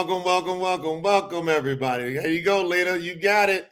[0.00, 2.14] welcome, welcome, welcome, welcome, welcome, everybody.
[2.14, 2.98] There you go, Lita.
[2.98, 3.70] You got it.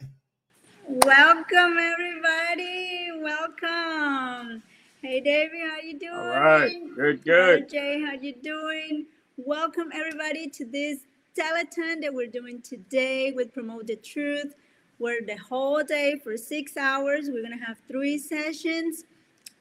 [0.86, 3.08] Welcome, everybody.
[3.18, 4.62] Welcome.
[5.00, 6.12] Hey, Davey, how you doing?
[6.12, 7.60] All right, good, good.
[7.60, 9.06] Hey, Jay, how you doing?
[9.38, 10.98] Welcome, everybody, to this
[11.34, 14.54] telethon that we're doing today with Promote the Truth.
[14.98, 19.04] We're the whole day for six hours, we're gonna have three sessions,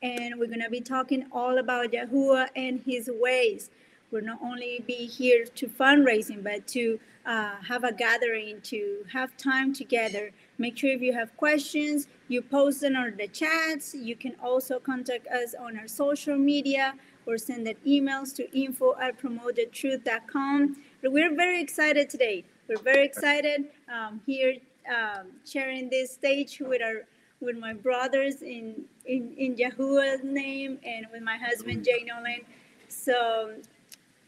[0.03, 3.69] and we're gonna be talking all about Yahuwah and His ways.
[4.11, 9.35] We'll not only be here to fundraising, but to uh, have a gathering, to have
[9.35, 10.31] time together.
[10.57, 13.93] Make sure if you have questions, you post them on the chats.
[13.93, 16.93] You can also contact us on our social media
[17.25, 20.77] or send an emails to info at promotethetruth.com.
[21.03, 22.45] We're very excited today.
[22.69, 24.55] We're very excited um, here
[24.87, 27.05] um, sharing this stage with our
[27.39, 32.43] with my brothers in in, in Yahuwah's name and with my husband Jay Noland.
[32.89, 33.53] So,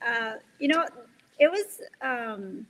[0.06, 0.86] uh, you know,
[1.40, 1.82] it was.
[2.02, 2.66] Um,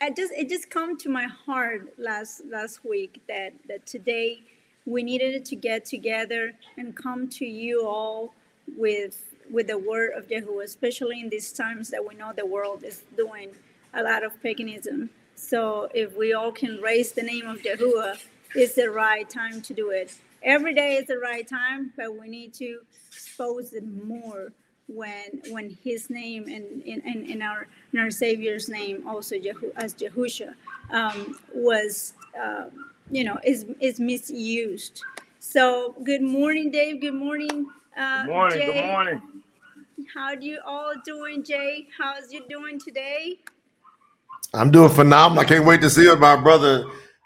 [0.00, 4.42] I just it just come to my heart last last week that that today
[4.84, 8.34] we needed to get together and come to you all
[8.76, 12.84] with with the word of Yahuwah, especially in these times that we know the world
[12.84, 13.50] is doing
[13.94, 15.10] a lot of paganism.
[15.36, 18.18] So if we all can raise the name of Yahuwah,
[18.54, 20.14] it's the right time to do it.
[20.42, 22.80] Every day is the right time, but we need to
[23.10, 24.52] expose it more
[24.94, 29.72] when when his name and in, in, in our in our Savior's name also Jehu,
[29.76, 30.54] as Yahusha
[30.90, 32.66] um, was uh,
[33.10, 35.02] you know is is misused.
[35.40, 37.00] So good morning, Dave.
[37.00, 37.66] Good morning.
[37.96, 38.58] Uh, good morning.
[38.58, 38.72] Jay.
[38.72, 39.22] Good morning.
[40.14, 41.86] How do you all doing, Jay?
[41.98, 43.38] How's you doing today?
[44.54, 45.44] I'm doing phenomenal.
[45.44, 46.84] I can't wait to see what my brother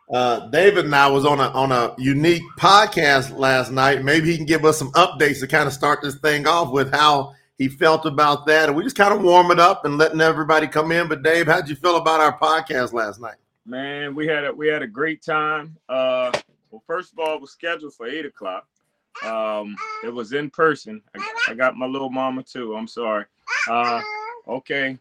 [0.09, 4.05] uh, David and I was on a on a unique podcast last night.
[4.05, 6.93] Maybe he can give us some updates to kind of start this thing off with
[6.93, 8.69] how he felt about that.
[8.69, 11.09] And we just kind of warm it up and letting everybody come in.
[11.09, 13.37] But Dave, how'd you feel about our podcast last night?
[13.65, 15.77] Man, we had a we had a great time.
[15.89, 16.31] Uh,
[16.71, 18.67] well, first of all, it was scheduled for eight o'clock.
[19.25, 21.03] Um, it was in person.
[21.17, 22.77] I, I got my little mama too.
[22.77, 23.25] I'm sorry.
[23.69, 24.01] Uh,
[24.47, 24.99] okay,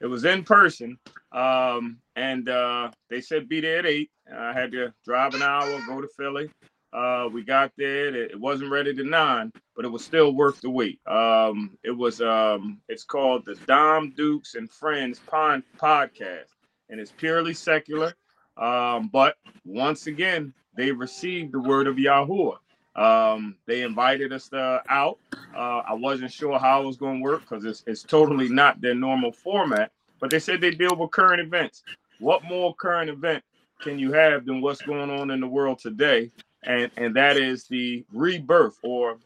[0.00, 0.98] it was in person.
[1.30, 4.10] Um, and uh, they said be there at eight.
[4.34, 6.50] I had to drive an hour, go to Philly.
[6.92, 8.14] Uh, we got there.
[8.14, 11.00] It wasn't ready to nine, but it was still worth the wait.
[11.06, 12.20] Um, it was.
[12.20, 16.54] Um, it's called the Dom Dukes and Friends Pond Podcast,
[16.90, 18.14] and it's purely secular.
[18.58, 22.58] Um, but once again, they received the word of Yahuwah.
[22.94, 25.18] Um, they invited us uh, out.
[25.56, 28.80] Uh, I wasn't sure how it was going to work because it's, it's totally not
[28.82, 29.90] their normal format.
[30.20, 31.82] But they said they deal with current events.
[32.20, 33.42] What more current event
[33.80, 36.30] can you have than what's going on in the world today?
[36.64, 39.18] And and that is the rebirth or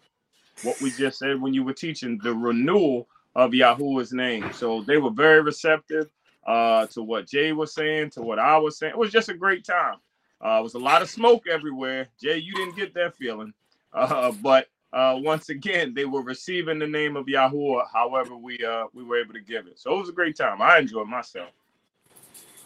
[0.62, 4.50] what we just said when you were teaching the renewal of Yahuwah's name.
[4.52, 6.08] So they were very receptive
[6.46, 8.92] uh, to what Jay was saying, to what I was saying.
[8.92, 9.96] It was just a great time.
[10.44, 12.08] Uh, it was a lot of smoke everywhere.
[12.20, 13.52] Jay, you didn't get that feeling,
[13.92, 17.86] uh, but uh, once again, they were receiving the name of Yahuwah.
[17.92, 19.78] However, we uh, we were able to give it.
[19.78, 20.62] So it was a great time.
[20.62, 21.50] I enjoyed myself.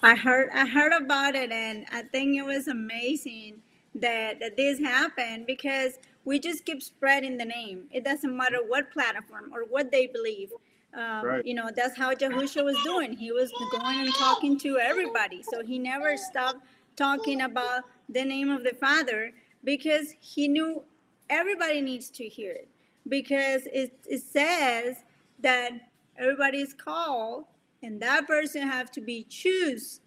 [0.03, 3.63] I heard I heard about it, and I think it was amazing
[3.95, 7.85] that, that this happened because we just keep spreading the name.
[7.91, 10.51] It doesn't matter what platform or what they believe.
[10.95, 11.47] Um, right.
[11.47, 13.17] You know, that's how Yahusha was doing.
[13.17, 15.43] He was going and talking to everybody.
[15.43, 16.65] So he never stopped
[16.97, 19.33] talking about the name of the Father
[19.65, 20.83] because he knew
[21.29, 22.69] everybody needs to hear it.
[23.09, 24.97] Because it, it says
[25.41, 25.71] that
[26.19, 27.45] everybody is called
[27.83, 30.01] and that person have to be choose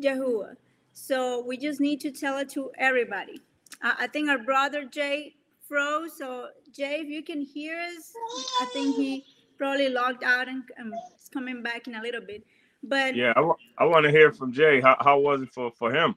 [0.00, 0.56] Yahuwah.
[0.98, 3.42] So we just need to tell it to everybody.
[3.82, 5.34] Uh, I think our brother Jay
[5.68, 6.16] froze.
[6.16, 8.14] So Jay, if you can hear us,
[8.62, 9.22] I think he
[9.58, 12.44] probably logged out and um, is coming back in a little bit.
[12.82, 13.34] But yeah,
[13.78, 14.80] I, want to hear from Jay.
[14.80, 16.16] How, how was it for, for him?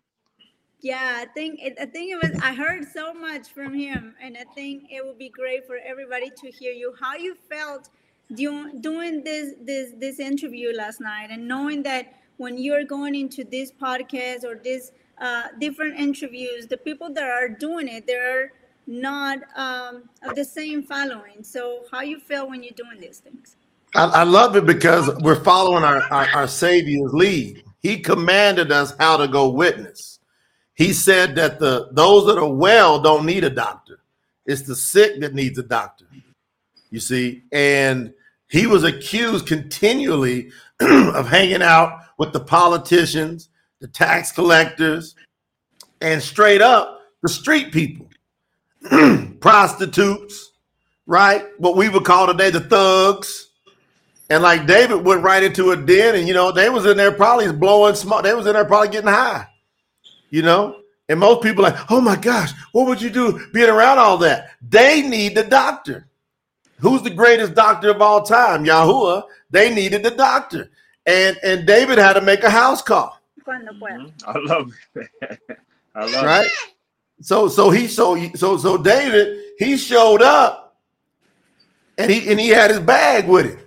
[0.80, 2.40] Yeah, I think it, I think it was.
[2.42, 6.32] I heard so much from him, and I think it would be great for everybody
[6.38, 7.90] to hear you how you felt
[8.34, 13.44] doing doing this this this interview last night, and knowing that when you're going into
[13.44, 18.54] this podcast or this uh, different interviews, the people that are doing it, they're
[18.88, 21.44] not um, of the same following.
[21.44, 23.58] So how you feel when you're doing these things?
[23.94, 27.64] I, I love it because we're following our, our, our Savior's lead.
[27.82, 30.20] He commanded us how to go witness.
[30.76, 34.00] He said that the those that are well don't need a doctor.
[34.46, 36.06] It's the sick that needs a doctor.
[36.90, 38.14] You see, and
[38.50, 40.52] he was accused continually
[41.16, 43.50] of hanging out with the politicians,
[43.80, 45.16] the tax collectors,
[46.02, 48.08] and straight up the street people,
[49.40, 50.52] prostitutes,
[51.06, 51.46] right?
[51.58, 53.50] What we would call today the thugs,
[54.30, 57.12] And like David went right into a den, and you know, they was in there
[57.12, 58.24] probably blowing smoke.
[58.24, 59.48] They was in there probably getting high,
[60.30, 60.78] you know.
[61.10, 64.52] And most people like, oh my gosh, what would you do being around all that?
[64.62, 66.08] They need the doctor.
[66.78, 68.64] Who's the greatest doctor of all time?
[68.64, 69.24] Yahuwah.
[69.52, 70.70] They needed the doctor.
[71.06, 73.20] And and David had to make a house call.
[73.44, 74.12] Cuando pueda.
[74.12, 74.14] Mhm.
[74.28, 75.10] I love it.
[75.96, 76.46] I love Right?
[76.46, 76.52] it.
[77.22, 80.78] So so he so so so David, he showed up
[81.98, 83.60] and he and he had his bag with him.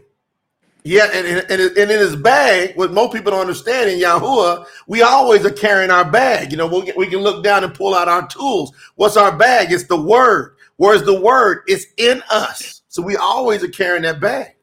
[0.85, 5.03] Yeah, and, and, and in his bag, what most people don't understand in Yahuwah, we
[5.03, 6.51] always are carrying our bag.
[6.51, 8.73] You know, we'll get, we can look down and pull out our tools.
[8.97, 9.71] What's our bag?
[9.71, 10.57] It's the word.
[10.79, 11.63] Where's the word?
[11.69, 12.83] It's in us.
[12.89, 14.57] So we always are carrying that bag.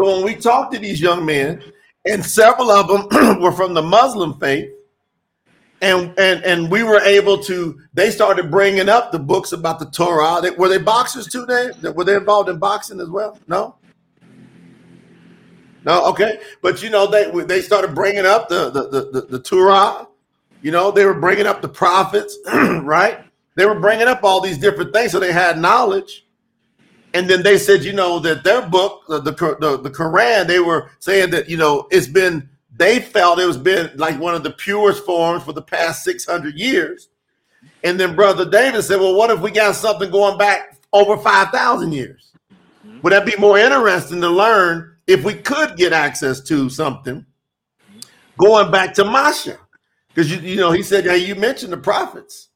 [0.00, 1.62] So when we talked to these young men,
[2.06, 4.70] and several of them were from the Muslim faith,
[5.82, 7.78] and and and we were able to.
[7.92, 10.40] They started bringing up the books about the Torah.
[10.40, 11.44] They, were they boxers too?
[11.44, 13.38] They were they involved in boxing as well?
[13.46, 13.76] No.
[15.84, 19.38] No, okay, but you know they they started bringing up the the the, the, the
[19.38, 20.08] Torah.
[20.62, 23.18] You know they were bringing up the prophets, right?
[23.54, 26.24] They were bringing up all these different things, so they had knowledge.
[27.12, 30.60] And then they said, you know, that their book, the the, the, the Quran, they
[30.60, 32.48] were saying that you know it's been.
[32.76, 36.24] They felt it was been like one of the purest forms for the past six
[36.24, 37.08] hundred years.
[37.82, 41.48] And then Brother David said, well, what if we got something going back over five
[41.48, 42.32] thousand years?
[43.02, 47.26] Would that be more interesting to learn if we could get access to something
[48.38, 49.58] going back to Masha?
[50.08, 52.49] Because you, you know, he said, hey, you mentioned the prophets.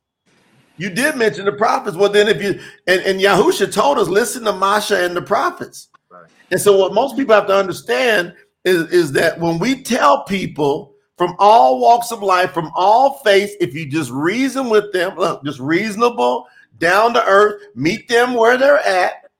[0.76, 1.97] You did mention the prophets.
[1.97, 5.88] Well, then if you and, and Yahusha told us, listen to Masha and the prophets.
[6.11, 6.25] Right.
[6.50, 10.95] And so what most people have to understand is, is that when we tell people
[11.16, 15.45] from all walks of life, from all faiths, if you just reason with them, look,
[15.45, 16.47] just reasonable,
[16.78, 19.31] down to earth, meet them where they're at,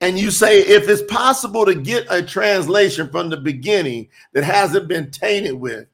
[0.00, 4.86] and you say if it's possible to get a translation from the beginning that hasn't
[4.86, 5.86] been tainted with,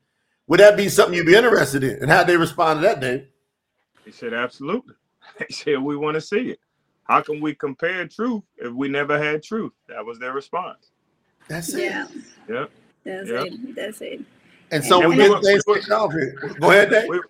[0.46, 2.02] would that be something you'd be interested in?
[2.02, 3.26] And how they respond to that, Dave?
[4.10, 4.94] He said, absolutely.
[5.38, 6.58] They said, we want to see it.
[7.04, 9.72] How can we compare truth if we never had truth?
[9.88, 10.90] That was their response.
[11.46, 11.92] That's it.
[11.92, 12.06] Yeah,
[12.48, 12.70] Yep.
[13.04, 13.44] that's Yeah.
[13.44, 13.74] it.
[13.76, 14.20] That's it.
[14.72, 16.34] And so And we we get were- things we were- off here.
[16.58, 17.08] Go ahead, Dave.
[17.08, 17.20] We,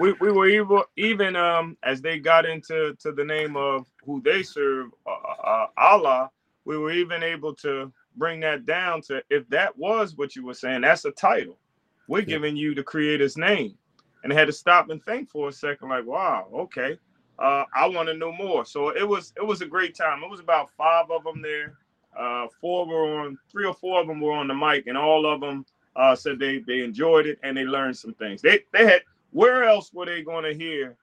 [0.00, 4.20] we, we were even, even um, as they got into to the name of who
[4.22, 5.10] they serve, uh,
[5.44, 6.30] uh, Allah,
[6.64, 10.54] we were even able to bring that down to if that was what you were
[10.54, 11.56] saying, that's a title.
[12.08, 12.24] We're Yeah.
[12.24, 13.78] giving you the creator's name.
[14.24, 16.98] And had to stop and think for a second, like, wow, okay.
[17.38, 18.64] Uh, I want to know more.
[18.64, 20.22] So it was it was a great time.
[20.24, 21.74] It was about five of them there.
[22.18, 25.26] Uh, four were on, three or four of them were on the mic, and all
[25.26, 25.66] of them
[25.96, 28.42] uh, said they they enjoyed it and they learned some things.
[28.42, 29.02] They they had
[29.32, 30.96] where else were they going to hear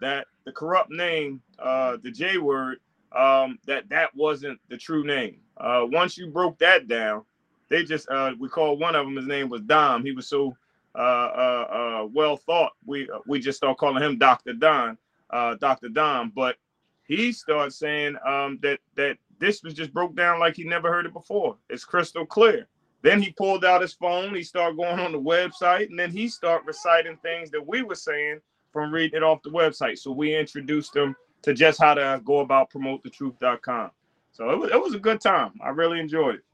[0.00, 2.78] that the corrupt name, uh, the J word,
[3.12, 5.38] um, that that wasn't the true name.
[5.56, 7.24] Uh, once you broke that down,
[7.68, 9.16] they just uh, we called one of them.
[9.16, 10.04] His name was Dom.
[10.04, 10.56] He was so
[10.94, 11.66] uh, uh,
[12.02, 12.72] uh, well thought.
[12.84, 14.98] We we just start calling him Doctor Don,
[15.30, 16.32] uh, Doctor Dom.
[16.34, 16.56] But
[17.04, 21.06] he starts saying um, that that this was just broke down like he never heard
[21.06, 21.56] it before.
[21.68, 22.66] It's crystal clear.
[23.02, 24.34] Then he pulled out his phone.
[24.34, 27.94] He started going on the website, and then he started reciting things that we were
[27.94, 28.40] saying
[28.72, 29.98] from reading it off the website.
[29.98, 33.90] So we introduced him to just how to go about promotethetruth.com.
[34.32, 35.52] So it was, it was a good time.
[35.62, 36.44] I really enjoyed it.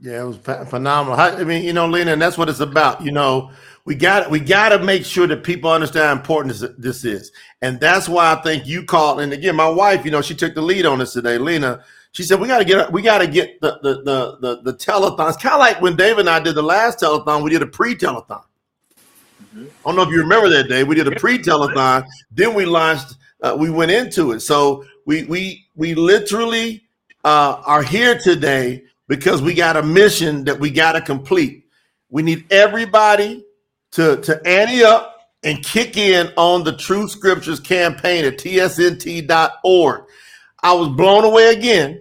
[0.00, 1.18] Yeah, it was phenomenal.
[1.18, 3.02] I mean, you know, Lina, and that's what it's about.
[3.04, 3.50] You know,
[3.84, 7.32] we got we got to make sure that people understand how important this, this is,
[7.62, 9.20] and that's why I think you called.
[9.20, 11.84] And again, my wife, you know, she took the lead on this today, Lina.
[12.12, 14.74] She said we got to get we got to get the the the the, the
[14.74, 15.28] telethon.
[15.28, 17.42] It's kind of like when Dave and I did the last telethon.
[17.42, 18.42] We did a pre-telethon.
[19.54, 19.66] Mhm.
[19.68, 20.84] I don't know if you remember that day.
[20.84, 22.04] We did a pre-telethon.
[22.30, 23.14] Then we launched.
[23.42, 24.40] Uh, we went into it.
[24.40, 26.84] So we we we literally
[27.24, 31.66] uh, are here today because we got a mission that we got to complete.
[32.08, 33.44] We need everybody
[33.92, 40.04] to to ante up and kick in on the True Scriptures campaign at tsnt.org.
[40.62, 42.00] I was blown away again.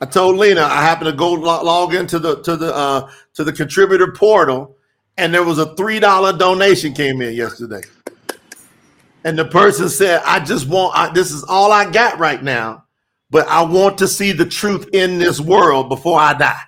[0.00, 3.52] I told Lina I happened to go log into the to the uh, to the
[3.52, 4.76] contributor portal,
[5.18, 7.82] and there was a three dollar donation came in yesterday.
[9.24, 12.84] And the person said, "I just want I, this is all I got right now,
[13.30, 16.60] but I want to see the truth in this world before I die."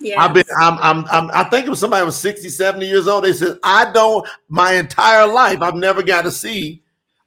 [0.00, 0.22] Yeah.
[0.22, 3.08] I've been, I'm, I'm, I'm, I think it was somebody who was 60, 70 years
[3.08, 3.24] old.
[3.24, 6.82] They said, I don't, my entire life, I've never got to see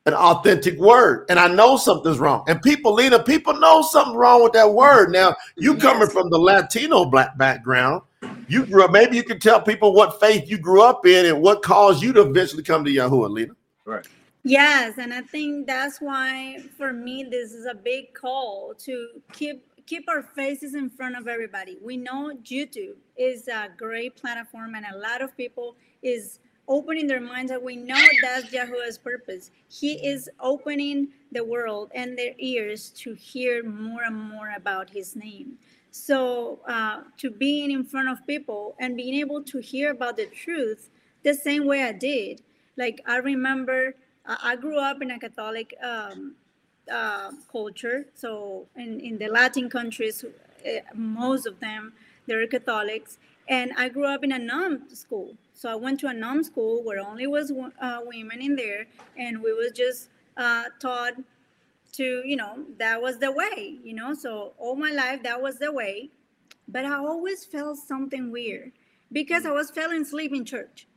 [0.05, 1.25] an authentic word.
[1.29, 2.43] And I know something's wrong.
[2.47, 5.11] And people, Lina, people know something wrong with that word.
[5.11, 8.01] Now, you coming from the Latino black background,
[8.47, 11.41] you grew up, maybe you can tell people what faith you grew up in and
[11.41, 13.53] what caused you to eventually come to Yahuwah, Lina.
[13.85, 14.07] Right.
[14.43, 19.63] Yes, and I think that's why for me this is a big call to keep
[19.85, 21.77] keep our faces in front of everybody.
[21.83, 27.19] We know YouTube is a great platform, and a lot of people is opening their
[27.19, 29.51] minds that we know that's Yahuwah's purpose.
[29.69, 35.15] He is opening the world and their ears to hear more and more about His
[35.15, 35.57] name.
[35.91, 40.25] So, uh, to being in front of people and being able to hear about the
[40.27, 40.89] truth
[41.23, 42.41] the same way I did.
[42.77, 46.35] Like, I remember I grew up in a Catholic um,
[46.91, 48.05] uh, culture.
[48.15, 51.93] So, in, in the Latin countries, uh, most of them,
[52.27, 53.17] they're Catholics.
[53.47, 55.35] And I grew up in a non school.
[55.53, 58.87] So I went to a non school where only was uh, women in there,
[59.17, 61.13] and we was just uh, taught
[61.93, 65.57] to you know that was the way you know so all my life that was
[65.59, 66.09] the way
[66.67, 68.71] but i always felt something weird
[69.11, 70.87] because i was falling asleep in church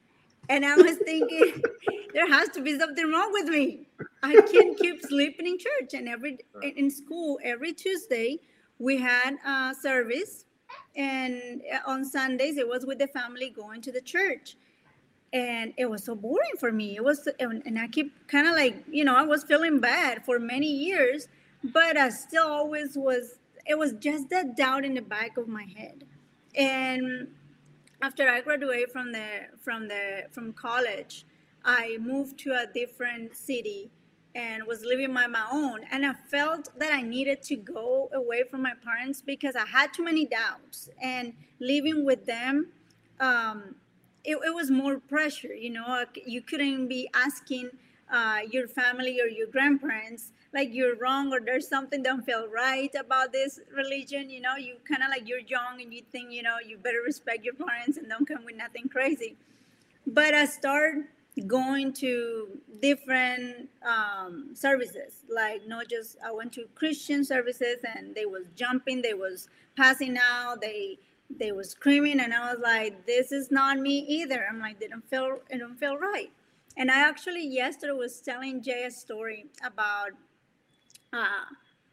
[0.48, 1.62] and i was thinking
[2.14, 3.86] there has to be something wrong with me
[4.22, 8.38] i can't keep sleeping in church and every in school every tuesday
[8.78, 10.44] we had a service
[10.96, 14.56] and uh, on sundays it was with the family going to the church
[15.34, 16.94] and it was so boring for me.
[16.94, 20.38] It was, and I keep kind of like, you know, I was feeling bad for
[20.38, 21.26] many years,
[21.64, 23.40] but I still always was.
[23.66, 26.04] It was just that doubt in the back of my head,
[26.54, 27.28] and
[28.02, 31.24] after I graduated from the from the from college,
[31.64, 33.90] I moved to a different city
[34.34, 35.80] and was living by my own.
[35.92, 39.94] And I felt that I needed to go away from my parents because I had
[39.94, 42.72] too many doubts, and living with them.
[43.20, 43.76] Um,
[44.24, 47.70] it, it was more pressure you know you couldn't be asking
[48.10, 52.94] uh, your family or your grandparents like you're wrong or there's something don't feel right
[52.94, 56.42] about this religion you know you kind of like you're young and you think you
[56.42, 59.36] know you better respect your parents and don't come with nothing crazy.
[60.06, 60.96] But i start
[61.48, 62.46] going to
[62.80, 69.02] different um, services like not just i went to christian services and they was jumping
[69.02, 70.96] they was passing out they
[71.36, 74.46] they were screaming and i was like this is not me either.
[74.48, 76.30] I'm like they don't feel it don't feel right.
[76.76, 80.10] And i actually yesterday was telling jay a story about
[81.14, 81.44] uh,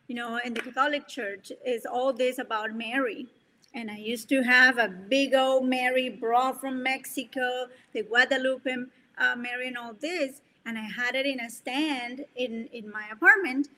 [0.08, 3.28] you know in the catholic church is all this about mary
[3.74, 8.76] and i used to have a big old mary brought from mexico the guadalupe
[9.18, 13.06] uh, mary and all this and i had it in a stand in in my
[13.12, 13.70] apartment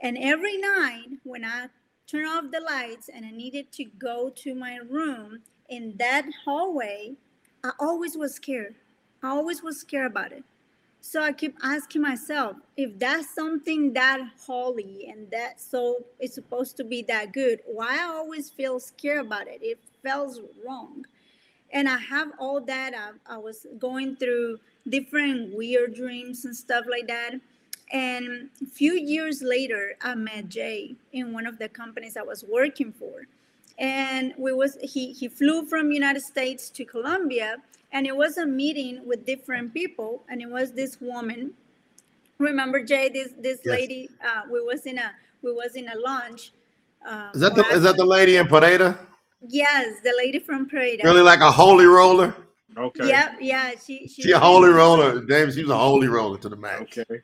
[0.00, 1.68] and every night when i
[2.08, 7.12] turn off the lights and I needed to go to my room in that hallway,
[7.62, 8.76] I always was scared.
[9.22, 10.42] I always was scared about it.
[11.00, 16.76] So I keep asking myself if that's something that holy and that so it's supposed
[16.78, 19.60] to be that good, why I always feel scared about it?
[19.62, 21.04] It feels wrong.
[21.72, 22.94] And I have all that.
[22.94, 27.34] I, I was going through different weird dreams and stuff like that.
[27.92, 32.44] And a few years later, I met Jay in one of the companies I was
[32.44, 33.26] working for.
[33.78, 37.56] And we was he he flew from United States to Colombia
[37.92, 41.52] and it was a meeting with different people and it was this woman
[42.38, 43.72] remember jay this this yes.
[43.72, 45.10] lady uh, we was in a
[45.42, 46.52] we was in a lunch
[47.08, 48.98] uh, is that the is that the lady in Pereira?
[49.48, 51.02] yes the lady from Pereira.
[51.04, 52.34] really like a holy roller
[52.76, 53.36] okay Yep.
[53.40, 56.56] yeah she she, she a holy roller James she was a holy roller to the
[56.56, 57.20] max okay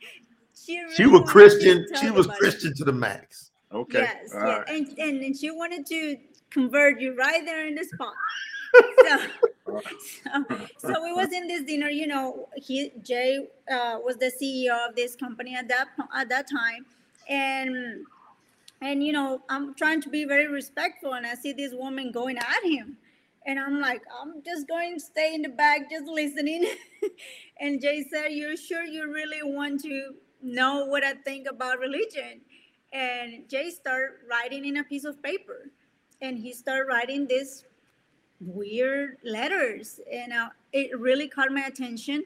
[0.65, 1.87] she, really she was Christian.
[2.01, 2.77] She was Christian it.
[2.79, 3.51] to the max.
[3.71, 3.99] Okay.
[3.99, 4.35] Yes, yes.
[4.35, 4.65] Right.
[4.69, 6.17] And, and and she wanted to
[6.55, 8.15] convert you right there in the spot.
[8.99, 9.19] so,
[10.25, 10.45] so,
[10.79, 11.89] so it was in this dinner.
[11.89, 16.47] You know, he Jay uh, was the CEO of this company at that at that
[16.51, 16.87] time,
[17.29, 18.07] and
[18.81, 22.39] and you know I'm trying to be very respectful, and I see this woman going
[22.39, 22.97] at him,
[23.47, 26.67] and I'm like, I'm just going to stay in the back, just listening.
[27.61, 32.43] and Jay said, "You're sure you really want to know what I think about religion.
[32.93, 35.71] And Jay started writing in a piece of paper,
[36.21, 37.65] and he started writing these
[38.41, 42.25] weird letters, and uh, it really caught my attention,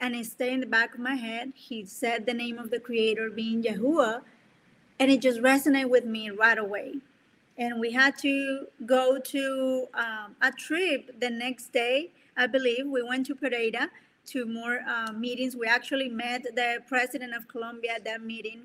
[0.00, 1.52] and it stayed in the back of my head.
[1.54, 4.22] He said the name of the creator being Yahuwah,
[4.98, 6.96] and it just resonated with me right away.
[7.56, 12.10] And we had to go to um, a trip the next day.
[12.36, 13.90] I believe we went to pereira
[14.26, 15.54] to more uh, meetings.
[15.54, 18.62] We actually met the president of Colombia at that meeting.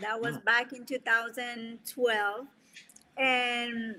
[0.00, 0.44] That was mm.
[0.44, 2.46] back in 2012,
[3.16, 3.96] and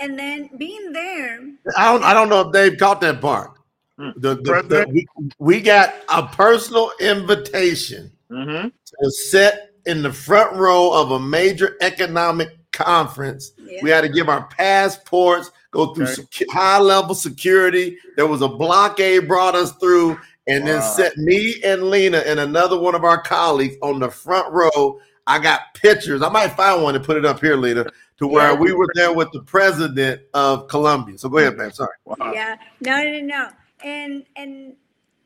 [0.00, 1.40] and then being there.
[1.76, 2.04] I don't.
[2.04, 3.52] I don't know if Dave caught that part.
[3.98, 4.14] Mm.
[4.16, 5.06] The, the, the, we,
[5.38, 8.68] we, got a personal invitation mm-hmm.
[8.68, 13.52] to sit in the front row of a major economic conference.
[13.58, 13.80] Yeah.
[13.82, 16.22] We had to give our passports go through okay.
[16.22, 17.98] secu- high level security.
[18.16, 20.70] There was a blockade brought us through, and wow.
[20.70, 25.00] then set me and Lena and another one of our colleagues on the front row.
[25.26, 26.22] I got pictures.
[26.22, 28.58] I might find one and put it up here, later to where Yeah.
[28.58, 31.16] we were there with the president of Colombia.
[31.18, 31.72] So go ahead, man.
[31.72, 31.94] Sorry.
[32.04, 32.32] Wow.
[32.32, 33.48] Yeah, no, no, no.
[33.84, 34.74] And and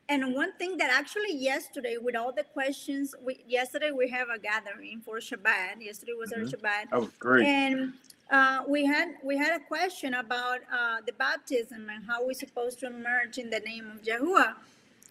[0.09, 4.39] and one thing that actually yesterday, with all the questions, we yesterday we have a
[4.39, 5.81] gathering for Shabbat.
[5.81, 6.51] Yesterday was our Mhm.
[6.53, 7.45] Shabbat, That was great.
[7.45, 7.93] and
[8.31, 12.79] uh, we had we had a question about uh, the baptism and how we're supposed
[12.81, 14.53] to emerge in the name of Yahuwah.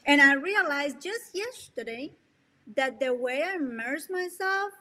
[0.07, 2.13] And I realized just yesterday
[2.75, 4.73] that the way I immerse myself,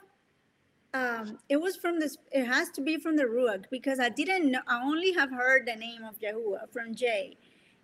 [0.95, 2.17] um, it was from this.
[2.31, 4.61] It has to be from the Ruach because I didn't know.
[4.65, 7.35] I only have heard the name of Yahuwah from Jay,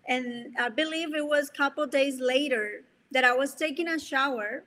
[0.08, 4.64] and I believe it was a couple days later that I was taking a shower,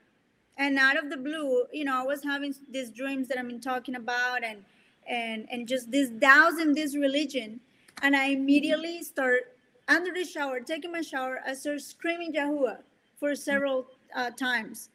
[0.58, 3.60] and out of the blue, you know, I was having these dreams that I've been
[3.60, 4.64] talking about, and
[5.10, 7.60] and and just this in this religion,
[8.04, 11.42] and I immediately start under the shower, taking my shower.
[11.48, 12.78] I start screaming Yahuwah
[13.20, 14.90] for several uh, times,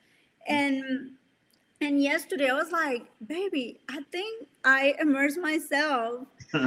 [0.47, 1.17] and
[1.81, 6.27] and yesterday I was like, baby, I think I immersed myself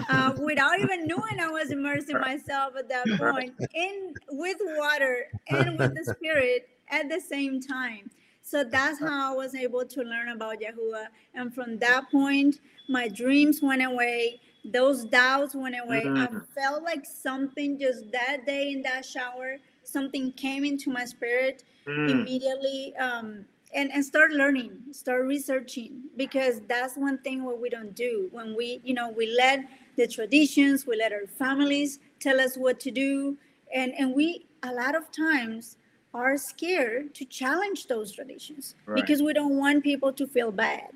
[0.09, 5.77] uh, without even knowing I was immersing myself at that point in with water and
[5.77, 8.09] with the spirit at the same time.
[8.41, 11.07] So that's how I was able to learn about Yahuwah.
[11.33, 14.41] And from that point, my dreams went away.
[14.65, 16.11] Those doubts went away.
[16.15, 16.45] I Mm.
[16.53, 22.09] felt like something just that day in that shower, something came into my spirit Mm.
[22.09, 27.95] immediately um, and, and start learning start researching because that's one thing what we don't
[27.95, 29.65] do when we you know we let
[29.97, 33.37] the traditions we let our families tell us what to do
[33.73, 35.77] and and we a lot of times
[36.13, 38.95] are scared to challenge those traditions Right.
[38.95, 40.89] because we don't want people to feel bad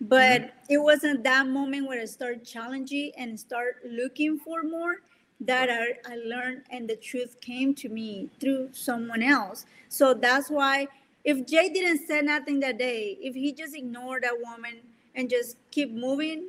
[0.00, 0.48] but mm-hmm.
[0.68, 5.00] it wasn't that moment where i start challenging and start looking for more
[5.40, 9.64] that I, I learned and the truth came to me through someone else.
[9.88, 10.88] So that's why
[11.24, 14.80] if Jay didn't say nothing that day, if he just ignored that woman
[15.14, 16.48] and just keep moving,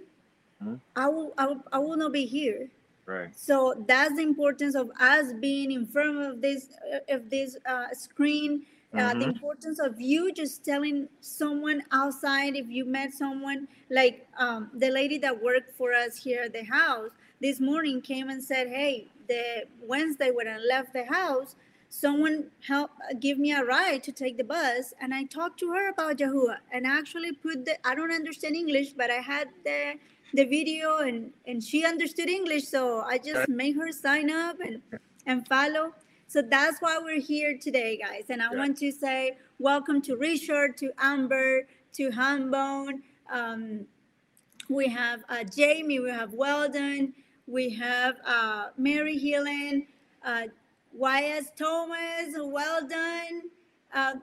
[0.63, 0.79] Mhm.
[0.95, 2.69] I will I, will- I will not be here.
[3.05, 3.35] Right.
[3.35, 7.93] So that's the importance of us being in front of this uh, of this uh,
[7.93, 8.65] screen.
[8.93, 9.33] Uh, the Mhm.
[9.35, 15.17] importance of you just telling someone outside if you met someone like um, the lady
[15.17, 19.65] that worked for us here at the house this morning came and said, "Hey, the
[19.81, 21.55] Wednesday when I left the house,
[21.91, 25.89] someone help give me a ride to take the bus, and I talked to her
[25.89, 29.95] about Yahuwah, and actually put the I don't understand English, but I had the
[30.33, 34.81] the video, and and she understood English, so I just made her sign up and
[35.27, 35.93] and follow.
[36.27, 38.25] So that's why we're here today, guys.
[38.29, 38.57] And I Yeah.
[38.57, 43.01] want to say welcome to Richard, to Amber, to Hambone.
[43.29, 43.85] Um,
[44.69, 47.13] we have uh, Jamie, we have Weldon,
[47.47, 49.87] we have uh, Mary Healing,
[50.23, 50.45] uh,
[50.93, 51.51] Y.S.
[51.57, 53.41] Thomas, well done.
[53.93, 54.13] Uh,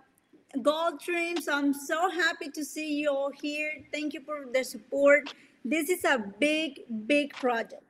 [0.62, 1.02] Gold.
[1.02, 3.84] So I'm so happy to see you all here.
[3.92, 5.34] Thank you for the support.
[5.64, 7.82] This is a big, big project.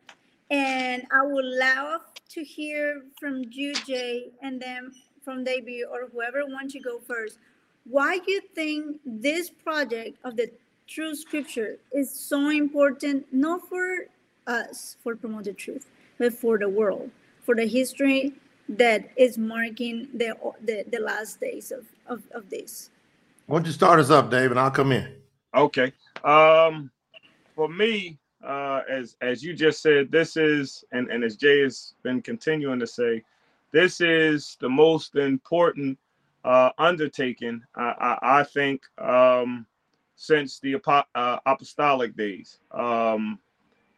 [0.50, 4.92] And I would love to hear from you, Jay, and then
[5.24, 7.38] from David or whoever wants to go first.
[7.84, 10.50] Why do you think this project of the
[10.88, 14.06] true scripture is so important, not for
[14.46, 15.86] us, for promote the truth,
[16.18, 17.10] but for the world,
[17.44, 18.34] for the history
[18.68, 22.90] that is marking the the, the last days of, of, of this.
[23.46, 25.08] Why don't you start us up, Dave, and I'll come in.
[25.54, 25.92] Okay.
[26.22, 26.90] Um,
[27.54, 31.94] for me, uh, as as you just said, this is and and as Jay has
[32.02, 33.22] been continuing to say,
[33.72, 35.98] this is the most important
[36.44, 39.66] uh, undertaking I, I, I think um,
[40.16, 42.58] since the apo- uh, apostolic days.
[42.70, 43.38] Um,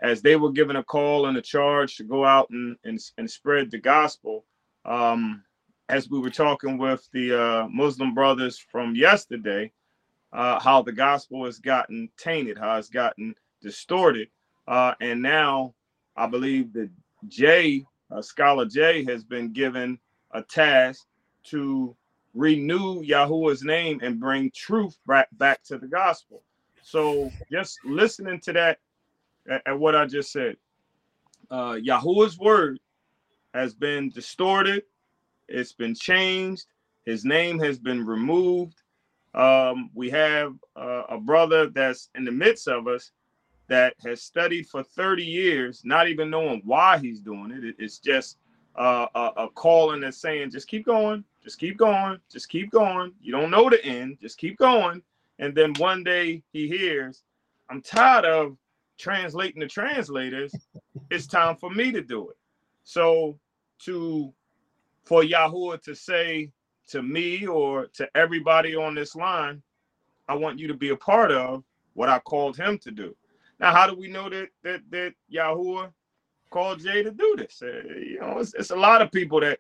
[0.03, 3.31] as they were given a call and a charge to go out and and, and
[3.31, 4.45] spread the gospel.
[4.85, 5.45] Um,
[5.89, 9.73] as we were talking with the uh, Muslim brothers from yesterday,
[10.33, 14.29] uh, how the gospel has gotten tainted, how it's gotten distorted.
[14.69, 15.75] Uh, and now
[16.17, 16.91] I believe that
[17.29, 17.85] Jay,
[18.21, 19.99] Scholar Jay, has been given
[20.33, 21.07] a task
[21.45, 21.97] to
[22.35, 26.43] renew Yahuwah's name and bring truth back, back to the gospel.
[26.83, 28.79] So just listening to that,
[29.49, 30.57] at, at what I just said,
[31.51, 32.79] uh, Yahuwah's word
[33.55, 34.85] has been distorted,
[35.49, 36.67] it's been changed,
[37.05, 38.75] his name has been removed
[39.35, 43.13] um, we have uh, a brother that's in the midst of us
[43.69, 47.65] that has studied for 30 years, not even knowing why he's doing it.
[47.65, 48.39] It- it's just
[48.77, 53.13] uh, a, a calling that's saying, just keep going, just keep going, just keep going.
[53.21, 55.03] You don't know the end, just keep going.
[55.39, 57.23] And then one day he hears,
[57.71, 58.57] I'm tired of
[58.99, 60.53] translating the translators.
[61.11, 62.37] It's time for me to do it.
[62.85, 63.39] So
[63.85, 64.33] to
[65.05, 66.51] for Yahuwah to say
[66.89, 69.63] to me or to everybody on this line,
[70.29, 71.65] I want you to be a part of
[71.95, 73.17] what I called him to do.
[73.59, 75.93] Now, how do we know that that that Yahuwah
[76.51, 77.63] called Jay to do this?
[77.63, 79.59] Uh, you know, it's, it's, a lot of people that,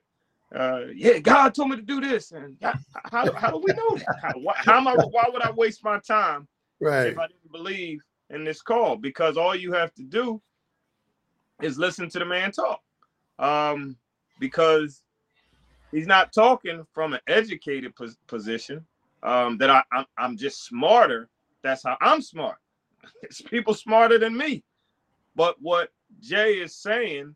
[0.55, 2.75] uh, yeah, God told me to do this, and how,
[3.11, 4.17] how, how do we know that?
[4.23, 4.95] How, why, how am I?
[4.95, 6.49] Why would I waste my time
[6.81, 7.09] right.
[7.09, 8.97] if I didn't believe in this call?
[8.97, 10.41] Because all you have to do
[11.63, 12.81] is listen to the man talk,
[13.41, 13.97] um,
[14.39, 15.03] because
[15.91, 18.87] he's not talking from an educated pos- position.
[19.23, 21.29] Um, that I, I'm, I'm just smarter.
[21.63, 22.57] That's how I'm smart.
[23.23, 24.65] it's people smarter than me.
[25.35, 27.35] But what Jay is saying,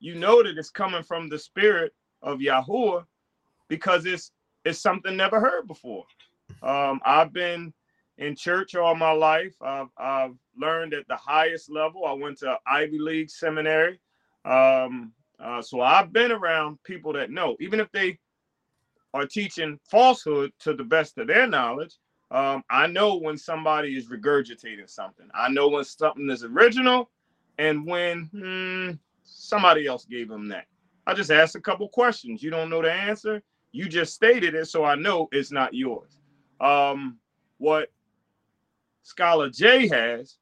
[0.00, 1.92] you know that it's coming from the spirit
[2.22, 3.04] of Yahuwah
[3.68, 4.32] because it's
[4.64, 6.04] it's something never heard before.
[6.62, 7.72] Um, I've been
[8.18, 9.54] in church all my life.
[9.62, 12.04] I've, I've learned at the highest level.
[12.04, 13.98] I went to Ivy League seminary.
[14.44, 18.18] Um, uh, so I've been around people that know, even if they
[19.14, 21.96] are teaching falsehood to the best of their knowledge,
[22.30, 25.28] um, I know when somebody is regurgitating something.
[25.34, 27.10] I know when something is original
[27.58, 28.92] and when hmm,
[29.24, 30.66] somebody else gave them that.
[31.06, 32.42] I just asked a couple questions.
[32.42, 33.42] You don't know the answer.
[33.72, 36.18] You just stated it, so I know it's not yours.
[36.60, 37.18] Um,
[37.58, 37.90] what
[39.02, 40.36] Scholar Jay has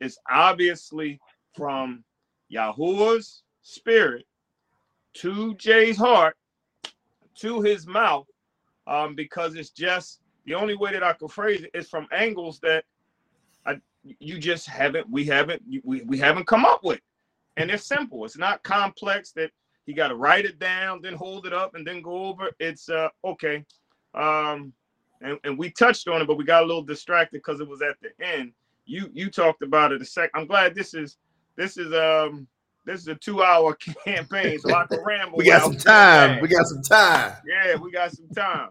[0.00, 1.18] is obviously
[1.56, 2.04] from
[2.52, 4.24] Yahuwah's spirit
[5.14, 6.36] to Jay's heart
[7.36, 8.26] to his mouth,
[8.86, 12.60] um, because it's just the only way that I can phrase it is from angles
[12.60, 12.84] that
[13.66, 13.80] I
[14.18, 17.00] you just haven't we haven't we, we haven't come up with.
[17.56, 18.24] And it's simple.
[18.24, 19.50] It's not complex that
[19.86, 22.50] you got to write it down, then hold it up, and then go over.
[22.60, 23.64] It's uh okay.
[24.14, 24.72] Um
[25.22, 27.82] and, and we touched on it, but we got a little distracted because it was
[27.82, 28.52] at the end.
[28.84, 30.30] You you talked about it a sec.
[30.34, 31.16] I'm glad this is
[31.56, 32.46] this is um
[32.84, 35.38] this is a two hour campaign, so I can ramble.
[35.38, 36.40] we got some time.
[36.40, 37.34] We got some time.
[37.46, 38.70] Yeah, we got some time.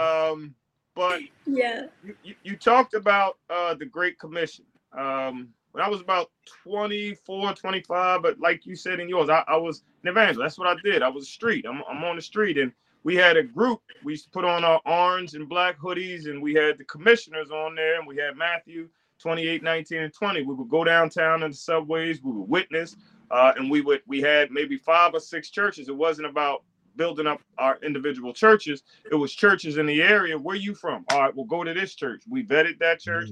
[0.00, 0.54] Um,
[0.94, 4.64] but yeah, you, you, you talked about uh, the Great Commission.
[4.96, 6.30] Um, when I was about
[6.64, 10.40] 24, 25, but like you said in yours, I, I was an evangelist.
[10.40, 11.02] That's what I did.
[11.02, 11.66] I was a street.
[11.68, 12.58] I'm, I'm on the street.
[12.58, 12.72] And
[13.04, 13.80] we had a group.
[14.02, 17.50] We used to put on our orange and black hoodies, and we had the commissioners
[17.50, 18.88] on there, and we had Matthew
[19.28, 20.42] 28, 19, and 20.
[20.42, 22.96] We would go downtown in the subways, we would witness,
[23.30, 25.90] uh, and we would we had maybe five or six churches.
[25.90, 26.62] It wasn't about
[26.96, 28.84] building up our individual churches.
[29.12, 30.38] It was churches in the area.
[30.38, 31.04] Where you from?
[31.10, 32.22] All right, we'll go to this church.
[32.26, 33.28] We vetted that church.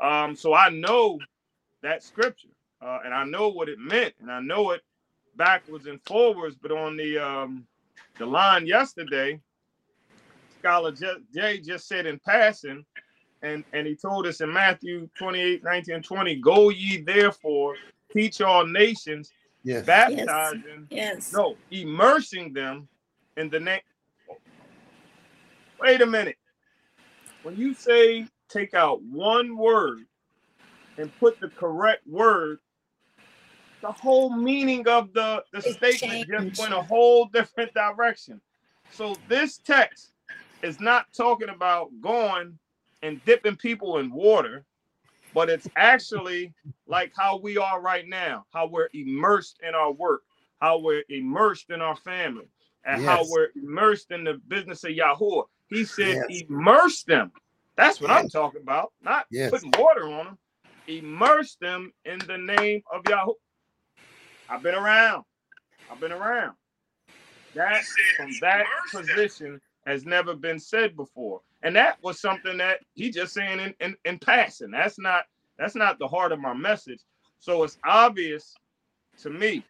[0.00, 0.28] Mm.
[0.28, 1.18] Um, so I know
[1.82, 4.82] that scripture, uh, and I know what it meant, and I know it
[5.34, 6.54] backwards and forwards.
[6.62, 7.66] But on the um,
[8.20, 9.40] the line yesterday,
[10.60, 10.92] Scholar
[11.34, 12.84] Jay just said in passing,
[13.42, 17.74] and, and he told us in Matthew 28, 19, and 20, go ye therefore,
[18.12, 19.86] teach all nations, yes.
[19.86, 21.32] baptizing, yes.
[21.32, 22.88] no, immersing them
[23.36, 23.80] in the name.
[25.80, 26.36] Wait a minute.
[27.42, 30.00] When you say take out one word
[30.98, 32.58] and put the correct word,
[33.80, 38.40] the whole meaning of the, the statement just went a whole different direction.
[38.90, 40.10] So this text
[40.62, 42.58] is not talking about going
[43.02, 44.64] and dipping people in water,
[45.32, 46.52] but it's actually
[46.86, 50.22] like how we are right now, how we're immersed in our work,
[50.60, 52.48] how we're immersed in our family,
[52.84, 53.08] and yes.
[53.08, 55.44] how we're immersed in the business of Yahuwah.
[55.68, 56.42] He said, yes.
[56.48, 57.30] immerse them.
[57.76, 58.24] That's what yes.
[58.24, 60.38] I'm talking about, not putting water on them.
[60.88, 63.34] Immerse them in the name of Yahuwah.
[64.48, 65.24] I've been around.
[65.90, 66.56] I've been around.
[67.54, 67.82] That
[68.16, 71.40] from that position has never been said before.
[71.62, 74.70] And that was something that he just saying in, in, in passing.
[74.70, 75.24] That's not
[75.58, 77.00] that's not the heart of my message.
[77.38, 78.54] So it's obvious
[79.18, 79.62] to me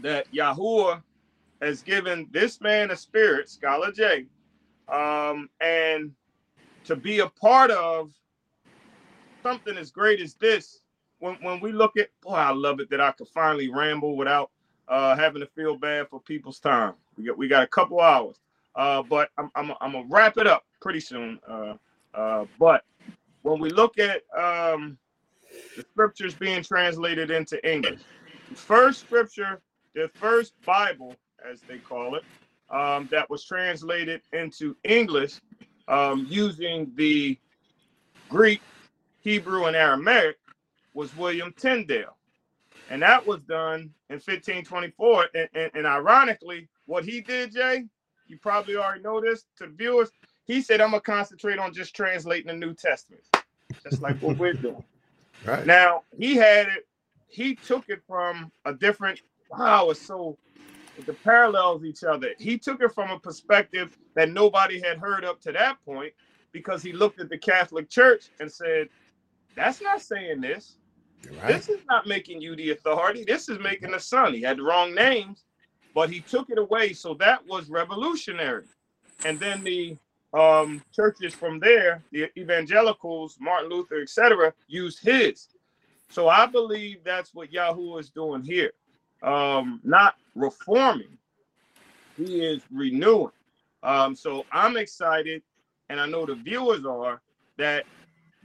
[0.00, 1.02] that Yahuwah
[1.62, 4.26] has given this man a spirit, Scholar Jay,
[4.88, 6.12] um, and
[6.84, 8.10] to be a part of
[9.42, 10.80] something as great as this.
[11.20, 14.50] When, when we look at, boy, I love it that I could finally ramble without
[14.88, 16.94] uh, having to feel bad for people's time.
[17.16, 18.40] We got we got a couple hours,
[18.74, 21.38] uh, but I'm, I'm I'm gonna wrap it up pretty soon.
[21.48, 21.74] Uh,
[22.14, 22.84] uh, but
[23.42, 24.98] when we look at um,
[25.76, 28.00] the scriptures being translated into English,
[28.48, 29.60] the first scripture,
[29.94, 31.14] the first Bible
[31.48, 32.24] as they call it,
[32.70, 35.40] um, that was translated into English
[35.88, 37.38] um, using the
[38.28, 38.62] Greek,
[39.20, 40.38] Hebrew, and Aramaic
[40.94, 42.16] was William Tyndale.
[42.90, 45.26] And that was done in 1524.
[45.34, 47.84] And, and, and, ironically, what he did, Jay,
[48.32, 50.10] you probably already know this to the viewers.
[50.44, 53.22] He said, I'm to concentrate on just translating the New Testament,
[53.84, 54.82] just like what we're doing.
[55.44, 55.66] Right.
[55.66, 56.86] Now, he had it,
[57.26, 60.38] he took it from a different, wow, it's so
[61.04, 62.28] the parallels each other.
[62.38, 66.12] He took it from a perspective that nobody had heard up to that point
[66.52, 68.88] because he looked at the Catholic Church and said,
[69.56, 70.76] That's not saying this.
[71.42, 71.54] Right.
[71.54, 73.24] This is not making you the authority.
[73.24, 74.34] This is making the son.
[74.34, 75.42] He had the wrong names,
[75.94, 76.92] but he took it away.
[76.92, 78.64] So that was revolutionary.
[79.24, 79.96] And then the
[80.34, 85.48] um, churches from there, the evangelicals, Martin Luther, etc., used his.
[86.08, 88.72] So I believe that's what Yahoo is doing here.
[89.22, 91.16] Um, not reforming,
[92.16, 93.32] he is renewing.
[93.82, 95.42] Um, so I'm excited,
[95.88, 97.20] and I know the viewers are
[97.58, 97.84] that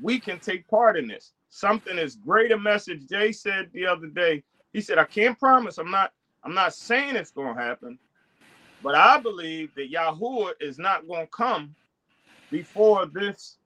[0.01, 1.33] we can take part in this.
[1.49, 3.07] Something is great a message.
[3.07, 4.43] Jay said the other day.
[4.73, 5.77] He said, "I can't promise.
[5.77, 6.11] I'm not.
[6.43, 7.99] I'm not saying it's going to happen,
[8.81, 11.75] but I believe that Yahuwah is not going to come
[12.51, 13.57] before this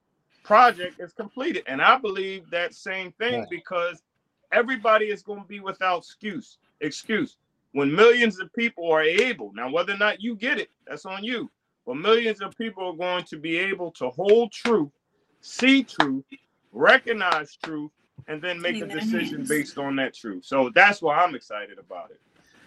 [0.43, 1.63] project is completed.
[1.67, 4.01] And I believe that same thing because
[4.51, 6.57] everybody is going to be without excuse.
[6.81, 7.37] Excuse.
[7.73, 11.23] When millions of people are able, now whether or not you get it, that's on
[11.23, 11.49] you.
[11.85, 14.91] But millions of people are going to be able to hold truth,
[15.41, 16.25] see truth,
[16.71, 17.91] recognize truth,
[18.27, 20.45] and then make a decision based on that truth.
[20.45, 22.19] So that's why I'm excited about it.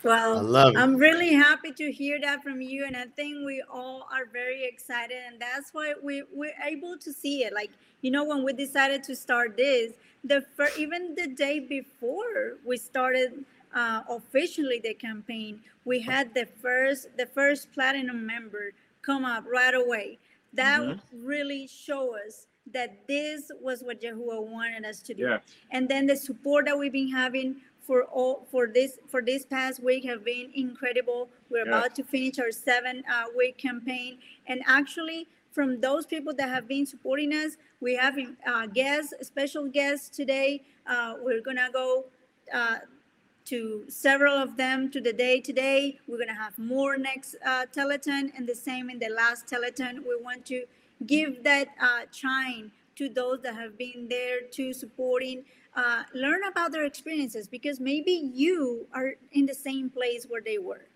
[0.05, 4.27] Well, I'm really happy to hear that from you, and I think we all are
[4.31, 7.55] very excited, and that's why we we're able to see it.
[7.55, 7.71] Like
[8.03, 10.45] you know, when we decided to start this, the
[10.79, 17.27] even the day before we started uh, officially the campaign, we had the first the
[17.27, 20.19] first platinum member come up right away.
[20.53, 21.27] That mm-hmm.
[21.27, 25.25] really show us that this was what Yahuwah wanted us to do.
[25.25, 25.39] Yeah.
[25.71, 29.83] And then the support that we've been having for all for this for this past
[29.83, 31.29] week have been incredible.
[31.51, 31.79] We're yeah.
[31.79, 36.67] about to finish our seven uh, week campaign, and actually from those people that have
[36.67, 40.63] been supporting us, we have uh, guests, special guests today.
[40.87, 42.07] Uh, we're gonna go
[42.53, 42.79] uh,
[43.45, 45.99] to several of them to the day today.
[46.09, 49.99] We're gonna have more next uh, Teleton, and the same in the last Teleton.
[49.99, 50.65] We want to
[51.07, 55.45] give that uh, chime to those that have been there to supporting
[55.77, 60.59] uh, learn about their experiences because maybe you are in the same place where they
[60.59, 60.87] were.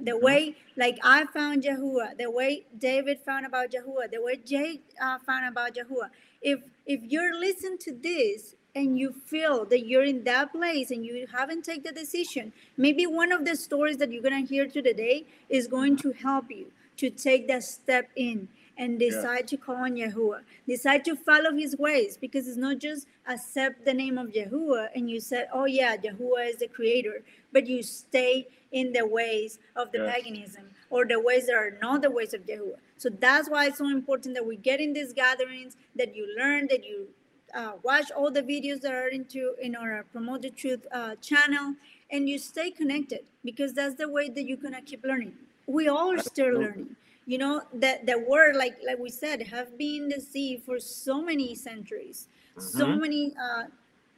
[0.00, 0.24] The mm-hmm.
[0.24, 5.18] way like i found yahuwah the way david found about yahuwah the way jake uh,
[5.18, 6.10] found about yahuwah.
[6.40, 11.04] If if you're listening to this and you feel that you're in that place and
[11.04, 14.68] you haven't taken the decision maybe one of the stories that you're going to hear
[14.68, 19.46] today is going to help you to take that step in and decide yeah.
[19.46, 20.40] to call on Yahuwah.
[20.66, 25.10] Decide to follow his ways because it's not just accept the name of Yahuwah and
[25.10, 29.90] you said, oh yeah, Yahuwah is the creator, but you stay in the ways of
[29.90, 30.14] the yes.
[30.14, 32.78] paganism or the ways that are not the ways of Yahuwah.
[32.96, 36.68] So that's why it's so important that we get in these gatherings, that you learn,
[36.68, 37.08] that you
[37.54, 41.74] uh, watch all the videos that are into in our Promote the Truth uh, channel,
[42.10, 45.32] and you stay connected because that's the way that you're gonna keep learning.
[45.66, 46.96] We all are still learning
[47.28, 51.20] you know that the word like like we said have been the deceived for so
[51.22, 52.78] many centuries mm-hmm.
[52.78, 53.64] so many uh,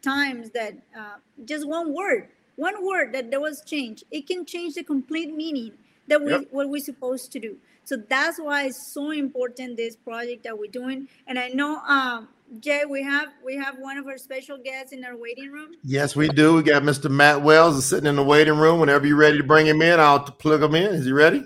[0.00, 4.74] times that uh, just one word one word that there was change it can change
[4.74, 5.72] the complete meaning
[6.06, 6.46] that we yep.
[6.52, 10.70] what we're supposed to do so that's why it's so important this project that we're
[10.70, 14.92] doing and i know um Jay, we have we have one of our special guests
[14.92, 15.76] in our waiting room.
[15.84, 16.54] Yes, we do.
[16.54, 17.08] We got Mr.
[17.08, 18.80] Matt Wells is sitting in the waiting room.
[18.80, 20.92] Whenever you're ready to bring him in, I'll plug him in.
[20.92, 21.44] Is he ready?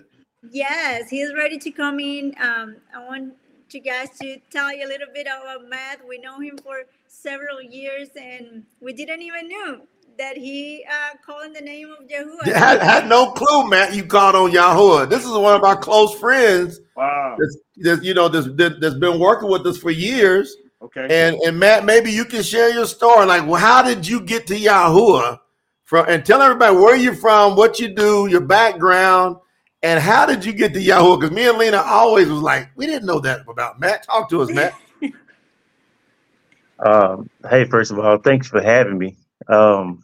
[0.51, 2.35] Yes, he's ready to come in.
[2.41, 3.35] Um, I want
[3.71, 6.01] you guys to tell you a little bit about Matt.
[6.09, 9.81] We know him for several years, and we didn't even know
[10.19, 12.47] that he uh, called in the name of Yahuwah.
[12.47, 13.95] Yeah, I had no clue, Matt.
[13.95, 15.09] You called on Yahuwah.
[15.09, 16.81] This is one of our close friends.
[16.97, 17.37] Wow.
[17.39, 18.49] That's, that's you know that's,
[18.81, 20.57] that's been working with us for years.
[20.83, 21.07] Okay.
[21.11, 23.27] And and Matt, maybe you can share your story.
[23.27, 25.39] Like, well, how did you get to Yahuwah?
[25.85, 29.37] From and tell everybody where you're from, what you do, your background,
[29.85, 31.21] and how did you get to Yahuwah?
[31.21, 34.05] Because me and Lina always was like, we didn't know that about Matt.
[34.05, 34.73] Talk to us, Matt.
[36.79, 39.15] um, hey, first of all, thanks for having me.
[39.47, 40.03] Um,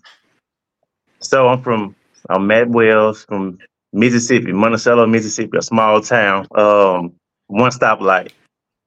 [1.21, 1.97] so I'm from
[2.29, 3.59] I'm Matt Wells from
[3.95, 6.47] Mississippi, Monticello, Mississippi, a small town.
[6.55, 7.15] Um,
[7.47, 8.33] one stoplight,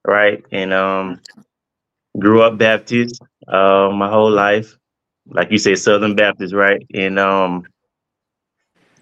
[0.05, 0.45] right?
[0.51, 1.19] And um,
[2.19, 4.77] grew up Baptist uh, my whole life,
[5.25, 6.85] like you say, Southern Baptist, right?
[6.93, 7.65] And um,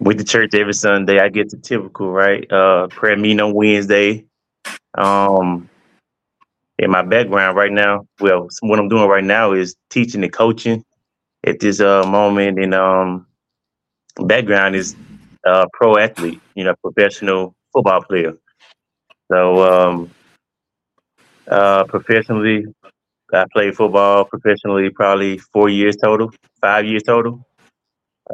[0.02, 1.20] with the church every Sunday.
[1.20, 4.26] I get the typical right uh, prayer meeting on Wednesday.
[4.98, 5.70] Um,
[6.80, 10.84] in my background right now, well, what I'm doing right now is teaching and coaching
[11.46, 12.58] at this uh, moment.
[12.60, 13.28] And um,
[14.18, 14.96] background is
[15.46, 18.34] uh, pro athlete, you know, professional football player.
[19.32, 20.12] So um,
[21.48, 22.66] uh, professionally,
[23.32, 27.46] I played football professionally probably four years total, five years total.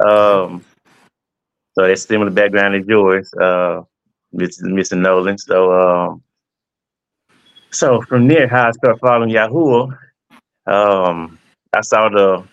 [0.04, 0.64] Um,
[1.78, 3.82] so that's a similar background as yours, uh,
[4.34, 4.98] Mr.
[4.98, 5.40] Noland.
[5.40, 6.22] So, um,
[7.70, 9.96] so from there, how I started following Yahuwah,
[10.66, 11.38] um,
[11.74, 12.44] I saw the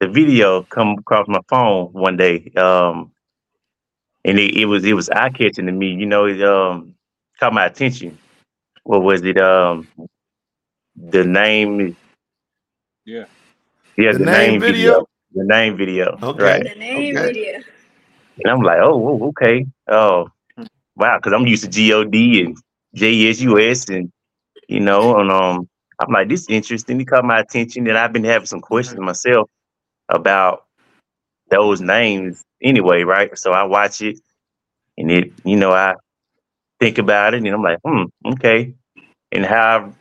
[0.00, 3.12] the video come across my phone one day, um,
[4.24, 5.92] and it, it was it was eye catching to me.
[5.94, 6.94] You know, it um,
[7.38, 8.18] caught my attention.
[8.84, 9.38] What was it?
[9.40, 9.88] Um,
[10.96, 11.96] the name.
[13.04, 13.26] Yeah.
[13.96, 14.94] Yeah, The the, name name, video?
[14.94, 15.06] video.
[15.34, 16.18] The name video.
[16.22, 16.42] Okay.
[16.42, 16.62] Right.
[16.62, 17.20] The name Okay.
[17.20, 17.58] video.
[18.42, 19.66] And I'm like, oh, okay.
[19.88, 20.30] Oh,
[20.96, 21.18] wow.
[21.18, 22.56] Because I'm used to God and
[22.94, 24.12] Jesus, and
[24.68, 25.68] you know, and um,
[26.00, 27.00] I'm like, this is interesting.
[27.00, 29.48] It caught my attention, and I've been having some questions myself
[30.08, 30.64] about
[31.50, 33.36] those names anyway, right?
[33.38, 34.20] So I watch it,
[34.98, 35.94] and it, you know, I
[36.80, 38.74] think about it, and I'm like, hmm, okay.
[39.32, 39.92] And how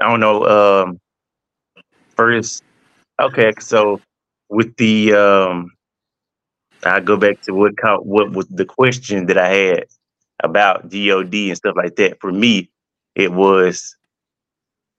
[0.00, 0.44] I don't know.
[0.46, 1.00] Um,
[2.16, 2.62] first,
[3.20, 4.00] okay, so
[4.48, 5.72] with the um
[6.84, 9.84] I go back to what co- what was the question that I had
[10.42, 12.20] about God and stuff like that.
[12.20, 12.70] For me,
[13.14, 13.96] it was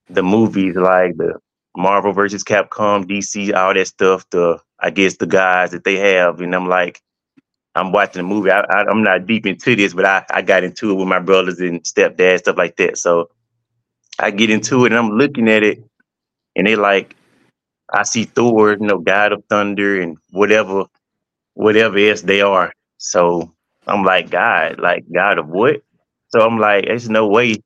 [0.10, 1.40] the movies like the
[1.78, 4.26] Marvel versus Capcom, DC, all that stuff.
[4.32, 7.02] The I guess the guys that they have, and I'm like,
[7.76, 8.52] I'm watching the movie.
[8.52, 11.60] I, I'm not deep into this, but I, I got into it with my brothers
[11.60, 12.98] and stepdad stuff like that.
[12.98, 13.30] So
[14.20, 15.84] I get into it and I'm looking at it,
[16.56, 17.16] and they like,
[17.94, 20.86] I see Thor, you know, God of Thunder and whatever
[21.54, 22.72] whatever else they are.
[22.98, 23.54] So
[23.88, 25.82] I'm like, God, like God of what?
[26.30, 27.58] So I'm like, there's no way.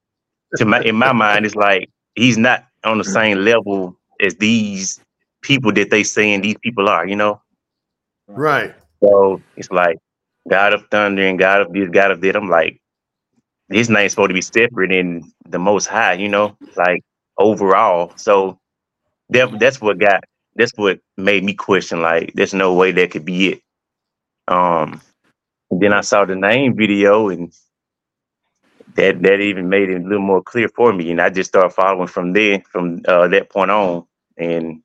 [0.57, 3.13] To my in my mind, it's like he's not on the mm-hmm.
[3.13, 4.99] same level as these
[5.41, 7.41] people that they saying these people are, you know.
[8.27, 8.73] Right.
[9.03, 9.97] So it's like
[10.49, 12.35] God of Thunder and God of this, God of that.
[12.35, 12.79] I'm like,
[13.69, 17.01] his name's supposed to be separate and the Most High, you know, like
[17.37, 18.13] overall.
[18.15, 18.57] So
[19.29, 20.23] that that's what got
[20.55, 22.01] that's what made me question.
[22.01, 23.61] Like, there's no way that could be it.
[24.47, 25.01] Um,
[25.71, 27.53] and then I saw the name video, and
[28.95, 31.11] that that even made it a little more clear for me.
[31.11, 34.05] And I just started following from there, from uh, that point on.
[34.37, 34.81] And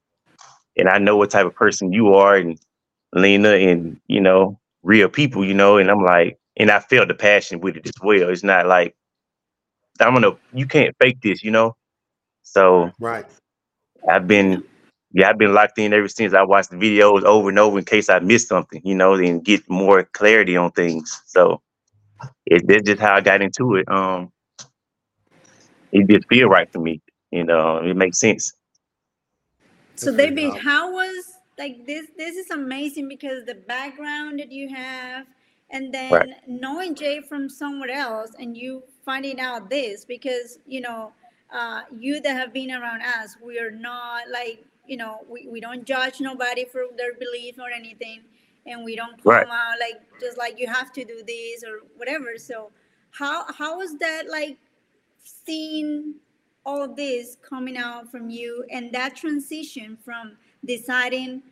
[0.77, 2.59] and I know what type of person you are, and
[3.15, 5.79] Lina, and you know, real people, you know.
[5.79, 8.31] And I'm like, and I felt the passion with it as well.
[8.31, 8.95] It's not like
[10.01, 11.77] I'm gonna, you can't fake this, you know.
[12.43, 13.27] So Right.
[14.11, 14.65] I've been,
[15.13, 16.35] yeah, I've been locked in ever since.
[16.35, 19.45] I watched the videos over and over in case I missed something, you know, and
[19.45, 21.23] get more clarity on things.
[21.27, 21.63] So
[22.47, 23.89] it, that's just how I got into it.
[23.91, 24.33] Um,
[25.93, 27.03] it just feel right for me,
[27.33, 27.79] you know.
[27.79, 28.53] It makes sense.
[29.97, 32.09] So David, how was like this?
[32.19, 35.27] This is amazing because the background that you have,
[35.71, 36.31] and then Right.
[36.49, 41.13] knowing Jay from somewhere else, and you finding out this because you know,
[41.55, 45.59] uh, you that have been around us, we are not like you know, we, we
[45.59, 48.21] don't judge nobody for their belief or anything,
[48.67, 49.47] and we don't come Right.
[49.49, 52.37] out like just like you have to do this or whatever.
[52.37, 52.71] So,
[53.11, 54.59] how how was that like
[55.25, 56.17] seeing
[56.67, 60.37] all of this coming out from you and that transition from
[60.67, 61.43] deciding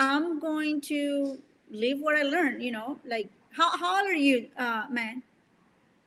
[0.00, 1.38] I'm going to
[1.70, 5.22] live what I learned, you know, like how, how old are you, uh, man?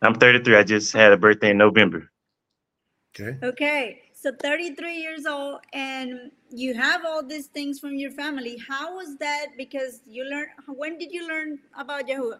[0.01, 0.57] I'm 33.
[0.57, 2.11] I just had a birthday in November.
[3.15, 3.37] Okay.
[3.43, 8.57] Okay, so 33 years old and you have all these things from your family.
[8.69, 9.47] How was that?
[9.57, 12.39] Because you learned, when did you learn about Yahuwah?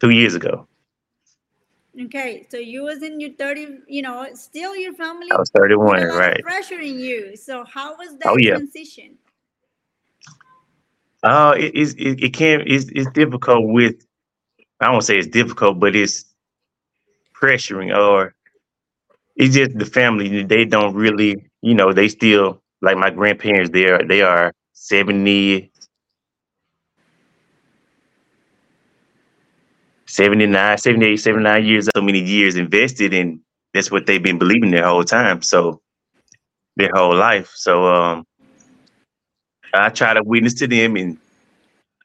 [0.00, 0.66] Two years ago,
[2.04, 6.02] Okay, so you was in your 30, you know, still your family I was 31.
[6.02, 6.44] a lot of Right.
[6.44, 7.36] pressuring you.
[7.36, 8.56] So how was that Oh, yeah.
[8.56, 9.18] transition?
[11.22, 13.96] Uh, it, it's- it, it can it's, it's difficult with
[14.80, 16.24] I won't say it's difficult, but it's
[17.34, 18.34] pressuring or
[19.36, 20.44] it's just the family.
[20.44, 23.70] They don't really, you know, they still like my grandparents.
[23.70, 25.72] They are they are 70,
[30.06, 33.40] 79, 78, 79 years, so many years invested in
[33.72, 35.42] that's what they've been believing their whole time.
[35.42, 35.80] So
[36.76, 37.50] their whole life.
[37.54, 38.24] So um
[39.74, 41.18] I try to witness to them and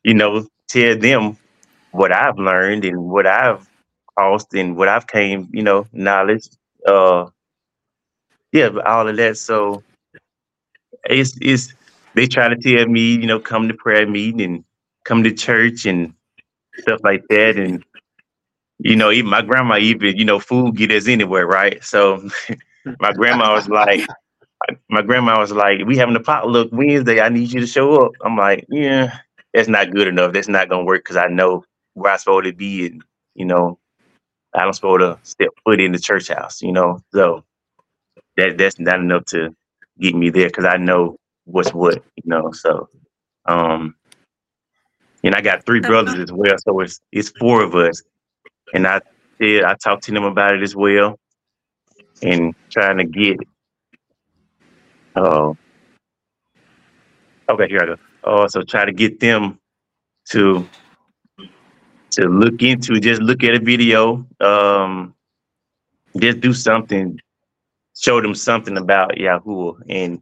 [0.04, 1.38] you know tell them
[1.92, 3.68] what I've learned and what I've
[4.18, 6.48] caused and what I've came, you know, knowledge.
[6.86, 7.28] Uh
[8.52, 9.38] yeah, but all of that.
[9.38, 9.84] So
[11.06, 11.74] it's it's
[12.14, 14.64] they try to tell me, you know, come to prayer meeting and
[15.04, 16.14] come to church and
[16.80, 17.58] stuff like that.
[17.58, 17.84] And
[18.80, 21.84] you know, even my grandma even, you know, food get us anywhere, right?
[21.84, 22.28] So
[23.00, 24.02] my grandma was like
[24.90, 27.22] my grandma was like, "We having a potluck Wednesday.
[27.22, 29.20] I need you to show up." I'm like, "Yeah,
[29.54, 30.34] that's not good enough.
[30.34, 31.64] That's not gonna work because I know
[31.94, 33.04] where I'm supposed to be, and
[33.36, 33.80] you know,
[34.56, 36.62] I'm supposed to step foot in the church house.
[36.62, 37.44] You know, so
[38.38, 39.56] that that's not enough to
[40.00, 42.04] get me there because I know what's what.
[42.18, 42.90] You know, so
[43.46, 43.96] um,
[45.24, 46.04] and I got three Uh-huh.
[46.04, 48.04] brothers as well, so it's it's four of us,
[48.74, 49.02] and I
[49.40, 51.18] did I talked to them about it as well,
[52.22, 53.38] and trying to get
[55.16, 55.58] oh
[57.50, 57.96] Okay, here I go.
[58.24, 59.60] Oh, so try to get them
[60.32, 60.68] to
[62.12, 65.14] to look into just look at a video, um,
[66.18, 67.20] just do something,
[67.96, 70.22] show them something about Yahuwah and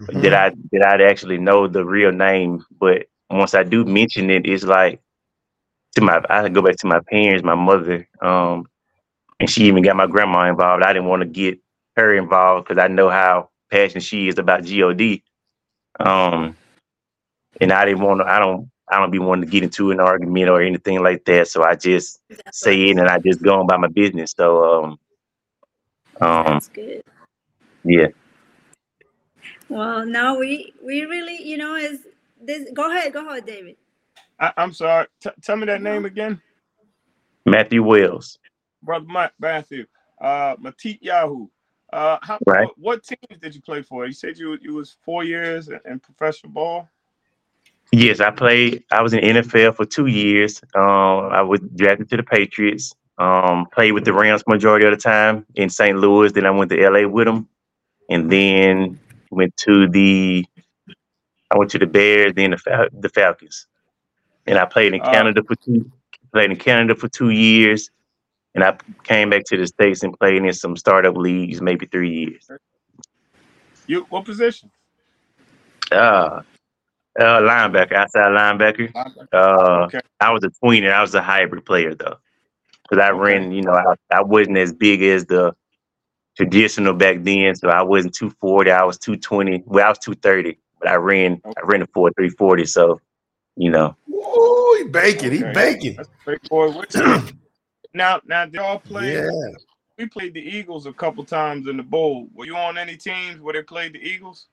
[0.00, 0.22] Mhm.
[0.22, 2.64] that I that I'd actually know the real name.
[2.78, 5.00] But once I do mention it, it's like
[5.94, 8.66] to my I go back to my parents, my mother, um,
[9.40, 10.82] and she even got my grandma involved.
[10.82, 11.58] I didn't want to get
[11.96, 15.20] her involved because I know how passionate she is about God.
[16.00, 16.56] Um,
[17.60, 18.26] and I didn't want to.
[18.26, 18.70] I don't.
[18.90, 21.48] I don't be wanting to get into an argument or anything like that.
[21.48, 22.20] So I just
[22.52, 24.34] say it and I just go on by my business.
[24.36, 24.98] So um,
[26.20, 27.02] um, That's good.
[27.84, 28.08] yeah.
[29.68, 32.06] Well, now we we really, you know, is
[32.40, 32.70] this?
[32.74, 33.76] Go ahead, go ahead, David.
[34.40, 35.06] I, I'm sorry.
[35.22, 36.40] T- tell me that name again,
[37.46, 38.38] Matthew Wells.
[38.82, 39.86] brother Ma- Matthew.
[40.20, 41.48] Uh, Matityahu.
[41.92, 42.68] Uh, how, Right.
[42.68, 44.06] what, what teams did you play for?
[44.06, 46.88] You said you you was four years in, in professional ball.
[47.92, 48.84] Yes, I played.
[48.92, 50.60] I was in NFL for two years.
[50.74, 52.94] Um, I was drafted to the Patriots.
[53.18, 55.98] Um, played with the Rams majority of the time in St.
[55.98, 56.32] Louis.
[56.32, 57.48] Then I went to LA with them,
[58.08, 58.98] and then
[59.30, 60.46] went to the.
[61.50, 63.66] I went to the Bears, then the Fal- the Falcons,
[64.46, 65.90] and I played in Uh, Canada for two.
[66.32, 67.90] Played in Canada for two years,
[68.54, 72.10] and I came back to the states and played in some startup leagues, maybe three
[72.10, 72.48] years.
[73.88, 74.70] You what position?
[75.90, 76.42] Uh,
[77.18, 78.92] uh, linebacker, outside linebacker.
[79.32, 80.00] Uh, Okay.
[80.20, 80.92] I was a tweener.
[80.92, 82.16] I was a hybrid player though,
[82.88, 83.52] because I ran.
[83.52, 85.54] You know, I, I wasn't as big as the
[86.36, 88.70] traditional back then, so I wasn't two forty.
[88.70, 89.62] I was two twenty.
[89.66, 91.40] Well, I was two thirty, but I ran.
[91.44, 92.66] I ran a four three forty.
[92.66, 93.00] So,
[93.56, 95.32] you know, Ooh, he baking.
[95.32, 95.52] He Okay.
[95.52, 95.96] baking.
[95.96, 96.72] That's boy.
[97.92, 99.14] Now, now they all play.
[99.14, 99.28] Yeah.
[99.98, 102.28] We played the Eagles a couple times in the bowl.
[102.34, 104.46] Were you on any teams where they played the Eagles?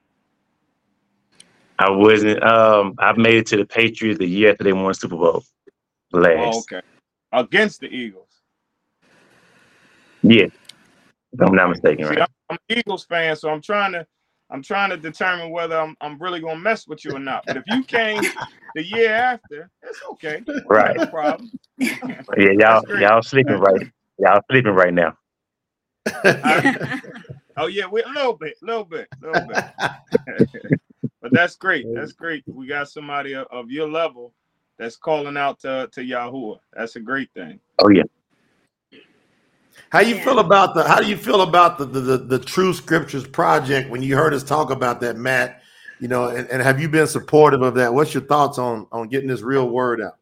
[1.80, 2.44] I wasn't.
[2.44, 5.44] Um, I made it to the Patriots the year after they won Super Bowl.
[6.12, 6.82] Last, Oh, okay.
[7.34, 8.30] Against the Eagles.
[10.24, 12.22] yeah, if I'm not mistaken, See, right?
[12.22, 14.08] I'm, I'm an Eagles fan, so I'm trying to
[14.50, 17.44] I'm trying to determine whether I'm I'm really gonna mess with you or not.
[17.46, 18.22] But if you came
[18.76, 20.42] the year after, it's okay.
[20.66, 20.96] Right.
[20.96, 21.52] No problem.
[21.80, 23.92] Yeah, y'all, y'all sleeping right.
[24.18, 25.18] Y'all sleeping right now.
[27.60, 30.80] Oh yeah, we a little bit, a little bit, a little bit.
[31.30, 31.86] but that's great.
[31.94, 32.44] That's great.
[32.48, 34.34] We got somebody of, of your level
[34.78, 36.60] that's calling out to to Yahuwah.
[36.74, 37.60] That's a great thing.
[37.80, 38.04] Oh yeah.
[39.90, 42.74] How you feel about the how do you feel about the, the the the True
[42.74, 45.62] Scriptures project when you heard us talk about that, Matt?
[46.00, 47.94] You know, and, and have you been supportive of that?
[47.94, 50.18] What's your thoughts on on getting this real word out?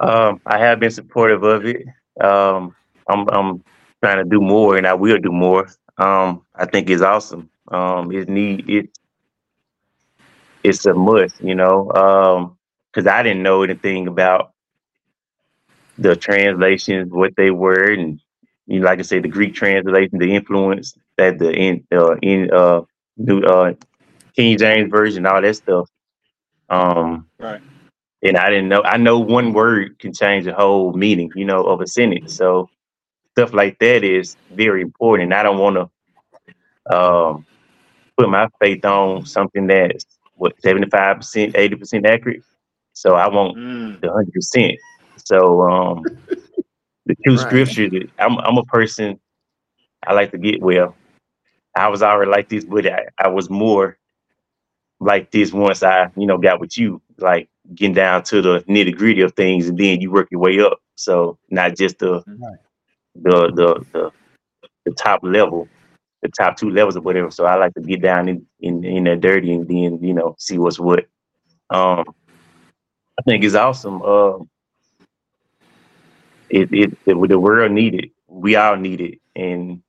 [0.00, 1.86] Um, I have been supportive of it.
[2.20, 2.74] Um,
[3.08, 3.64] I'm, I'm
[4.02, 5.68] trying to do more, and I will do more.
[5.98, 7.50] Um, I think it's awesome.
[7.68, 8.98] Um, it need it.
[10.62, 12.56] It's a must, you know,
[12.92, 14.52] because I didn't know anything about
[15.98, 18.20] the translations, what they were, and
[18.66, 22.50] you know, like I said, the Greek translation, the influence that the in uh, in
[22.52, 22.82] uh,
[23.16, 23.74] new uh,
[24.36, 25.88] King James version, all that stuff.
[26.68, 27.60] Um, Right.
[28.22, 28.82] and I didn't know.
[28.82, 32.36] I know one word can change the whole meaning, you know, of a sentence.
[32.36, 32.70] So
[33.36, 35.32] stuff like that is very important.
[35.32, 35.76] I don't want
[36.88, 37.46] to um,
[38.16, 40.04] put my faith on something that's
[40.42, 42.42] what seventy five percent, eighty percent accurate.
[42.94, 44.80] So I want Mm, the hundred percent.
[45.16, 46.10] So um,
[47.06, 47.38] the two Right.
[47.38, 47.92] scriptures.
[48.18, 49.20] I'm I'm a person.
[50.06, 50.96] I like to get well.
[51.76, 53.98] I was already like this, but I, I was more
[55.00, 58.96] like this once I you know got with you, like getting down to the nitty
[58.96, 60.78] gritty of things, and then you work your way up.
[60.96, 62.58] So not just the Right.
[63.16, 64.10] the, the the
[64.86, 65.68] the top level,
[66.22, 67.30] the top two levels or whatever.
[67.30, 70.36] So I like to get down in in, in that dirty and then you know
[70.38, 71.06] see what's what.
[71.70, 72.04] Um,
[73.18, 74.02] I think it's awesome.
[74.02, 74.50] Um,
[76.48, 78.10] it, it, it the world need it.
[78.28, 79.82] We all need it, and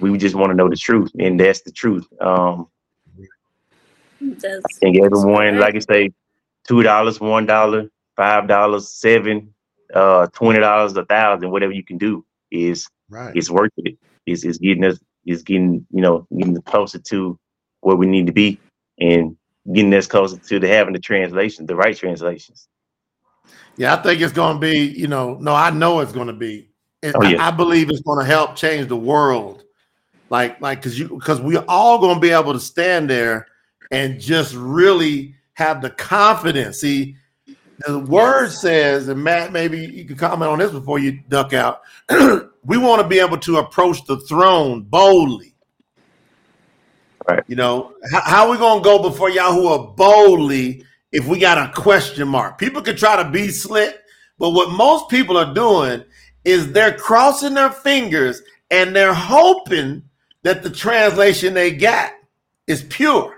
[0.00, 2.06] we just want to know the truth, and that's the truth.
[2.20, 2.68] Um,
[4.20, 6.12] That's, I think everyone, like I say,
[6.66, 9.54] two dollars, one dollar, five dollars, seven,
[9.94, 13.36] uh, twenty dollars, a thousand, whatever you can do is Right.
[13.36, 13.96] it's worth it.
[14.26, 17.38] It's, it's getting us, it's getting you know, getting closer to
[17.80, 18.58] where we need to be,
[18.98, 19.36] and
[19.72, 22.68] getting us closer to the having the translation, the right translations.
[23.76, 26.32] Yeah, I think it's going to be, you know, no, I know it's going to
[26.32, 26.68] be.
[27.02, 27.42] And Oh, yeah.
[27.42, 29.64] I, I believe it's going to help change the world.
[30.30, 33.46] Like, like, cause you, cause we're all going to be able to stand there
[33.90, 36.80] and just really have the confidence.
[36.80, 37.16] See,
[37.86, 41.82] the word says, and Matt, maybe you can comment on this before you duck out.
[42.64, 45.54] we want to be able to approach the throne boldly.
[47.28, 47.42] Right.
[47.46, 52.28] You know, how, how we gonna go before Yahuwah boldly if we got a question
[52.28, 52.58] mark?
[52.58, 53.96] People can try to be slick,
[54.38, 56.04] but what most people are doing
[56.44, 60.02] is they're crossing their fingers and they're hoping
[60.42, 62.12] that the translation they got
[62.66, 63.34] is pure.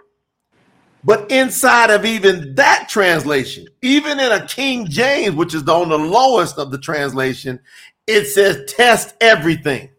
[1.04, 5.88] But inside of even that translation, even in a King James, which is the, on
[5.88, 7.60] the lowest of the translation,
[8.06, 9.90] it says test everything.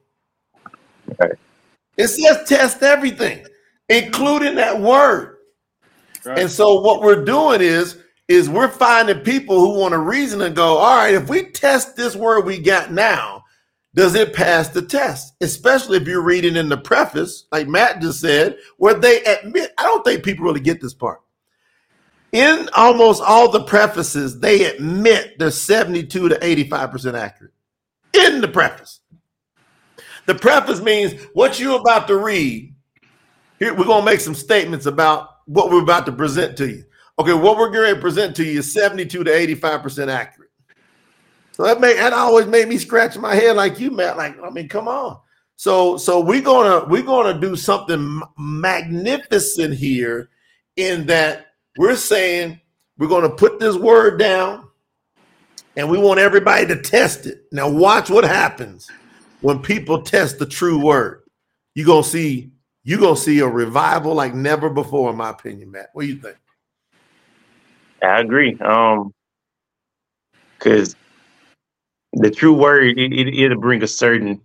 [1.19, 1.33] Right.
[1.97, 3.45] It says test everything,
[3.89, 5.37] including that word.
[6.25, 6.39] Right.
[6.39, 7.97] And so what we're doing is
[8.27, 11.95] is we're finding people who want to reason and go, all right, if we test
[11.95, 13.43] this word we got now,
[13.95, 15.33] does it pass the test?
[15.41, 19.83] Especially if you're reading in the preface, like Matt just said, where they admit, I
[19.83, 21.21] don't think people really get this part.
[22.33, 27.53] In almost all the prefaces, they admit they're 72 to 85% accurate.
[28.13, 29.01] In the preface.
[30.25, 32.73] The preface means what you're about to read.
[33.59, 36.83] Here, we're going to make some statements about what we're about to present to you.
[37.19, 40.47] Okay, what we're going to present to you is 72 to 85% accurate.
[41.53, 44.15] So that make that always made me scratch my head like you, Matt.
[44.15, 45.17] Like, I mean, come on.
[45.55, 50.29] So so we're gonna we're gonna do something magnificent here
[50.75, 51.47] in that
[51.79, 52.61] we're saying
[52.99, 54.66] we're gonna put this word down
[55.77, 57.43] and we want everybody to test it.
[57.51, 58.89] Now watch what happens
[59.41, 61.21] when people test the true word.
[61.75, 62.51] You're gonna see
[62.83, 65.91] you're gonna see a revival like never before, in my opinion, Matt.
[65.93, 66.37] What do you think?
[68.01, 68.57] I agree.
[68.59, 69.13] Um,
[70.57, 70.95] because
[72.13, 74.41] the true word it, it it'll bring a certain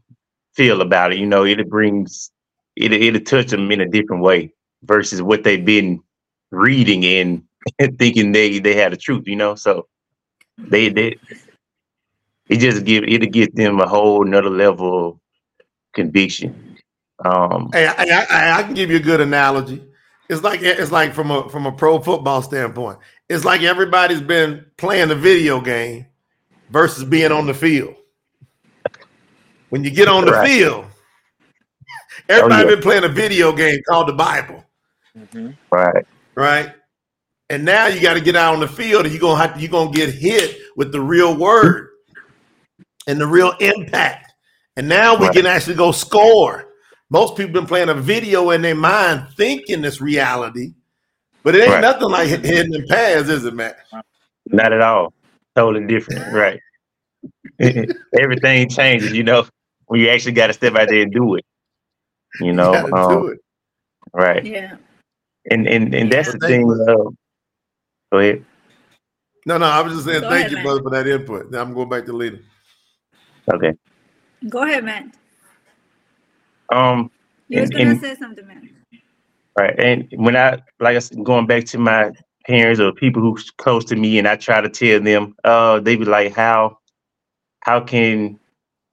[0.54, 1.18] feel about it.
[1.18, 2.30] You know, it brings
[2.76, 4.52] it it'll touch them in a different way
[4.82, 6.02] versus what they've been
[6.50, 7.42] reading and
[7.98, 9.26] thinking they they had the truth.
[9.26, 9.86] You know, so
[10.58, 11.18] they they
[12.48, 15.18] it just give it'll give them a whole another level of
[15.94, 16.76] conviction.
[17.24, 19.82] Um, Hey, I, I, I- I can give you a good analogy.
[20.28, 22.98] It's like it's like from a from a pro football standpoint.
[23.28, 26.06] It's like everybody's been playing a video game
[26.70, 27.94] versus being on the field.
[29.68, 30.48] When you get on the Right.
[30.48, 30.86] field,
[32.28, 32.74] everybody Oh, yeah.
[32.74, 34.64] been playing a video game called the Bible,
[35.16, 35.56] Mhm.
[35.70, 36.74] right, right?
[37.52, 39.60] And now you got to get out on the field, and you're gonna have to,
[39.60, 41.90] you're gonna get hit with the real word
[43.06, 44.32] and the real impact.
[44.76, 45.34] And now we Right.
[45.36, 46.70] can actually go score.
[47.10, 50.72] Most people been playing a video in their mind, thinking it's reality,
[51.44, 51.80] but it ain't Right.
[51.82, 53.76] nothing like hitting and pads, is it, Matt?
[54.46, 55.12] not at all.
[55.54, 56.58] Totally different, right?
[58.18, 59.12] Everything changes.
[59.12, 59.46] You know,
[59.88, 61.44] when you actually got to step out there and do it.
[62.40, 63.40] You know, You um, do it.
[64.14, 64.42] right?
[64.42, 64.76] Yeah.
[65.50, 66.66] And and and that's Yeah, the thing.
[66.66, 66.86] you.
[66.88, 67.10] Uh,
[68.12, 68.44] go ahead.
[69.44, 70.64] No, no, I was just saying Go thank ahead, you, Matt.
[70.64, 71.50] brother, for that input.
[71.50, 72.38] Now I'm going back to leader.
[73.52, 73.72] Okay.
[74.48, 75.06] Go ahead, Matt.
[76.70, 77.10] Um.
[77.48, 78.62] You was gonna and- say something, Matt.
[79.58, 79.78] Right.
[79.78, 82.12] And when I like I said, going back to my
[82.46, 85.96] parents or people who's close to me, and I try to tell them, uh, they
[85.96, 86.78] be like, how,
[87.60, 88.38] how can,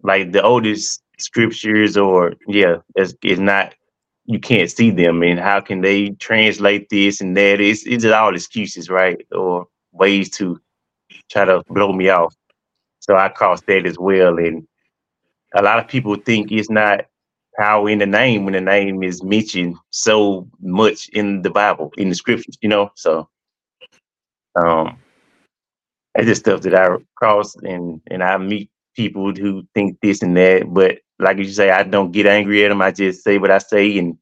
[0.04, 3.74] like the oldest scriptures or yeah, is is not,
[4.30, 7.60] you can't see them, and how can they translate this and that?
[7.60, 10.62] It's it's just all excuses, right, or ways to
[11.32, 12.36] try to blow me off.
[13.00, 14.68] So I cross that as well, and
[15.56, 17.08] a lot of people think it's not
[17.58, 22.10] power in the name when the name is mentioned so much in the Bible, in
[22.10, 22.92] the scriptures, you know.
[22.96, 23.28] So
[24.64, 25.00] um
[26.14, 30.38] it's just stuff that I cross and and I meet people who think this and
[30.38, 32.82] that, but like you say, I don't get angry at them.
[32.82, 34.18] I just say what I say and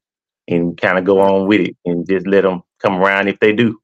[0.48, 3.52] and kind of go on with it and just let them come around if they
[3.52, 3.80] do.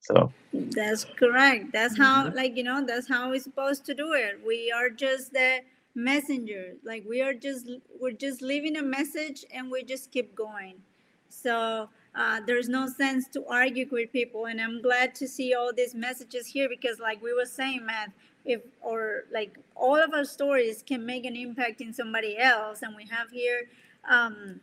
[0.00, 1.72] So That's correct.
[1.72, 2.36] That's how, Mm-hmm.
[2.36, 4.40] like, you know, that's how we're supposed to do it.
[4.46, 5.60] We are just the
[5.94, 6.74] messenger.
[6.84, 7.70] Like, we are just,
[8.00, 10.76] we're just leaving a message and we just keep going.
[11.30, 14.46] So, uh, there's no sense to argue with people.
[14.46, 18.10] And I'm glad to see all these messages here because, like we were saying, Matt,
[18.44, 22.82] if, or like all of our stories can make an impact in somebody else.
[22.82, 23.62] And we have here,
[24.08, 24.60] um,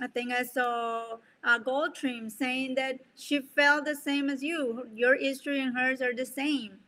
[0.00, 4.86] I think I saw uh, Gold Trim saying that she felt the same as you.
[4.94, 6.78] Your history and hers are the same,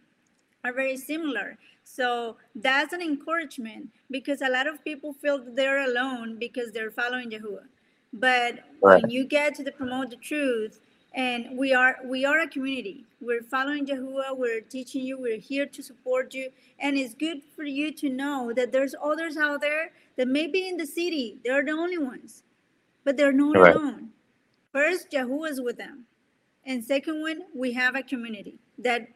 [0.65, 1.59] are very similar.
[1.85, 7.31] So that's an encouragement because a lot of people feel they're alone because they're following
[7.31, 7.67] Yahuwah.
[8.13, 9.03] But Right.
[9.03, 10.81] when you get to the promote the truth,
[11.15, 13.05] and we are we are a community.
[13.21, 14.37] We're following Yahuwah.
[14.37, 15.19] We're teaching you.
[15.21, 19.37] We're here to support you, and it's good for you to know that there's others
[19.37, 21.39] out there that may be in the city.
[21.45, 22.43] They're the only ones
[23.05, 23.77] but they're not Right.
[23.77, 24.13] alone.
[24.73, 26.07] First, Yahuwah is with them.
[26.65, 29.09] And second one, we have a community that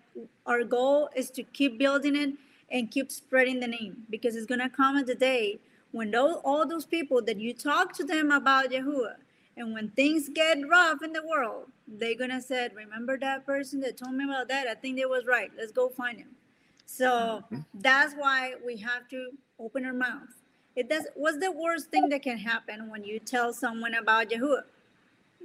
[0.47, 2.34] our goal is to keep building it
[2.70, 5.59] and keep spreading the name because it's going to come at the day
[5.92, 9.16] when all those people that you talk to them about Yahuwah
[9.57, 13.97] And when things get rough in the world, they're gonna say, "Remember that person that
[13.97, 14.69] told me about that?
[14.69, 15.51] I think they was right.
[15.57, 16.37] Let's go find him."
[16.85, 17.61] So mm-hmm.
[17.75, 20.29] that's why we have to open our mouth.
[20.77, 21.07] It does.
[21.15, 24.63] What's the worst thing that can happen when you tell someone about Yahuwah?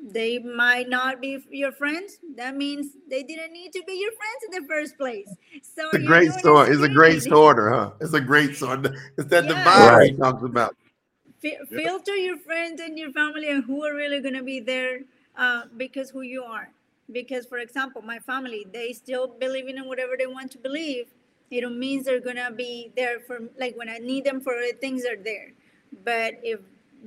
[0.03, 2.17] They might not be your friends.
[2.35, 5.29] That means they didn't need to be your friends in the first place.
[5.61, 6.71] So It's a great story.
[6.71, 7.37] It's a great screening.
[7.37, 7.91] story, huh?
[8.01, 8.79] It's a great story.
[9.17, 9.49] It's that Yeah.
[9.49, 10.75] divide he talks about.
[11.41, 15.01] Fi- filter your friends and your family and who are really going to be there
[15.35, 16.69] uh, because who you are.
[17.11, 21.07] Because for example my family they still believe in whatever they want to believe.
[21.49, 24.73] It means they're going to be there for like when i need them for other
[24.79, 25.51] things are there.
[26.05, 26.59] But if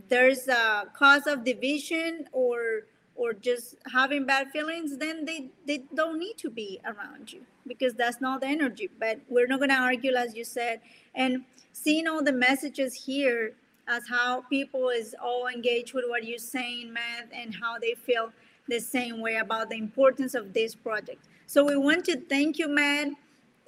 [0.09, 2.82] there's a cause of division or
[3.16, 7.95] or just having bad feelings then they they don't need to be around you because
[7.95, 8.91] that's not the energy.
[8.99, 10.80] But we're not going to argue as you said.
[11.14, 13.55] And seeing all the messages here
[13.89, 18.30] as how people is all engaged with what you're saying matt and how they feel
[18.68, 22.68] the same way about the importance of this project so we want to thank you
[22.68, 23.09] matt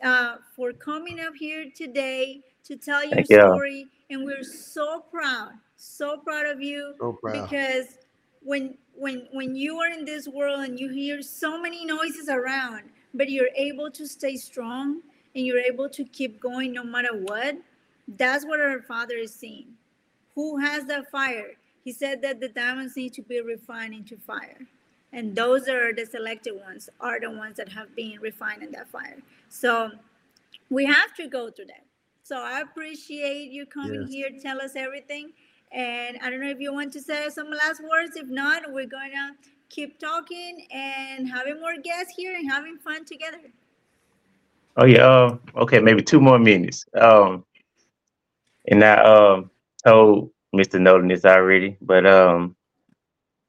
[0.02, 3.40] uh, for coming up here today to tell your Thank you.
[3.40, 7.48] story and we're so proud so proud of you So proud.
[7.48, 7.86] because
[8.42, 12.84] when when when you are in this world and you hear so many noises around
[13.14, 15.00] but you're able to stay strong
[15.34, 17.56] and you're able to keep going no matter what
[18.16, 19.66] that's what our father is seeing
[20.36, 21.52] who has that fire
[21.84, 24.60] he said that the diamonds need to be refined into fire
[25.12, 28.88] and those are the selected ones are the ones that have been refined in that
[28.88, 29.18] fire
[29.48, 29.90] so
[30.70, 31.84] we have to go through that
[32.22, 34.12] so i appreciate you coming Yes.
[34.12, 35.32] here tell us everything
[35.72, 38.16] and I don't know if you want to say some last words.
[38.16, 39.32] If not, we're going to
[39.68, 43.40] keep talking and having more guests here and having fun together.
[44.76, 45.06] Oh yeah.
[45.06, 46.86] Uh, okay, maybe two more minutes.
[46.94, 47.44] Um,
[48.68, 49.50] and I um
[49.86, 50.80] told Mr.
[50.80, 52.56] Noland this already, but um,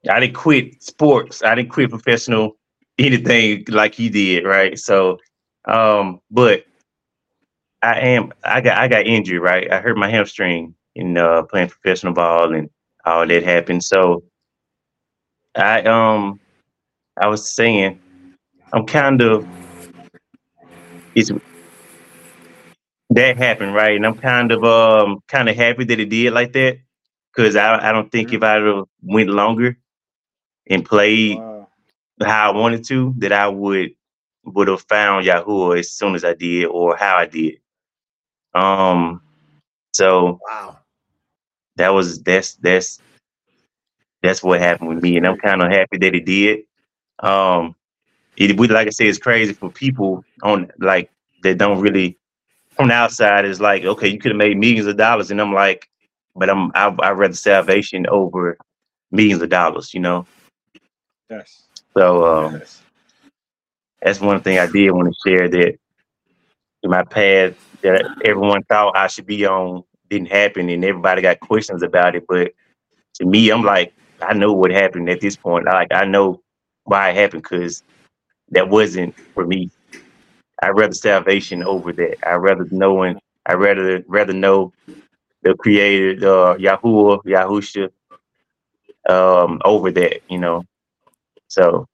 [0.08, 1.42] I didn't quit sports.
[1.42, 2.56] I didn't quit professional
[2.98, 4.78] anything like he did, right?
[4.78, 5.18] So,
[5.66, 6.64] um, but
[7.82, 8.32] I am.
[8.44, 8.78] I got.
[8.78, 9.70] I got injured, right?
[9.70, 12.68] I hurt my hamstring in uh, playing professional ball, and
[13.04, 13.84] all that happened.
[13.84, 14.24] So,
[15.56, 16.40] I um,
[17.20, 18.00] I was saying,
[18.72, 19.46] I'm kind of
[21.14, 21.30] it's
[23.10, 23.96] that happened, right?
[23.96, 26.78] And I'm kind of um kind of happy that it did like that
[27.34, 29.78] because I I don't think if I'd have went longer
[30.68, 31.68] and played Wow.
[32.22, 33.90] how I wanted to, that I would
[34.44, 37.56] would have found Yahuwah as soon as I did or how I did.
[38.54, 39.22] Um,
[39.92, 40.78] so Wow.
[41.76, 43.00] that was that's that's
[44.22, 46.60] that's what happened with me, and I'm kind of happy that it did.
[47.20, 47.74] Um,
[48.36, 51.10] it would like I said, it's crazy for people on like
[51.42, 52.18] that don't really
[52.78, 53.44] from the outside.
[53.44, 55.88] is like okay, you could have made millions of dollars, and I'm like,
[56.34, 58.56] but I'm I I rather salvation over
[59.10, 60.26] millions of dollars, you know.
[61.28, 61.64] Yes.
[61.96, 62.82] So um, yes.
[64.00, 65.78] that's one thing I did want to share that
[66.82, 71.40] in my path that everyone thought I should be on didn't happen, and everybody got
[71.40, 72.24] questions about it.
[72.28, 72.52] But
[73.14, 75.66] to me, I'm like, I know what happened at this point.
[75.66, 76.40] Like I know
[76.84, 77.82] why it happened because
[78.50, 79.70] that wasn't for me.
[80.62, 82.16] I rather salvation over that.
[82.28, 83.18] I'd rather knowing.
[83.46, 84.72] I rather rather know
[85.42, 87.90] the Creator, uh, Yahuwah, Yahusha,
[89.08, 90.20] um, over that.
[90.28, 90.64] You know.
[91.48, 91.86] So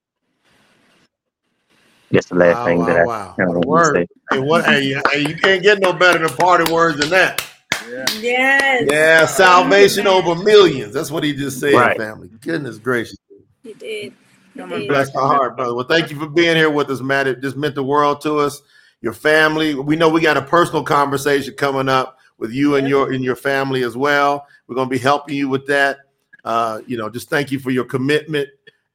[2.11, 3.35] that's the last Wow, thing that wow, I wow.
[3.39, 4.07] kind of want to say.
[4.31, 7.43] Hey, what, hey, hey, you can't get no better than party words than that.
[7.91, 8.07] Yeah.
[8.21, 8.83] Yes.
[8.91, 10.95] Yeah, salvation over millions.
[10.95, 11.97] That's what he just said, Right.
[11.97, 12.29] family.
[12.41, 13.19] Goodness gracious.
[13.63, 14.15] You did.
[14.55, 14.89] You Coming did.
[14.89, 15.75] back Bless my heart, brother.
[15.75, 17.27] Well, thank you for being here with us, Matt.
[17.27, 18.63] It just meant the world to us.
[19.01, 19.75] Your family.
[19.75, 23.37] We know we got a personal conversation coming up with you and your and your
[23.37, 24.47] family as well.
[24.67, 25.99] We're gonna be helping you with that.
[26.45, 28.49] Uh, you know, just thank you for your commitment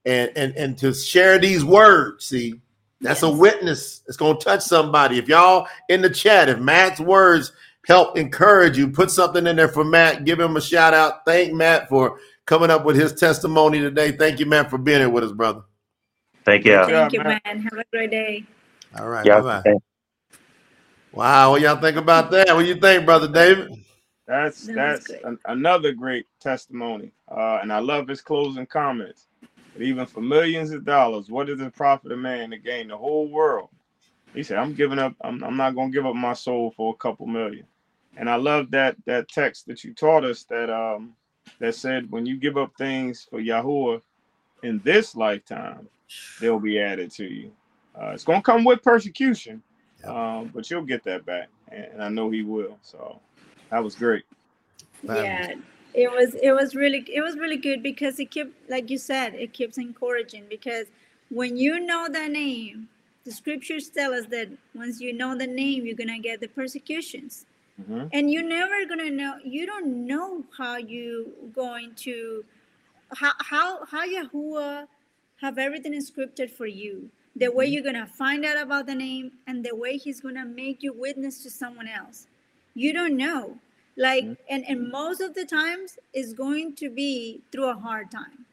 [0.05, 2.25] and and and to share these words.
[2.25, 2.59] See,
[3.01, 4.01] that's a witness.
[4.07, 5.19] It's gonna touch somebody.
[5.19, 7.51] If y'all in the chat, if Matt's words
[7.85, 10.25] help encourage you, put something in there for Matt.
[10.25, 11.25] Give him a shout out.
[11.25, 12.19] Thank Matt for
[12.49, 14.11] coming up with his testimony today.
[14.11, 15.61] Thank you, man, for being here with us, brother.
[16.45, 16.83] Thank you.
[16.83, 17.39] Thank you, man.
[17.45, 17.61] man.
[17.61, 18.43] Have a great day.
[18.97, 19.23] All right.
[19.23, 19.41] Yeah.
[19.41, 19.75] bye-bye.
[21.11, 21.51] Wow.
[21.51, 22.47] What y'all think about that?
[22.55, 23.69] What you think, brother David?
[24.25, 29.27] That's That that's an, another great testimony, uh, and I love his closing comments.
[29.73, 32.97] But even for millions of dollars, what does it profit a man to gain the
[32.97, 33.69] whole world?
[34.33, 35.13] He said, "I'm giving up.
[35.21, 37.65] I'm, I'm not going to give up my soul for a couple million.
[38.17, 41.13] And I love that that text that you taught us that um
[41.59, 44.01] that said when you give up things for Yahuwah
[44.63, 45.87] in this lifetime,
[46.39, 47.51] they'll be added to you.
[47.99, 49.61] Uh, it's going to come with persecution,
[50.01, 50.09] Yep.
[50.09, 52.77] um, but you'll get that back, and, and I know he will.
[52.81, 53.19] So
[53.71, 54.23] that was great.
[55.03, 55.53] Yeah.
[55.93, 59.33] it was it was really it was really good because it kept like you said
[59.33, 60.87] it keeps encouraging because
[61.29, 62.87] when you know the name
[63.25, 67.45] the scriptures tell us that once you know the name you're gonna get the persecutions
[67.87, 72.43] hmm and you're never gonna know you don't know how you going to
[73.15, 74.87] how how how Yahuwah
[75.41, 77.09] have everything scripted for you.
[77.35, 77.73] The way Mhm.
[77.73, 81.43] you're gonna find out about the name and the way he's gonna make you witness
[81.43, 82.27] to someone else.
[82.75, 83.59] You don't know.
[83.97, 84.37] Like Mhm.
[84.49, 88.45] and and most of the times it's going to be through a hard time.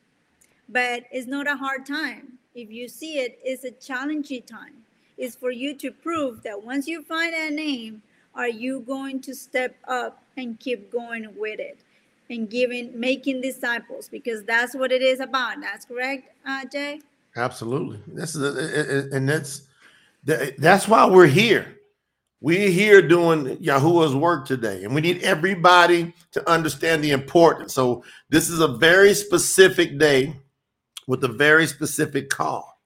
[0.69, 2.39] But it's not a hard time.
[2.55, 4.85] If you see it it's a challenging time.
[5.19, 8.03] It's for you to prove that once you find a name
[8.37, 11.79] are you going to step up and keep going with it
[12.31, 17.01] and giving making disciples because that's what it is about that's correct uh, jay
[17.37, 18.01] Absolutely.
[18.07, 19.63] This is a, and that's
[20.25, 21.79] that's why we're here.
[22.41, 27.75] We're here doing Yahuwah's work today, and we need everybody to understand the importance.
[27.75, 30.35] So this is a very specific day
[31.07, 32.81] with a very specific call.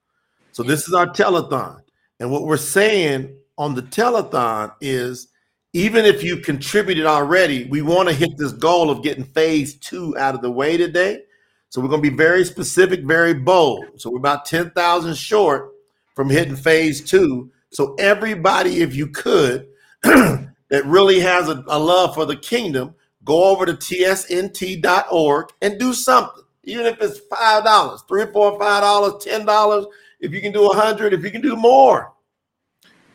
[0.51, 1.81] So this is our telethon,
[2.19, 5.29] and what we're saying on the telethon is,
[5.73, 10.17] even if you've contributed already, we want to hit this goal of getting phase two
[10.17, 11.23] out of the way today.
[11.69, 13.85] So we're going to be very specific, very bold.
[13.95, 15.71] So we're about 10,000 short
[16.15, 17.49] from hitting phase two.
[17.71, 19.67] So everybody, if you could,
[20.03, 22.93] that really has a, a love for the kingdom,
[23.23, 26.43] go over to tsnt.org and do something.
[26.63, 29.85] Even if it's five dollars, three four, five dollars, ten dollars.
[30.19, 32.13] If you can do a hundred, if you can do more.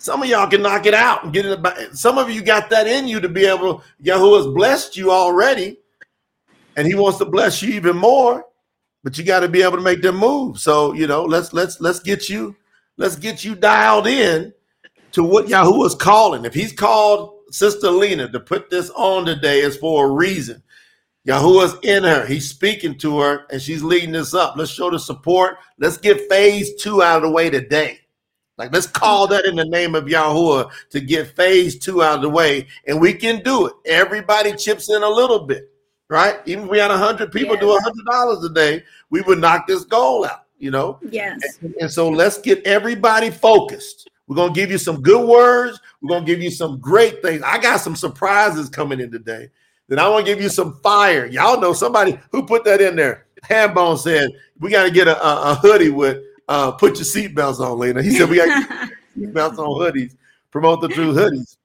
[0.06, 2.70] Some of y'all can knock it out and get it about some of you got
[2.70, 5.78] that in you to be able, Yahuwah has blessed you already
[6.76, 8.44] and he wants to bless you even more
[9.02, 10.60] but you got to be able to make them move.
[10.60, 12.54] So you know let's let's let's get you
[12.98, 14.52] let's get you dialed in
[15.10, 16.44] to what Yahuwah is calling.
[16.44, 20.62] If he's called sister Lina to put this on today is for a reason.
[21.26, 22.26] Yahuwah is in her.
[22.26, 24.56] He's speaking to her and she's leading this up.
[24.56, 25.58] Let's show the support.
[25.78, 28.00] Let's get phase two out of the way today
[28.58, 32.22] like let's call that in the name of Yahuwah to get phase two out of
[32.22, 33.74] the way, and we can do it.
[33.84, 35.70] Everybody chips in a little bit,
[36.08, 36.40] right?
[36.46, 39.40] Even if we had a hundred people do a hundred dollars a day, we would
[39.40, 40.98] knock this goal out, you know.
[41.10, 41.40] yes
[41.80, 44.08] And so let's get everybody focused.
[44.26, 45.78] We're gonna give you some good words.
[46.00, 47.42] We're gonna give you some great things.
[47.42, 49.50] I got some surprises coming in today.
[49.88, 51.26] Then I want to give you some fire.
[51.26, 53.26] Y'all know somebody who put that in there.
[53.44, 57.60] Hambone said we got to get a, a, a hoodie with uh, "Put your seatbelts
[57.60, 58.68] on, Lina." He said we got
[59.18, 60.14] seatbelts on hoodies.
[60.50, 61.56] Promote the true hoodies.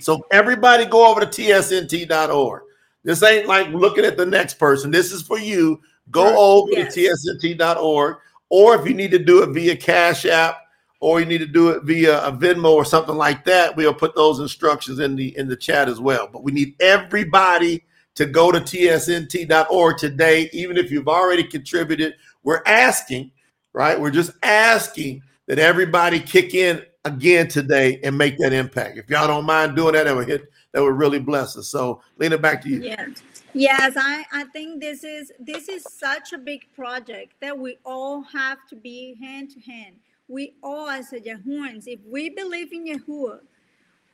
[0.00, 2.62] So everybody go over to tsnt.org.
[3.04, 4.90] This ain't like looking at the next person.
[4.90, 5.80] This is for you.
[6.10, 6.34] Go Right.
[6.36, 6.94] over Yes.
[6.94, 7.00] to
[7.40, 8.16] tsnt.org,
[8.48, 10.58] or if you need to do it via Cash App,
[11.00, 14.14] or you need to do it via a Venmo or something like that, we'll put
[14.14, 16.28] those instructions in the in the chat as well.
[16.32, 17.82] But we need everybody
[18.14, 22.14] to go to tsnt.org today, even if you've already contributed.
[22.44, 23.32] We're asking,
[23.72, 23.98] right?
[23.98, 28.98] We're just asking that everybody kick in again today and make that impact.
[28.98, 31.68] If y'all don't mind doing that, that would hit that would really bless us.
[31.68, 32.82] So Lina, back to you.
[32.82, 33.22] Yes.
[33.54, 38.22] Yes, I, I think this is this is such a big project that we all
[38.22, 39.96] have to be hand to hand.
[40.28, 43.40] We all as Yahuans, if we believe in Yahuwah,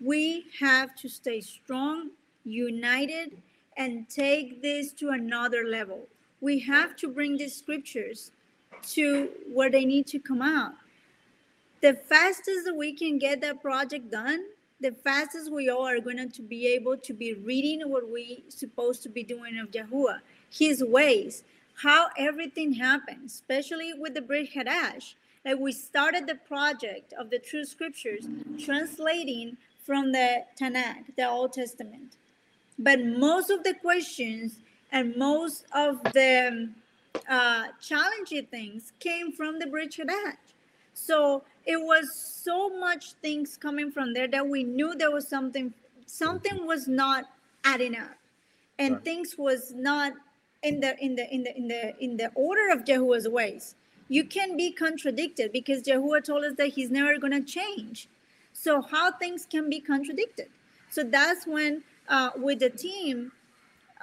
[0.00, 2.10] we have to stay strong,
[2.44, 3.40] united,
[3.76, 6.08] and take this to another level.
[6.40, 8.32] We have to bring these scriptures
[8.82, 10.72] to where they need to come out.
[11.80, 14.44] The fastest we can get that project done,
[14.80, 19.02] the fastest we all are going to be able to be reading what we supposed
[19.04, 20.20] to be doing of Yahuwah,
[20.50, 21.44] His ways,
[21.82, 25.14] how everything happened, especially with the Briyt Hadash.
[25.44, 28.26] Like we started the project of the true scriptures,
[28.58, 32.16] translating from the Tanakh, the Old Testament.
[32.78, 34.58] But most of the questions
[34.92, 36.70] and most of the
[37.28, 40.36] uh, challenging things came from the Briyt Hadash.
[40.94, 45.72] So it was so much things coming from there that we knew there was something
[46.06, 47.24] something was not
[47.64, 48.16] adding up
[48.78, 49.04] and Right.
[49.04, 50.12] things was not
[50.62, 53.74] in the in the in the in the in the order of Yahuwah's ways.
[54.08, 58.08] You can be contradicted because Jehovah told us that he's never going to change.
[58.52, 60.48] So how things can be contradicted?
[60.90, 63.32] So that's when uh, with the team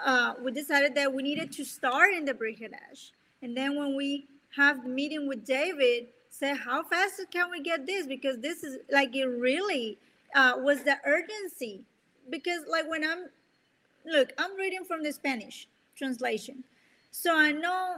[0.03, 3.11] uh, we decided that we needed to start in the Briyt Hadash.
[3.41, 7.85] And then when we have the meeting with David, say how fast can we get
[7.85, 8.07] this?
[8.07, 9.97] Because this is like it really
[10.33, 11.81] uh, was the urgency.
[12.29, 13.29] Because like when I'm
[14.05, 16.63] look, I'm reading from the Spanish translation.
[17.11, 17.97] So I know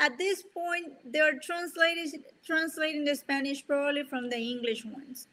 [0.00, 5.28] at this point they're translating translating the Spanish probably from the English ones.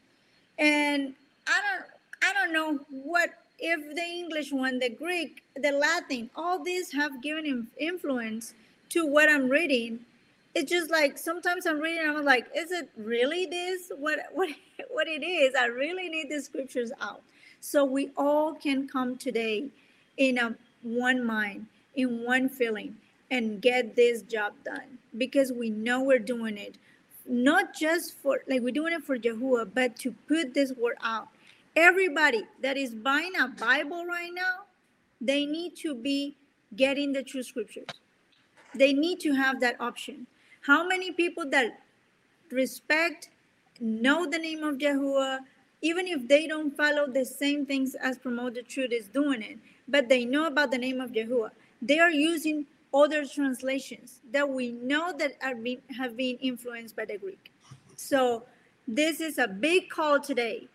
[0.60, 1.16] And
[1.48, 1.86] I don't
[2.24, 3.32] I don't know what
[3.64, 8.54] if the English one, the Greek, the Latin, all these have given influence
[8.90, 10.02] to what I'm reading.
[10.54, 13.90] It's just like sometimes I'm reading, I'm like, is it really this?
[13.98, 14.50] What what
[14.90, 15.56] what it is?
[15.56, 17.22] I really need the scriptures out.
[17.62, 19.70] So we all can come today
[20.18, 22.98] in a one mind, in one feeling,
[23.32, 26.76] and get this job done because we know we're doing it
[27.26, 31.30] not just for like we're doing it for Yahuwah, but to put this word out.
[31.76, 34.66] Everybody that is buying a Bible right now,
[35.20, 36.36] they need to be
[36.76, 37.88] getting the true scriptures.
[38.76, 40.28] They need to have that option.
[40.62, 41.80] How many people that
[42.52, 43.30] respect,
[43.80, 45.40] know the name of Yahuwah,
[45.82, 49.58] even if they don't follow the same things as Promote the Truth is doing it,
[49.88, 51.50] but they know about the name of Yahuwah,
[51.82, 57.52] they are using other translations that we know that have been influenced by the Greek.
[57.96, 58.44] So
[58.88, 60.68] this is a big call today.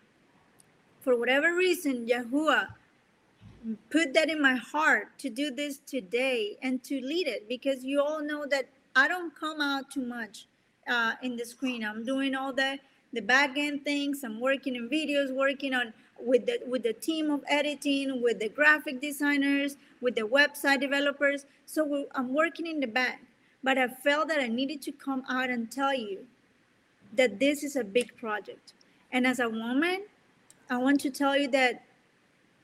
[1.01, 2.67] For whatever reason, Yahuwah
[3.89, 8.01] put that in my heart to do this today and to lead it because you
[8.01, 10.47] all know that I don't come out too much
[10.87, 11.83] uh, in the screen.
[11.83, 12.79] I'm doing all the
[13.11, 14.23] the back end things.
[14.23, 18.49] I'm working in videos, working on with the with the team of editing, with the
[18.49, 21.45] graphic designers, with the website developers.
[21.65, 23.21] So I'm working in the back,
[23.63, 26.25] but I felt that I needed to come out and tell you
[27.13, 28.73] that this is a big project.
[29.11, 30.03] And as a woman,
[30.69, 31.83] I want to tell you that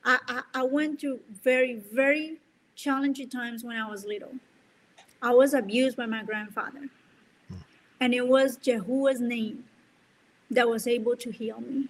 [0.04, 2.38] I, I, I went through very, very
[2.76, 4.32] challenging times when I was little.
[5.22, 6.88] I was abused by my grandfather.
[7.48, 7.54] Hmm.
[8.00, 9.64] And it was Yahuwah's name
[10.50, 11.88] that was able to heal me.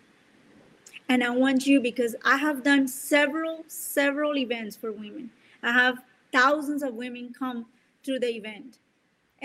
[1.08, 5.30] And I want you because I have done several, several events for women.
[5.62, 5.98] I have
[6.32, 7.66] thousands of women come
[8.02, 8.78] through the event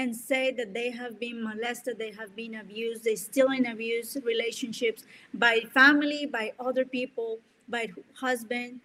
[0.02, 4.18] and say that they have been molested, they have been abused, they're still in abuse
[4.26, 7.38] relationships by family, by other people,
[7.70, 8.80] by husband.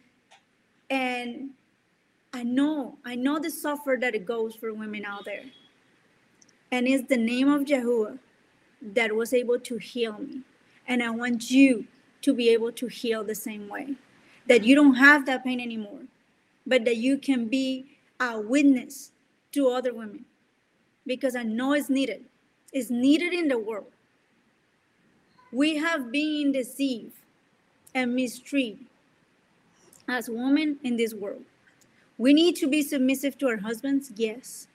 [0.91, 1.51] And
[2.35, 5.45] I know, I know the suffer that it goes for women out there.
[6.71, 8.19] And it's the name of Yahuwah
[8.83, 10.43] that was able to heal me.
[10.87, 11.87] And I want you
[12.21, 13.95] to be able to heal the same way.
[14.49, 16.03] That you don't have that pain anymore,
[16.67, 17.87] but that you can be
[18.21, 19.12] a witness
[19.53, 20.27] to other women.
[21.07, 22.24] Because I know it's needed.
[22.72, 23.92] It's needed in the world.
[25.52, 27.14] We have been deceived
[27.94, 28.86] and mistreated
[30.09, 31.44] as women in this world.
[32.18, 34.68] We need to be submissive to our husbands, yes.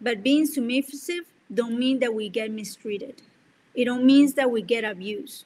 [0.00, 3.22] But being submissive don't mean that we get mistreated.
[3.74, 5.44] It don't means that we get abused.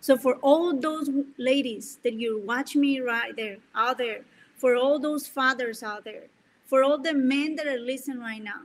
[0.00, 4.20] So for all those ladies that you watch me right there, out there,
[4.56, 6.24] for all those fathers out there,
[6.66, 8.62] for all the men that are listening right now,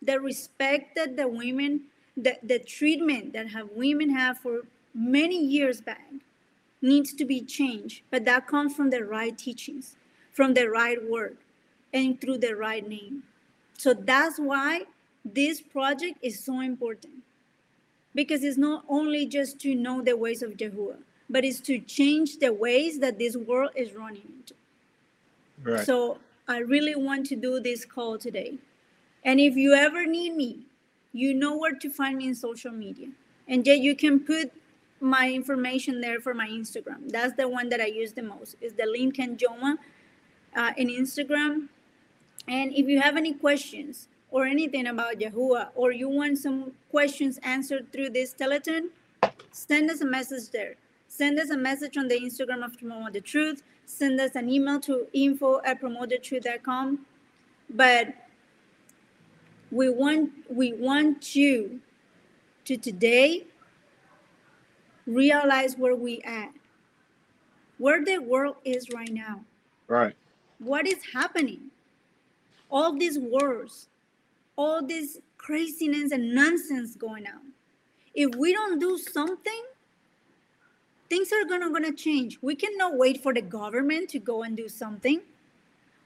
[0.00, 1.82] the respect that the women,
[2.16, 4.62] the, the treatment that have women have for
[4.94, 6.10] many years back
[6.80, 8.02] needs to be changed.
[8.10, 9.96] But that comes from the right teachings,
[10.32, 11.36] from the right word,
[11.92, 13.24] and through the right name.
[13.76, 14.82] So that's why
[15.24, 17.14] this project is so important
[18.14, 20.96] because it's not only just to know the ways of Yahuwah,
[21.30, 24.54] but it's to change the ways that this world is running into.
[25.62, 25.84] Right.
[25.84, 26.18] So
[26.48, 28.54] I really want to do this call today.
[29.24, 30.60] And if you ever need me,
[31.12, 33.08] you know where to find me in social media.
[33.46, 34.52] And yet you can put
[35.00, 37.10] my information there for my Instagram.
[37.10, 38.56] That's the one that I use the most.
[38.60, 39.76] Is the Lincoln Joma
[40.56, 41.68] uh, in Instagram.
[42.48, 47.38] And if you have any questions, or anything about Yahuwah, or you want some questions
[47.42, 48.88] answered through this teleton,
[49.52, 50.74] send us a message there.
[51.08, 53.62] Send us a message on the Instagram of Promote the Truth.
[53.88, 57.06] Send us an email to info at promotethetruth.com.
[57.70, 58.08] But
[59.70, 61.80] we want we want you
[62.66, 63.46] to today
[65.06, 66.50] realize where we at,
[67.78, 69.40] where the world is right now.
[69.86, 70.14] Right.
[70.58, 71.70] What is happening?
[72.70, 73.88] All these wars,
[74.56, 77.52] all this craziness and nonsense going on.
[78.12, 79.62] If we don't do something,
[81.08, 82.38] things are gonna gonna change.
[82.42, 85.20] We cannot wait for the government to go and do something.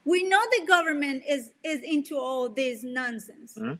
[0.05, 3.55] We know the government is is into all this nonsense.
[3.55, 3.79] Mhm.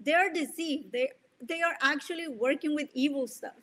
[0.00, 0.92] They are deceived.
[0.92, 1.10] They
[1.40, 3.56] they are actually working with evil stuff.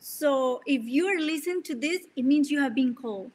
[0.00, 3.30] So if you are listening to this, it means you have been called,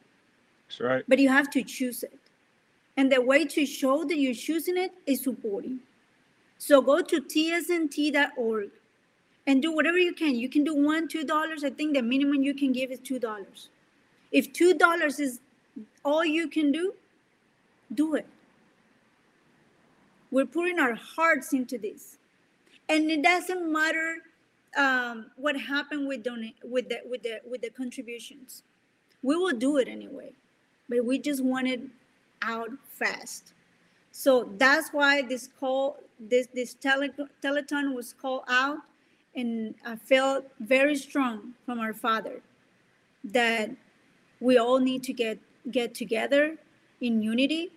[0.68, 1.04] That's right.
[1.08, 2.18] but you have to choose it.
[2.96, 5.80] And the way to show that you're choosing it is supporting.
[6.58, 8.70] So go to tsnt.org
[9.50, 10.36] and do whatever you can.
[10.36, 11.64] You can do one, two dollars.
[11.64, 13.70] I think the minimum you can give is two dollars.
[14.32, 15.40] If two dollars is
[16.04, 16.94] all you can do,
[17.94, 18.26] do it.
[20.30, 22.18] We're putting our hearts into this,
[22.88, 24.18] and it doesn't matter
[24.78, 28.62] um, what happened with donate with the with the with the contributions.
[29.22, 30.32] we will do it anyway.
[30.88, 31.82] But we just want it
[32.42, 33.54] out fast.
[34.12, 37.10] So that's why this call, this this tele,
[37.42, 38.78] telethon was called out,
[39.34, 42.42] and I felt very strong from our father
[43.24, 43.70] that
[44.40, 45.38] we all need to get
[45.70, 46.56] get together
[47.00, 47.70] in unity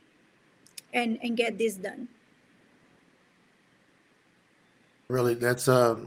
[0.93, 2.07] and and get this done.
[5.09, 5.97] Really, that's uh,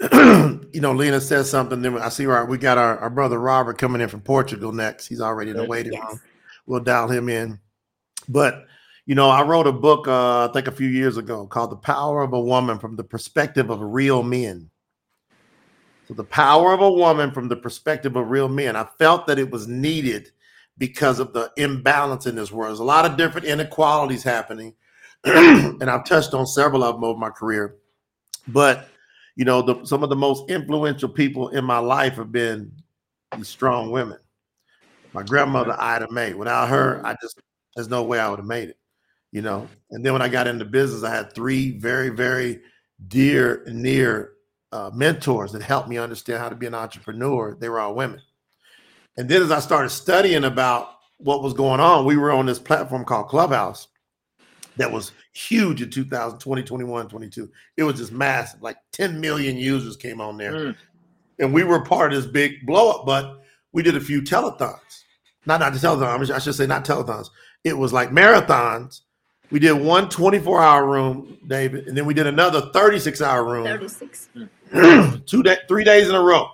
[0.12, 1.82] you know, Lina says something.
[1.82, 5.06] Then I see our we got our, our brother Robert coming in from Portugal next.
[5.06, 6.02] He's already in the waiting Yes.
[6.02, 6.20] room.
[6.66, 7.58] We'll dial him in.
[8.28, 8.66] But
[9.06, 11.76] you know, I wrote a book uh, I think a few years ago called "The
[11.76, 14.70] Power of a Woman from the Perspective of Real Men."
[16.06, 18.76] So, the power of a woman from the perspective of real men.
[18.76, 20.30] I felt that it was needed
[20.76, 22.70] because of the imbalance in this world.
[22.70, 24.74] There's a lot of different inequalities happening,
[25.24, 27.76] and I've touched on several of them over my career.
[28.48, 28.88] But
[29.36, 32.72] you know, the, some of the most influential people in my life have been
[33.36, 34.18] these strong women.
[35.12, 36.34] My grandmother Ida Mae.
[36.34, 37.06] Without her, mm-hmm.
[37.06, 37.40] I just
[37.74, 38.78] there's no way I would have made it.
[39.32, 39.68] You know.
[39.90, 42.60] And then when I got into business, I had three very, very
[43.08, 44.33] dear near
[44.74, 47.54] uh, mentors that helped me understand how to be an entrepreneur.
[47.54, 48.20] They were all women.
[49.16, 52.58] And then as I started studying about what was going on, we were on this
[52.58, 53.86] platform called Clubhouse
[54.76, 57.48] that was huge in 2020, 21, 22.
[57.76, 58.62] It was just massive.
[58.62, 60.52] Like 10 million users came on there.
[60.52, 60.76] Mm.
[61.38, 64.80] And we were part of this big blow up, but we did a few telethons.
[65.46, 67.28] Not not the telethon, I should say not telethons.
[67.62, 69.02] It was like marathons.
[69.54, 73.64] We did one 24 hour room, David, and then we did another 36 hour room
[73.64, 74.28] 36.
[75.26, 76.48] two day, three days in a row.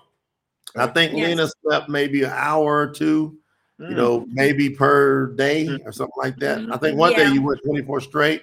[0.76, 1.28] I think Yes.
[1.30, 3.38] Lina slept maybe an hour or two,
[3.78, 3.96] you Mm.
[3.96, 5.78] know, maybe per day Mm.
[5.86, 6.60] or something like that.
[6.70, 8.42] I think one day you went 24 straight,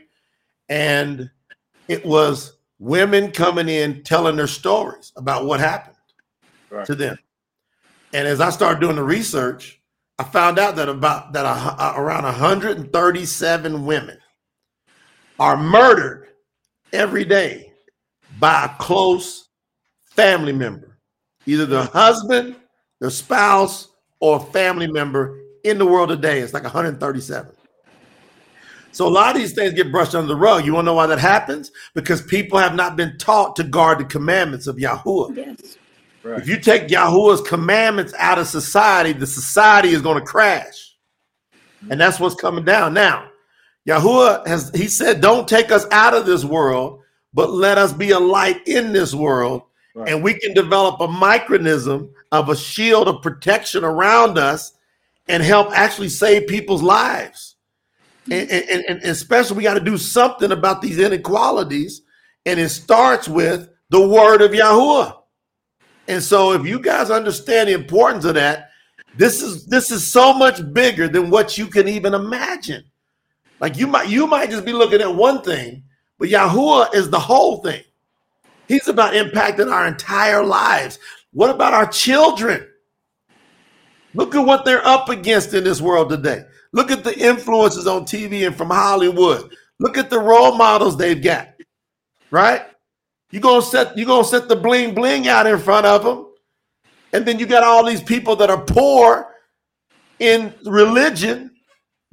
[0.70, 1.30] and
[1.88, 5.98] it was women coming in telling their stories about what happened
[6.72, 6.86] Right.
[6.88, 7.20] to them.
[8.12, 9.80] And as I started doing the research,
[10.18, 14.18] I found out that about that a, hu- around 137 women
[15.40, 16.28] are murdered
[16.94, 17.72] every day
[18.40, 19.50] by a close
[20.06, 20.98] family member,
[21.46, 22.56] either the husband,
[23.00, 26.40] the spouse, or a family member in the world today.
[26.40, 27.52] It's like 137.
[28.92, 30.66] So a lot of these things get brushed under the rug.
[30.66, 31.72] You want to know why that happens?
[31.94, 35.36] Because people have not been taught to guard the commandments of Yahuwah.
[35.36, 35.78] Yes.
[36.24, 36.42] Right.
[36.42, 40.96] If you take Yahuwah's commandments out of society, the society is going to crash.
[41.92, 43.30] And that's what's coming down now.
[43.88, 47.02] Yahuwah has, he said, don't take us out of this world,
[47.34, 49.62] but let us be a light in this world.
[49.96, 50.10] Right.
[50.10, 54.74] And we can develop a micronism of a shield of protection around us
[55.28, 57.56] and help actually save people's lives.
[58.30, 62.02] And, and, and- especially, we got to do something about these inequalities.
[62.46, 65.18] And it starts with the word of Yahuwah.
[66.10, 68.70] And so if you guys understand the importance of that,
[69.16, 72.84] this is this is so much bigger than what you can even imagine.
[73.60, 75.84] Like you might you might just be looking at one thing,
[76.20, 77.84] but Yahuwah is the whole thing.
[78.68, 81.00] He's about impacting our entire lives.
[81.32, 82.68] What about our children?
[84.14, 86.44] Look at what they're up against in this world today.
[86.74, 89.56] Look at the influences on TV and from Hollywood.
[89.80, 91.50] Look at the role models they've got.
[92.32, 92.64] Right?
[93.32, 96.28] You're gonna set you're gonna set the bling bling out in front of them,
[97.14, 99.34] and then you got all these people that are poor
[100.20, 101.52] in religion.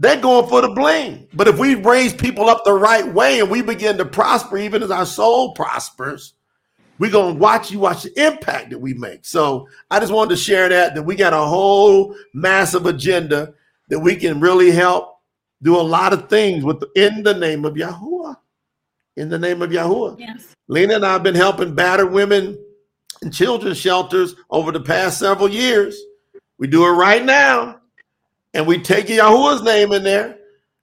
[0.04, 1.26] They're going for the bling.
[1.32, 4.82] But if we raise people up the right way and we begin to prosper, even
[4.82, 6.34] as our soul prospers,
[6.98, 9.24] we're gonna watch you watch the impact that we make.
[9.24, 13.54] So I just wanted to share that that we got a whole massive agenda
[13.88, 15.20] that we can really help
[15.62, 18.36] do a lot of things with in the name of Yahuwah.
[19.16, 20.20] In the name of Yahuwah.
[20.20, 20.54] Yes.
[20.68, 22.62] Lina and I have been helping battered women
[23.22, 25.98] and children's shelters over the past several years.
[26.58, 27.80] We do it right now.
[28.54, 30.38] And we take Yahuwah's name in there.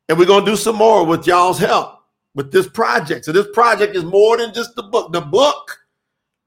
[0.10, 2.00] And we're to do some more with y'all's help
[2.36, 3.26] with this project.
[3.26, 5.14] So, this project is more than just the book.
[5.14, 5.80] The book,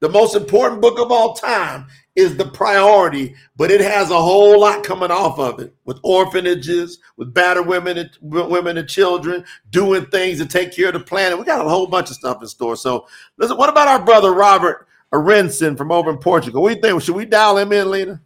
[0.01, 4.59] the most important book of all time, is the priority, but it has a whole
[4.59, 10.05] lot coming off of it with orphanages, with battered women and women and children, doing
[10.05, 11.37] things to take care of the planet.
[11.37, 12.75] We got a whole bunch of stuff in store.
[12.75, 13.07] So,
[13.37, 16.61] listen, what about our brother Robert Arenson from over in Portugal?
[16.61, 17.01] What do you think?
[17.01, 18.21] Should we dial him in, Lina?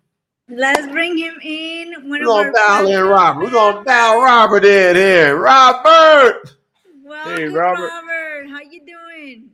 [0.49, 1.93] Let's bring him in.
[1.93, 3.03] One We're gonna our dial in.
[3.03, 3.43] Robert.
[3.43, 5.37] We're gonna dial Robert in here.
[5.37, 6.55] Robert.
[7.03, 7.87] Welcome, Robert.
[7.87, 8.49] Robert.
[8.49, 9.49] How you doing?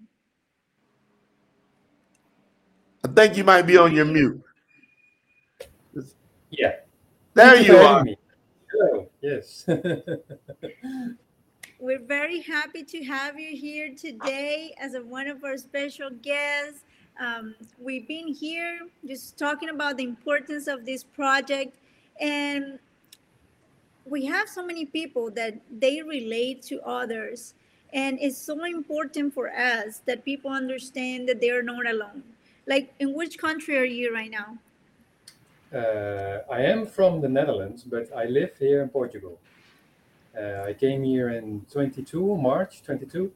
[3.04, 4.42] I think you might be on your mute.
[6.50, 6.76] Yeah.
[7.34, 8.04] There you are.
[8.04, 8.18] me.
[8.72, 9.10] Hello.
[9.22, 9.66] Yes.
[11.80, 16.85] We're very happy to have you here today as a, one of our special guests.
[17.20, 21.78] Um, we've been here just talking about the importance of this project,
[22.20, 22.80] and
[24.06, 27.56] we have so many people that they relate to others
[27.94, 32.24] and it's so important for us that people understand that they're not alone
[32.68, 34.58] like in which country are you right now
[35.74, 39.36] Uh, I am from the Netherlands, but I live here in Portugal.
[40.40, 43.32] Uh, I came here in 22, March 22,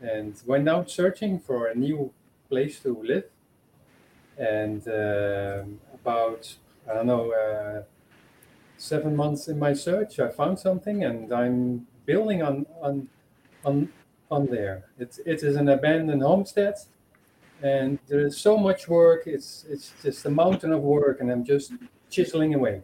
[0.00, 2.10] and went out searching for a new
[2.52, 3.28] place to live.
[4.56, 5.66] And um
[6.00, 6.42] about,
[6.88, 7.82] I don't know, uh,
[8.76, 12.94] seven months in my search, I found something, and I'm building on on
[13.64, 13.76] on
[14.30, 14.76] on there.
[14.98, 16.74] It, it is an abandoned homestead,
[17.62, 19.22] and there is so much work.
[19.26, 21.72] It's it's just a mountain of work, and I'm just
[22.10, 22.76] chiseling away.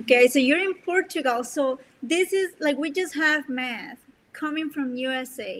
[0.00, 1.62] okay so you're in portugal so
[2.02, 4.00] this is like we just have math
[4.40, 5.52] coming from usa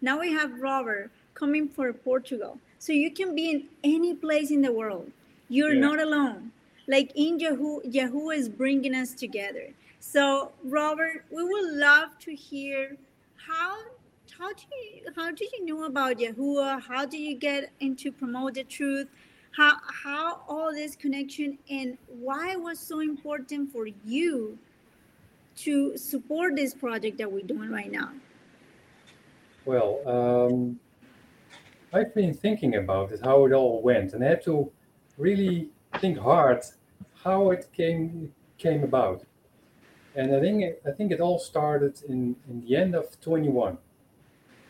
[0.00, 3.64] now we have robert coming for portugal so you can be in
[3.94, 5.10] any place in the world
[5.48, 5.86] you're Yeah.
[5.88, 6.52] not alone
[6.94, 9.66] like in Yahuwah Yahuwah is bringing us together
[10.00, 12.96] so robert we would love to hear
[13.48, 13.76] how
[14.38, 16.80] how do you how did you know about Yahuwah?
[16.80, 19.08] How did you get into promote the truth?
[19.50, 24.56] How how all this connection and why it was so important for you
[25.64, 28.12] to support this project that we're doing right now?
[29.64, 30.78] Well, um,
[31.92, 34.70] I've been thinking about it, how it all went, and I had to
[35.16, 35.70] really
[36.00, 36.62] think hard
[37.24, 39.24] how it came came about.
[40.14, 43.78] And I think I think it all started in, in the end of 21.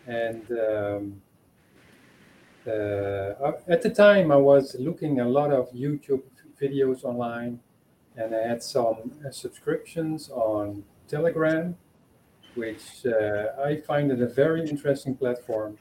[0.06, 1.22] And um,
[2.66, 6.22] uh, at the time, I was looking a lot of YouTube
[6.60, 7.60] videos online,
[8.16, 11.76] and I had some uh, subscriptions on Telegram,
[12.54, 15.78] which uh, I find it a very interesting platform.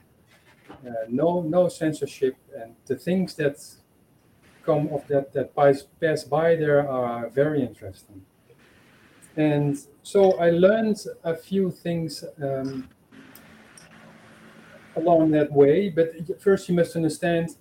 [0.69, 3.57] Uh, no, no censorship, and the things that
[4.63, 8.21] come of that that pass, pass by there are very interesting.
[9.37, 12.89] And so I learned a few things um,
[14.95, 15.89] along that way.
[15.89, 17.55] But first, you must understand,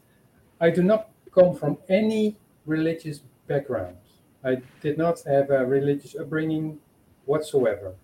[0.60, 3.96] I do not come from any religious background.
[4.42, 6.78] I did not have a religious upbringing
[7.26, 7.94] whatsoever.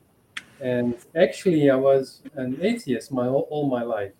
[0.60, 4.12] And actually, I was an atheist my whole, all my life,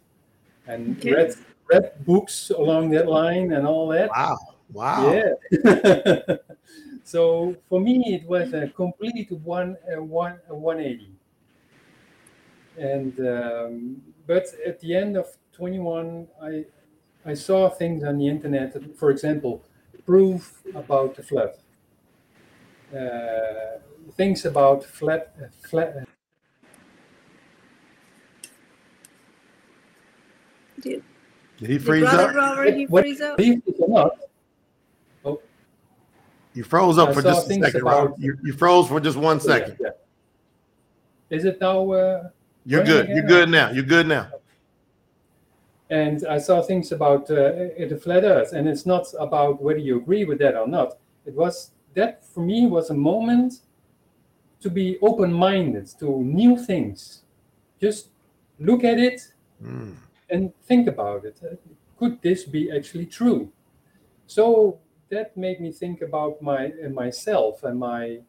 [0.66, 1.12] and Okay.
[1.12, 1.34] read
[1.70, 4.10] read books along that line and all that.
[4.10, 4.38] Wow.
[4.72, 5.12] Wow.
[5.12, 6.36] Yeah.
[7.04, 11.10] so for me, it was a complete one, uh, one, uh, 180.
[12.78, 16.64] And um, but at the end of 21, I
[17.24, 18.76] I saw things on the internet.
[18.96, 19.62] For example,
[20.06, 21.52] proof about the flood.
[22.94, 23.78] Uh,
[24.16, 26.06] things about flat, uh, flat.
[30.82, 31.02] Did,
[31.58, 32.34] Did he freeze brother up?
[32.34, 33.36] Robert he What- freeze up?
[33.36, 34.18] Believe it or not,
[36.54, 38.14] You froze up I for just a second, about- Rob.
[38.18, 39.76] You, you froze for just one second.
[39.80, 39.86] Yeah,
[41.30, 41.36] yeah.
[41.36, 41.90] Is it now?
[41.90, 42.28] Uh,
[42.66, 43.08] You're good.
[43.08, 43.70] You're good now.
[43.70, 44.28] You're good now.
[45.88, 49.96] and I saw things about uh, the flat Earth, and it's not about whether you
[49.98, 50.96] agree with that or not.
[51.26, 53.60] It was that for me was a moment
[54.60, 57.22] to be open-minded to new things.
[57.80, 58.08] Just
[58.58, 59.20] look at it
[59.62, 59.94] Mm.
[60.32, 61.40] And think about it.
[61.98, 63.52] Could this be actually true?
[64.26, 64.78] So
[65.10, 68.20] that made me think about my uh, myself and my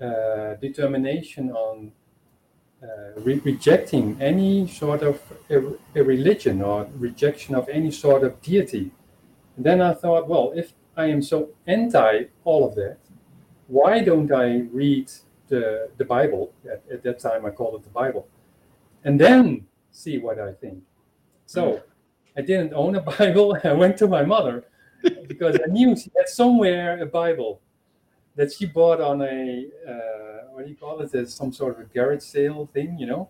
[0.00, 1.92] uh, determination on
[2.82, 5.58] uh, re- rejecting any sort of a,
[5.94, 8.90] a religion or rejection of any sort of deity.
[9.56, 12.98] And then I thought, well, if I am so anti all of that,
[13.68, 15.10] why don't I read
[15.48, 16.52] the, the Bible?
[16.70, 18.28] At, at that time, I called it the Bible.
[19.04, 20.82] And then see what I think.
[21.46, 21.82] So
[22.36, 23.58] I didn't own a Bible.
[23.64, 24.64] I went to my mother
[25.26, 27.60] because I knew she had somewhere a Bible
[28.34, 31.14] that she bought on a uh, what do you call it?
[31.14, 33.28] As some sort of a garage sale thing, you know.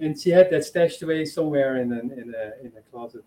[0.00, 3.24] And she had that stashed away somewhere in an, in a in a closet.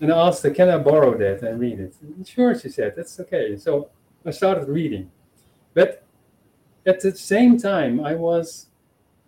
[0.00, 1.94] And I asked her, "Can I borrow that and read it?"
[2.26, 2.94] Sure, she said.
[2.96, 3.56] That's okay.
[3.56, 3.90] So
[4.26, 5.10] I started reading,
[5.72, 6.04] but
[6.86, 8.66] at the same time, I was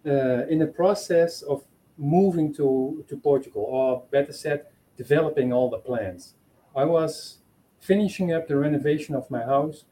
[0.07, 1.65] uh, in the process of
[1.99, 4.67] moving to to Portugal, or better said,
[4.97, 6.35] developing all the plans.
[6.75, 7.39] I was
[7.81, 9.85] finishing up the renovation of my house.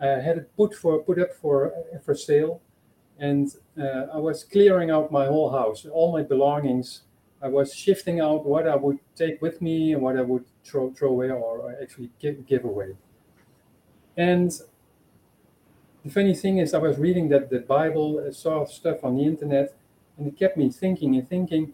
[0.00, 1.72] I had it put for put up for
[2.04, 2.60] for sale,
[3.18, 7.02] and uh, I was clearing out my whole house, all my belongings.
[7.42, 10.90] I was shifting out what I would take with me and what I would throw
[10.92, 12.96] throw away or actually give, give away.
[14.16, 14.50] And
[16.04, 19.74] the funny thing is, I was reading that the Bible, saw stuff on the internet,
[20.18, 21.72] and it kept me thinking and thinking.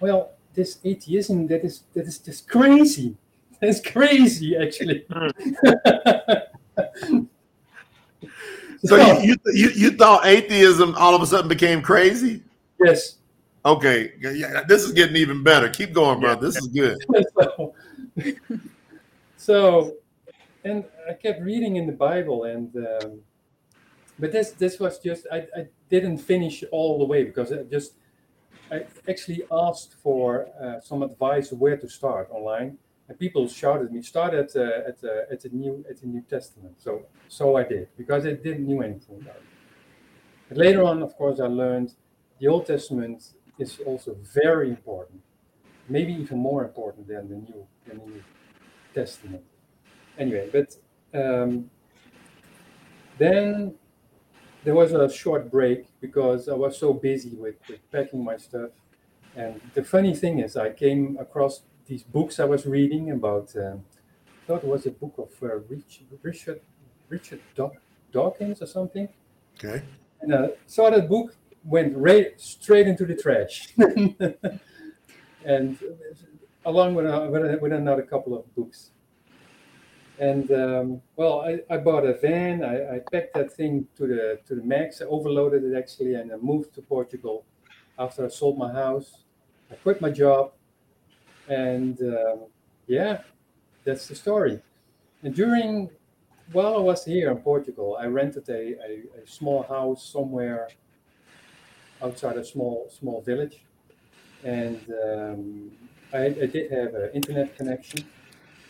[0.00, 3.16] Well, this atheism that is that is just crazy.
[3.60, 5.06] That's crazy, actually.
[8.84, 12.42] So you, you you you thought atheism all of a sudden became crazy?
[12.78, 13.16] yes.
[13.66, 15.70] Okay, yeah, this is getting even better.
[15.70, 16.34] Keep going, bro.
[16.34, 16.98] This is good.
[17.38, 17.74] so,
[19.38, 19.94] so,
[20.64, 23.20] and I kept reading in the Bible, and um,
[24.18, 27.94] but this this was just I, I didn't finish all the way because I just
[28.70, 32.78] I actually asked for uh, some advice where to start online,
[33.08, 36.06] and people shouted at me, "Start at uh, at uh, at the new at the
[36.06, 39.42] New Testament." So so I did because I didn't knew anything about it.
[40.48, 41.94] But later on, of course, I learned
[42.38, 45.20] the Old Testament is also very important,
[45.88, 48.24] maybe even more important than the New than the New
[48.94, 49.42] Testament.
[50.18, 50.76] Anyway, but
[51.20, 51.68] um,
[53.18, 53.74] then
[54.64, 58.70] there was a short break because I was so busy with, with packing my stuff.
[59.36, 63.54] And the funny thing is, I came across these books I was reading about.
[63.56, 63.84] Um,
[64.26, 66.60] I thought it was a book of uh, Richard Richard
[67.08, 67.72] Richard Daw-
[68.12, 69.08] Dawkins or something.
[69.56, 69.82] Okay.
[70.20, 73.68] And I saw that book, went right straight into the trash.
[75.44, 75.78] and
[76.64, 77.28] along with, uh,
[77.60, 78.90] with another couple of books.
[80.18, 82.62] And um, well, I, I bought a van.
[82.64, 85.02] I, I packed that thing to the to the max.
[85.02, 87.44] I overloaded it actually, and I moved to Portugal
[87.98, 89.24] after I sold my house.
[89.72, 90.52] I quit my job,
[91.48, 92.46] and um,
[92.86, 93.22] yeah,
[93.84, 94.60] that's the story.
[95.24, 95.90] And during
[96.52, 100.68] while I was here in Portugal, I rented a, a, a small house somewhere
[102.02, 103.62] outside a small small village,
[104.44, 105.72] and um,
[106.12, 108.04] I, I did have an internet connection.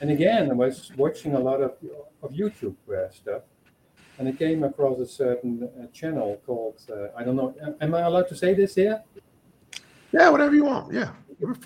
[0.05, 1.72] And again, I was watching a lot of
[2.22, 3.40] of YouTube uh, stuff,
[4.18, 7.55] and I came across a certain uh, channel called uh, I don't know.
[7.62, 9.02] Am, am I allowed to say this here?
[10.12, 10.93] Yeah, whatever you want.
[10.93, 11.12] Yeah.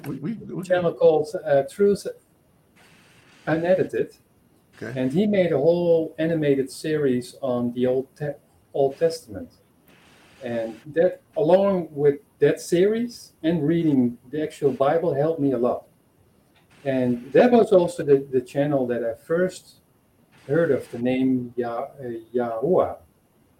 [0.06, 2.06] We, we, we, channel called uh, Truth
[3.48, 4.14] Unedited,
[4.76, 4.92] Okay.
[5.00, 8.38] and he made a whole animated series on the Old Te-
[8.72, 9.50] Old Testament,
[10.44, 15.87] and that along with that series and reading the actual Bible helped me a lot.
[16.84, 19.76] And that was also the, the channel that I first
[20.46, 22.94] heard of the name Yah, uh,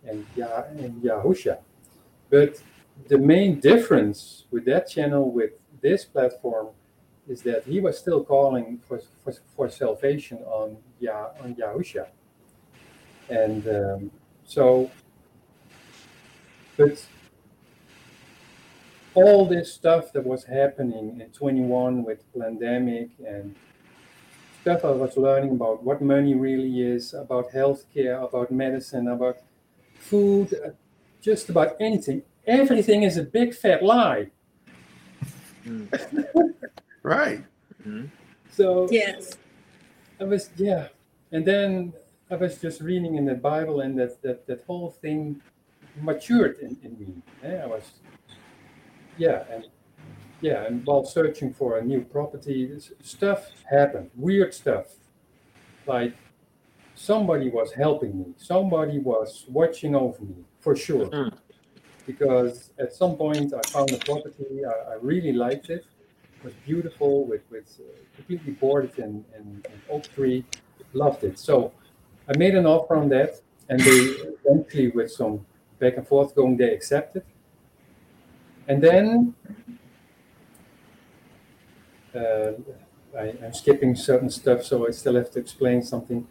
[0.07, 1.59] and, Yah, and Yahusha.
[2.31, 2.63] But
[3.09, 6.69] the main difference with that channel with this platform
[7.29, 12.07] is that he was still calling for, for, for salvation on Yah, on Yahusha.
[13.29, 14.11] And um,
[14.47, 14.91] so,
[16.77, 17.05] but
[19.25, 23.55] all this stuff that was happening in 21 with pandemic and
[24.63, 29.39] stuff I was learning about what money really is, about healthcare, about medicine, about
[29.99, 30.71] food, uh,
[31.21, 32.23] just about anything.
[32.47, 34.31] Everything is a big fat lie.
[37.03, 37.45] right.
[38.51, 39.37] So Yes.
[40.21, 40.89] I was yeah,
[41.33, 41.93] and then
[42.31, 45.41] I was just reading in the Bible, and that that, that whole thing
[46.01, 47.09] matured in, in me.
[47.45, 47.85] eh, I was
[49.19, 49.67] yeah, and
[50.41, 54.87] yeah, and while searching for a new property, this stuff happened, weird stuff,
[55.87, 56.15] like
[56.95, 61.07] somebody was helping me, somebody was watching over me for sure.
[61.07, 61.33] Mm.
[62.07, 65.85] Because at some point I found a property, I, I really liked it.
[66.39, 67.83] It was beautiful with with uh,
[68.17, 70.45] completely boarded in, in, in oak tree.
[70.95, 71.39] Loved it.
[71.39, 71.73] So
[72.29, 74.15] I made an offer on that, and they
[74.47, 75.45] eventually, with some
[75.79, 77.25] back and forth going, they accepted.
[78.69, 79.35] And then
[82.15, 82.53] uh,
[83.19, 86.27] I, I'm skipping certain stuff, so I still have to explain something.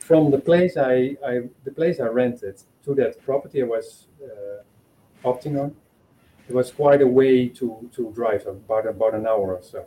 [0.00, 4.62] From the place I, I the place I rented to that property I was uh,
[5.28, 5.76] opting on,
[6.48, 9.84] it was quite a way to to drive, about about an hour or so.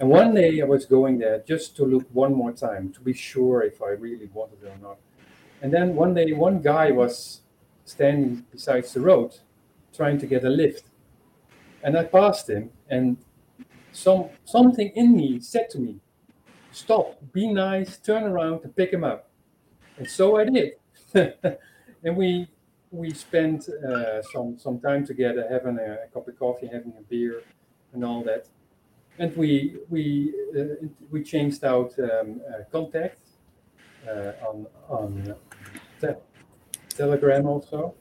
[0.00, 3.12] And one day I was going there just to look one more time to be
[3.12, 4.96] sure if I really wanted it or not.
[5.62, 7.42] And then one day, one guy was
[7.84, 9.38] standing beside the road
[9.94, 10.84] trying to get a lift.
[11.82, 13.16] And I passed him, and
[13.92, 16.00] some something in me said to me,
[16.70, 19.28] Stop, be nice, turn around and pick him up.
[19.98, 20.72] And so I did.
[21.14, 22.48] and we
[22.90, 27.02] we spent uh, some some time together having a, a cup of coffee, having a
[27.02, 27.42] beer,
[27.92, 28.46] and all that
[29.18, 33.18] and we we uh, we changed out um, uh, contact
[34.46, 35.34] on on
[36.00, 36.22] te-
[36.88, 37.94] Telegram also,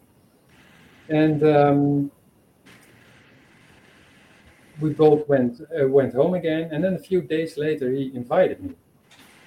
[1.11, 2.11] and um,
[4.79, 6.69] we both went uh, went home again.
[6.71, 8.73] And then a few days later, he invited me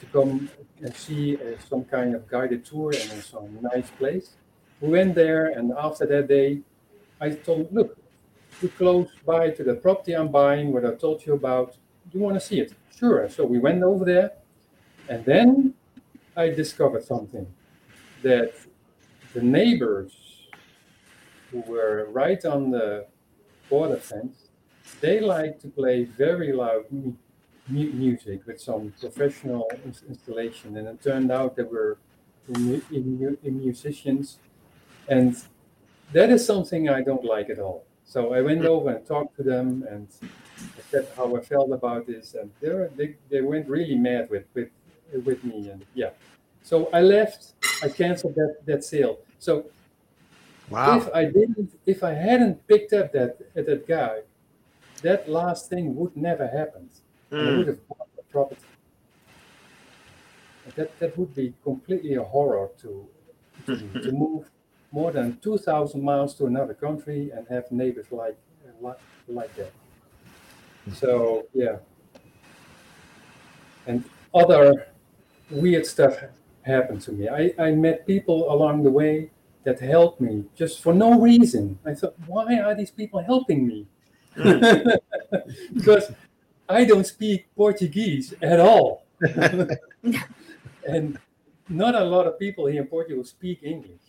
[0.01, 0.51] to come
[0.83, 4.37] and see uh, some kind of guided tour in some nice place.
[4.81, 6.61] We went there, and after that day,
[7.21, 7.97] I told him, look,
[8.61, 11.77] we're close by to the property I'm buying, what I told you about.
[12.11, 12.75] Do you want to see it?
[12.95, 13.29] Sure.
[13.31, 14.33] So we went over there,
[15.09, 15.75] and then
[16.37, 17.47] I discovered something
[18.23, 18.53] that
[19.33, 20.24] the neighbors
[21.55, 23.07] who were right on the
[23.71, 24.49] border fence,
[25.01, 27.15] they like to play very loud mu-
[27.69, 31.97] mu- music with some professional ins- installation, and it turned out they were
[32.49, 34.39] mu- mu- musicians,
[35.09, 35.37] and
[36.13, 37.85] that is something I don't like at all.
[38.05, 38.75] So I went mm.
[38.75, 40.09] over and talked to them and
[40.79, 44.29] I said how I felt about this, and they were, they, they went really mad
[44.29, 44.71] with with
[45.25, 46.11] with me, and yeah.
[46.63, 47.53] So I left.
[47.83, 49.19] I canceled that that sale.
[49.39, 49.65] So
[50.69, 50.99] Wow.
[50.99, 54.23] if I didn't, if I hadn't picked up that that guy,
[55.03, 56.93] that last thing would never happened.
[57.39, 57.53] And I Mm.
[57.53, 58.69] would have bought the property.
[60.77, 63.09] That that would be completely a horror to
[63.77, 64.51] to, to move
[64.91, 68.39] more than two thousand miles to another country and have neighbors like
[68.81, 69.75] like like that.
[70.91, 71.79] So yeah,
[73.87, 74.93] and other
[75.51, 76.19] weird stuff
[76.63, 77.29] happened to me.
[77.29, 79.31] I, I met people along the way
[79.65, 81.79] that helped me just for no reason.
[81.85, 83.87] I thought, why are these people helping me?
[85.75, 86.13] because
[86.69, 89.05] I don't speak Portuguese at all.
[90.89, 91.19] and
[91.69, 94.01] not a lot of people here in Portugal speak English.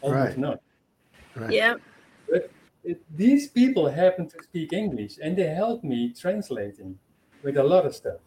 [0.00, 0.38] Almost Right.
[0.38, 0.58] none.
[1.36, 1.52] Right.
[1.52, 1.74] Yeah.
[2.82, 6.98] It, these people happen to speak English and they help me translating
[7.42, 8.20] with a lot of stuff.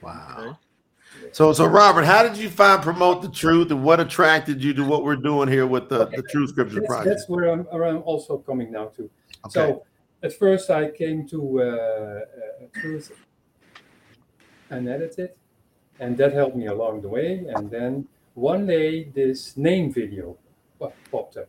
[0.00, 0.58] Wow.
[1.32, 4.84] So, so Robert, how did you find promote the truth, and what attracted you to
[4.84, 7.08] what we're doing here with the, the True Scripture That's, Project?
[7.08, 9.02] that's where I'm, where I'm also coming now to.
[9.02, 9.52] Okay.
[9.52, 9.84] So
[10.22, 13.12] at first I came to uh, uh, Truth
[14.70, 15.30] Unedited,
[16.00, 17.44] and that helped me along the way.
[17.54, 20.36] And then one day this name video
[21.10, 21.48] popped up.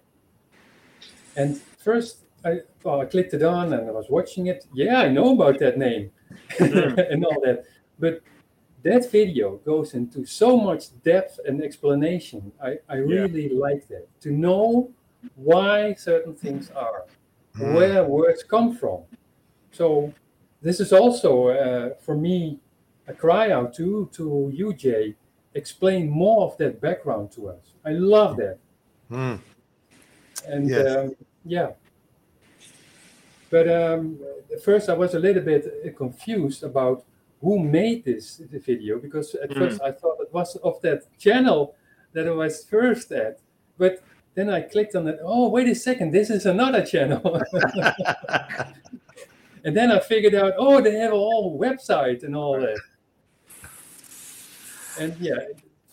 [1.35, 4.65] And first I, well, I clicked it on and I was watching it.
[4.73, 6.11] Yeah, I know about that name
[6.59, 7.65] and all that.
[7.99, 8.21] But
[8.83, 12.51] that video goes into so much depth and explanation.
[12.63, 14.07] I, I really like that.
[14.21, 14.89] To know
[15.35, 17.05] why certain things are
[17.55, 17.73] Mm.
[17.73, 18.99] where words come from.
[19.71, 20.13] So
[20.61, 22.59] this is also uh, for me
[23.07, 25.15] a cry out to to you, Jay.
[25.55, 27.73] Explain more of that background to us.
[27.83, 28.57] I love that,
[29.11, 29.39] Mm.
[30.47, 30.95] and Yes.
[30.95, 31.71] um, yeah.
[33.49, 34.19] But um,
[34.53, 37.03] at first, I was a little bit confused about
[37.41, 39.57] who made this video because at Mm.
[39.59, 41.75] first I thought it was of that channel
[42.13, 43.39] that I was first at,
[43.77, 44.03] but
[44.35, 45.19] then I clicked on it.
[45.23, 47.21] Oh, wait a second, this is another channel.
[49.63, 52.79] and then I figured out, oh, they have a whole website and all that.
[54.99, 55.35] And yeah,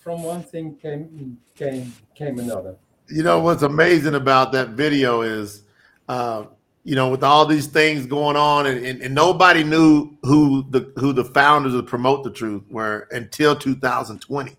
[0.00, 2.76] from one thing came came came another.
[3.08, 5.62] you know what's amazing about that video is
[6.08, 6.44] uh,
[6.86, 10.92] you know with all these things going on and, and, and nobody knew who the
[10.96, 14.56] who the founders of promote the truth were until 2020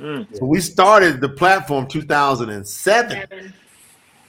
[0.00, 0.26] Mm.
[0.36, 3.52] so we started the platform 2007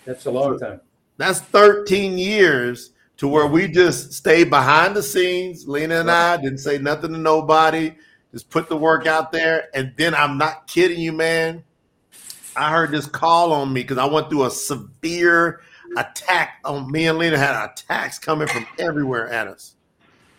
[0.05, 0.81] That's a long time.
[1.17, 5.67] that's 13 years to where we just stayed behind the scenes.
[5.67, 7.95] Lina and i didn't say nothing to nobody.
[8.33, 9.69] Just put the work out there.
[9.73, 11.63] And then i'm not kidding you man.
[12.55, 15.61] I heard this call on me because I went through a severe
[15.97, 19.75] attack on me and Lina had attacks coming from everywhere at us.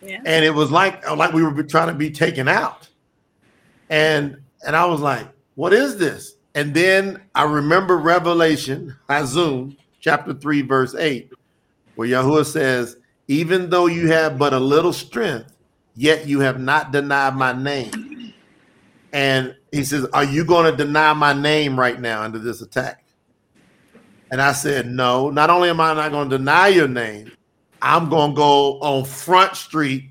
[0.01, 0.21] Yeah.
[0.25, 2.87] And it was like like we were trying to be taken out.
[3.89, 6.35] And and I was like, what is this?
[6.53, 11.31] And then I remember Revelation, Hazum, chapter 3, verse 8,
[11.95, 15.53] where Yahuwah says, Even though you have but a little strength,
[15.95, 18.33] yet you have not denied my name.
[19.11, 23.03] And he says, Are you going to deny my name right now under this attack?
[24.31, 27.31] And I said, No, not only am I not going to deny your name,
[27.81, 30.09] I'm going to go on Front Street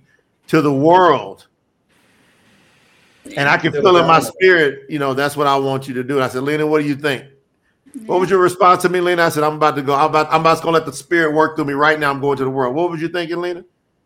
[0.49, 1.47] to the world.
[3.37, 6.05] And I can feel in my spirit, you know, that's what I want you to
[6.05, 6.17] do.
[6.17, 7.25] And I said, Lina, what do you think?
[8.07, 9.23] What was your response to me, Lina?
[9.23, 9.95] I said, I'm about to go.
[9.95, 12.11] I'm about, I'm about to let the spirit work through me right now.
[12.11, 12.75] I'm going to the world.
[12.75, 13.65] What was you thinking, Lina?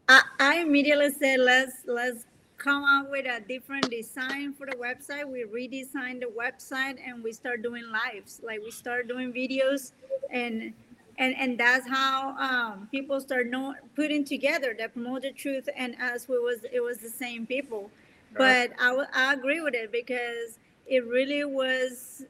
[0.08, 2.24] I, I immediately said let's let's
[2.58, 5.26] come up with a different design for the website.
[5.26, 8.40] We redesigned the website and we start doing lives.
[8.44, 9.92] Like we start doing videos
[10.30, 10.74] and
[11.18, 15.96] and and that's how um, people start know, putting together that promote the truth and
[16.00, 17.90] us we was it was the same people.
[18.36, 22.24] But I, w- I agree with it because it really was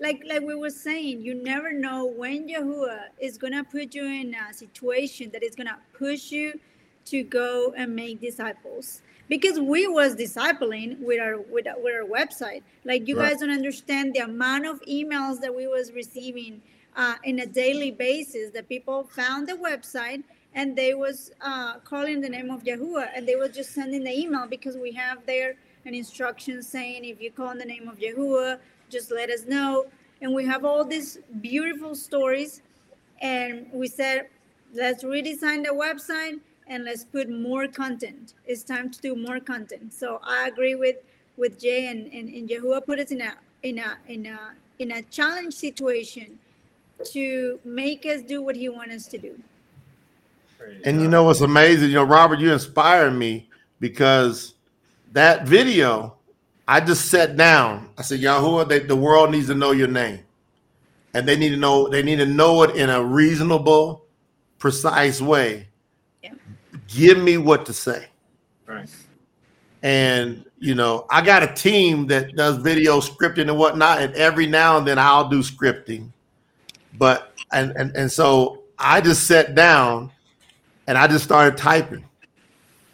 [0.00, 4.34] like like we were saying, you never know when Yahuwah is gonna put you in
[4.34, 6.60] a situation that is gonna push you
[7.06, 9.02] to go and make disciples.
[9.28, 12.62] Because we was discipling with our with our, with our website.
[12.84, 13.30] Like you Right.
[13.30, 16.62] guys don't understand the amount of emails that we was receiving
[16.96, 18.50] uh, in a daily basis.
[18.52, 20.22] That people found the website
[20.54, 24.12] and they was uh, calling the name of Yahuwah and they was just sending the
[24.18, 27.98] email because we have there an instruction saying if you call in the name of
[27.98, 28.58] Yahuwah,
[28.90, 29.86] just let us know.
[30.20, 32.62] and we have all these beautiful stories.
[33.20, 34.28] And we said,
[34.74, 38.34] let's redesign the website and let's put more content.
[38.46, 39.92] It's time to do more content.
[39.92, 40.96] So I agree with
[41.36, 44.38] with Jay and, and, and Yahuwah put us in a in a in a
[44.78, 46.38] in a challenge situation
[47.12, 49.38] to make us do what he wants us to do.
[50.84, 51.88] And you know what's amazing?
[51.88, 53.48] You know, Robert, you inspired me
[53.80, 54.54] because
[55.12, 56.16] that video,
[56.66, 57.88] I just sat down.
[57.96, 60.20] I said, Yahuwah, they, the world needs to know your name.
[61.14, 64.04] And they need to know, they need to know it in a reasonable,
[64.58, 65.67] precise way.
[66.88, 67.08] Yeah.
[67.08, 68.06] Give me what to say.
[68.66, 68.88] Right.
[69.82, 74.46] And you know, I got a team that does video scripting and whatnot, and every
[74.46, 76.10] now and then I'll do scripting.
[76.94, 80.10] But and and, and so I just sat down
[80.86, 82.04] and I just started typing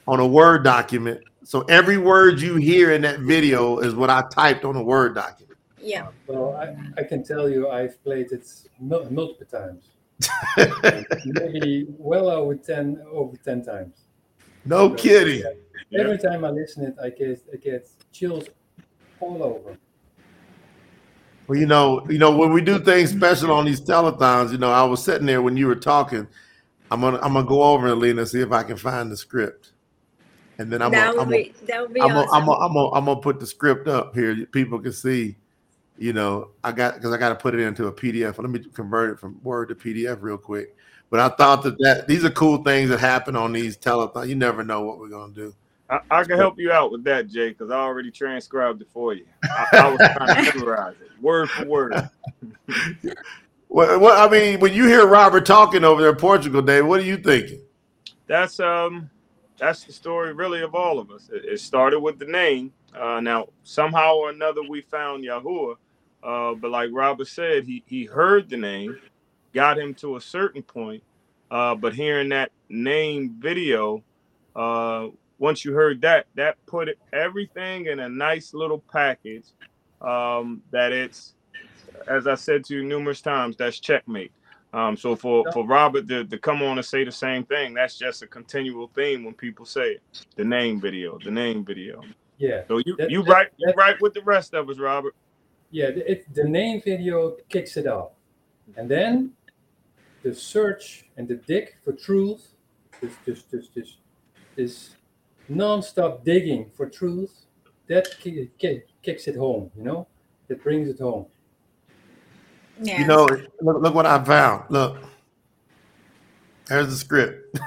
[0.07, 1.23] on a Word document.
[1.45, 5.15] So every word you hear in that video is what I typed on a Word
[5.15, 5.59] document.
[5.79, 6.09] Yeah.
[6.27, 8.49] Well, I, I can tell you I've played it
[8.81, 9.91] multiple times.
[10.57, 14.03] And Maybe well over 10, over 10 times.
[14.65, 15.41] no So, kidding.
[15.41, 15.51] yeah,
[15.91, 16.01] Yeah.
[16.01, 18.49] Every time I listen it, I get, I get chills
[19.21, 19.77] all over.
[21.47, 24.71] Well, you know, you know, when we do things special on these telethons, you know,
[24.73, 26.27] I was sitting there when you were talking.
[26.91, 29.73] I'm gonna I'm gonna go over and Lina see if I can find the script,
[30.59, 32.31] and then I'm that gonna, would I'm gonna, be that would be I'm gonna.
[32.33, 34.47] I'm gonna, I'm gonna, I'm gonna put the script up here.
[34.47, 35.37] People can see.
[35.97, 38.39] You know, I got because I got to put it into a PDF.
[38.39, 40.77] Let me convert it from Word to PDF real quick.
[41.11, 44.29] But I thought that that these are cool things that happen on these telethons.
[44.29, 45.55] You never know what we're gonna do.
[45.89, 49.15] I, I can help you out with that, Jay, because I already transcribed it for
[49.15, 49.27] you.
[49.45, 52.11] I, I was trying to memorize it word for word.
[53.71, 57.01] Well, well, I mean, when you hear Robert talking over there in Portugal, Dave, what
[57.01, 57.61] are you thinking?
[58.29, 59.11] That's um,
[59.59, 61.29] that's the story really of all of us.
[61.33, 62.73] It, it started with the name.
[62.97, 65.75] Uh, now somehow or another we found Yahuwah,
[66.25, 68.99] uh, but like Robert said, he he heard the name,
[69.53, 71.03] got him to a certain point,
[71.51, 74.03] uh, but hearing that name video,
[74.57, 79.45] uh, once you heard that, that put it, everything in a nice little package.
[80.01, 81.35] Um, that it's,
[82.09, 84.33] as I said to you numerous times, that's checkmate.
[84.75, 87.97] Um, so for, for Robert to, to come on and say the same thing, that's
[87.97, 90.03] just a continual theme when people say it.
[90.37, 92.03] The name video, the name video.
[92.39, 95.15] Yeah, So you That- you that- right you right with the rest of us, Robert.
[95.75, 95.91] Yeah.
[95.91, 98.13] The, it, the name video kicks it off,
[98.77, 99.33] and then
[100.23, 102.55] the search and the dig for truth,
[103.01, 103.97] this this this this,
[104.55, 104.91] this
[105.49, 107.47] non-stop digging for truth,
[107.89, 109.71] that ki- ki- kicks it home.
[109.77, 110.07] You know,
[110.47, 111.27] that brings it home.
[112.81, 113.01] yeah.
[113.01, 113.25] You know,
[113.61, 114.71] look, look what I found.
[114.71, 114.99] Look,
[116.67, 117.59] there's the script.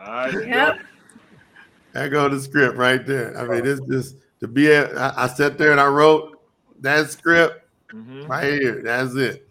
[0.00, 0.46] All right.
[0.46, 0.78] Yep.
[1.92, 3.36] there go the script right there.
[3.36, 4.70] I mean, it's just to be.
[4.70, 6.35] A, I, I sat there and I wrote
[6.80, 7.62] that script
[7.92, 8.28] Mhm.
[8.28, 8.82] right here.
[8.82, 9.48] That's it.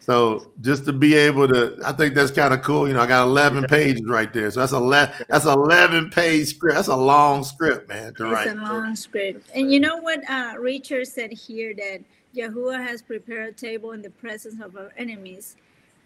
[0.00, 2.86] So just to be able to, I think that's kind of cool.
[2.86, 4.50] You know, I got 11 pages right there.
[4.50, 6.74] So that's a le- that's 11 page script.
[6.76, 8.48] That's a long script, man, to It's write.
[8.48, 9.48] a long script.
[9.54, 12.00] And you know what uh, Richard said here that
[12.36, 15.56] Yahuwah has prepared a table in the presence of our enemies.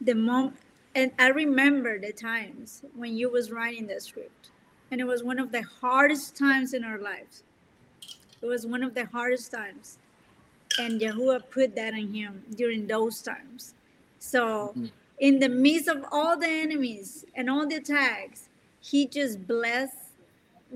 [0.01, 0.55] The mom
[0.95, 4.51] and I remember the times when you was writing the script.
[4.91, 7.43] And it was one of the hardest times in our lives.
[8.43, 9.98] It was one of the hardest times.
[10.78, 13.74] And Yahuwah put that in him during those times.
[14.19, 14.74] So
[15.19, 18.48] in the midst of all the enemies and all the attacks,
[18.81, 19.97] he just blessed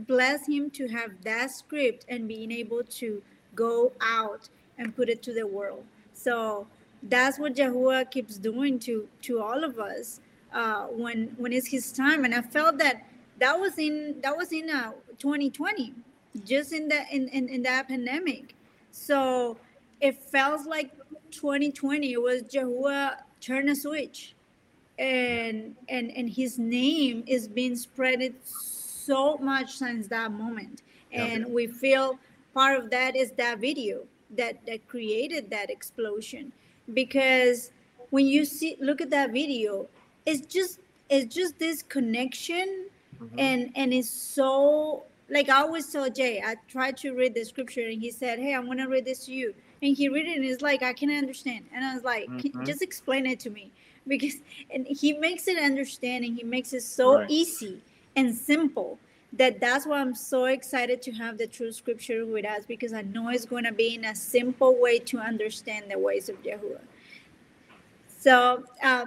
[0.07, 3.23] bless him to have that script and being able to
[3.55, 4.49] go out
[4.79, 5.85] and put it to the world.
[6.15, 6.67] So
[7.03, 10.21] that's what Yahuwah keeps doing to to all of us
[10.53, 12.25] uh, when when it's His time.
[12.25, 13.05] And I felt that
[13.39, 15.95] that was in that was in uh, 2020,
[16.45, 18.55] just in the in, in in that pandemic.
[18.91, 19.57] So
[20.01, 20.91] it felt like
[21.31, 22.17] 2020.
[22.19, 24.35] Was Yahuwah turn a switch
[24.99, 30.83] and and and his name is being spreaded so much since that moment
[31.13, 32.19] and we feel
[32.55, 34.03] part of that is that video
[34.37, 36.53] that that created that explosion
[36.95, 37.73] because
[38.11, 39.89] when you see look at that video
[40.27, 40.79] it's just
[41.09, 42.87] it's just this connection
[43.21, 43.35] Mhm.
[43.39, 47.87] and and it's so like I always tell Jay, I tried to read the scripture
[47.89, 49.55] and he said, Hey, I'm gonna read this to you.
[49.81, 51.65] And he read it and it's like I can't understand.
[51.75, 52.67] And I was like, "Can- Mhm.
[52.67, 53.73] just explain it to me.
[54.07, 54.35] Because
[54.71, 57.31] and he makes it understanding, he makes it so Right.
[57.31, 57.81] easy
[58.17, 58.99] and simple
[59.35, 63.03] that that's why I'm so excited to have the true scripture with us because I
[63.03, 66.81] know it's going to be in a simple way to understand the ways of Yahuwah.
[68.09, 69.07] So uh,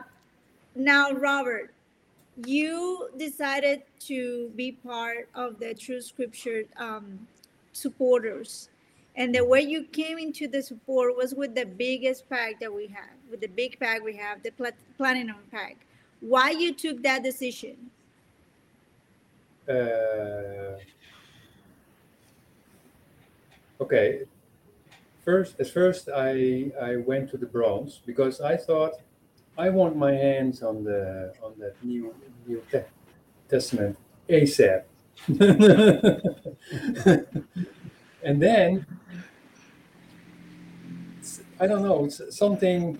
[0.75, 1.74] now, Robert,
[2.43, 7.27] you decided to be part of the True Scripture um,
[7.71, 8.69] supporters,
[9.17, 12.87] And the way you came into the support was with the biggest pack that we
[12.87, 15.77] have, with the big pack we have, the plat- platinum pack.
[16.19, 17.77] Why you took that decision?
[19.69, 20.77] Uh,
[23.79, 24.23] okay.
[25.23, 28.99] First, at first, I I went to the bronze because I thought
[29.57, 32.13] I want my hands on the on that new
[32.47, 32.89] New Te-
[33.49, 33.97] Testament
[34.29, 34.83] ASAP.
[38.23, 38.85] and then
[41.59, 42.99] I don't know it's something.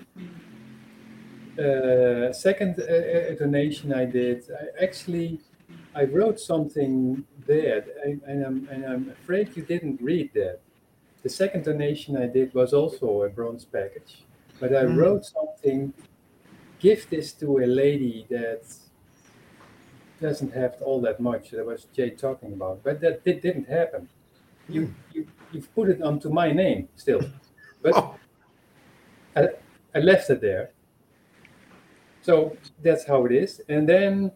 [1.58, 5.40] Uh, second uh, uh, donation I did, I actually
[5.96, 10.60] I wrote something there, and, and, I'm, and I'm afraid you didn't read that.
[11.24, 14.24] The second donation I did was also a bronze package,
[14.60, 14.98] but I Mm.
[14.98, 15.94] wrote something.
[16.80, 18.64] Give this to a lady that
[20.22, 21.52] doesn't have all that much.
[21.52, 24.10] That was Jay talking about, but that did, didn't happen.
[24.68, 27.22] You you you've put it onto my name still,
[27.82, 28.16] but Oh,
[29.36, 29.50] I,
[29.94, 30.72] I left it there.
[32.22, 33.62] So that's how it is.
[33.70, 34.32] And then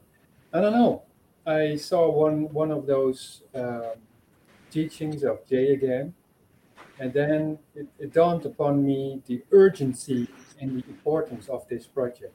[0.54, 1.04] I don't know.
[1.46, 3.94] I saw one one of those um,
[4.70, 6.14] teachings of Jay again,
[7.00, 10.28] and then it, it dawned upon me the urgency
[10.60, 12.34] and the importance of this project.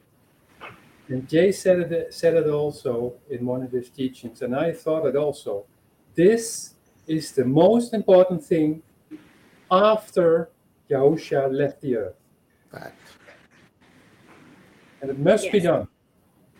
[1.07, 5.05] And Jay said it said it also in one of his teachings, and I thought
[5.05, 5.65] it also.
[6.15, 6.73] This
[7.07, 8.81] is the most important thing
[9.69, 10.49] after
[10.89, 12.15] Yahusha left the earth,
[12.71, 12.99] fact.
[15.01, 15.87] and it must be done.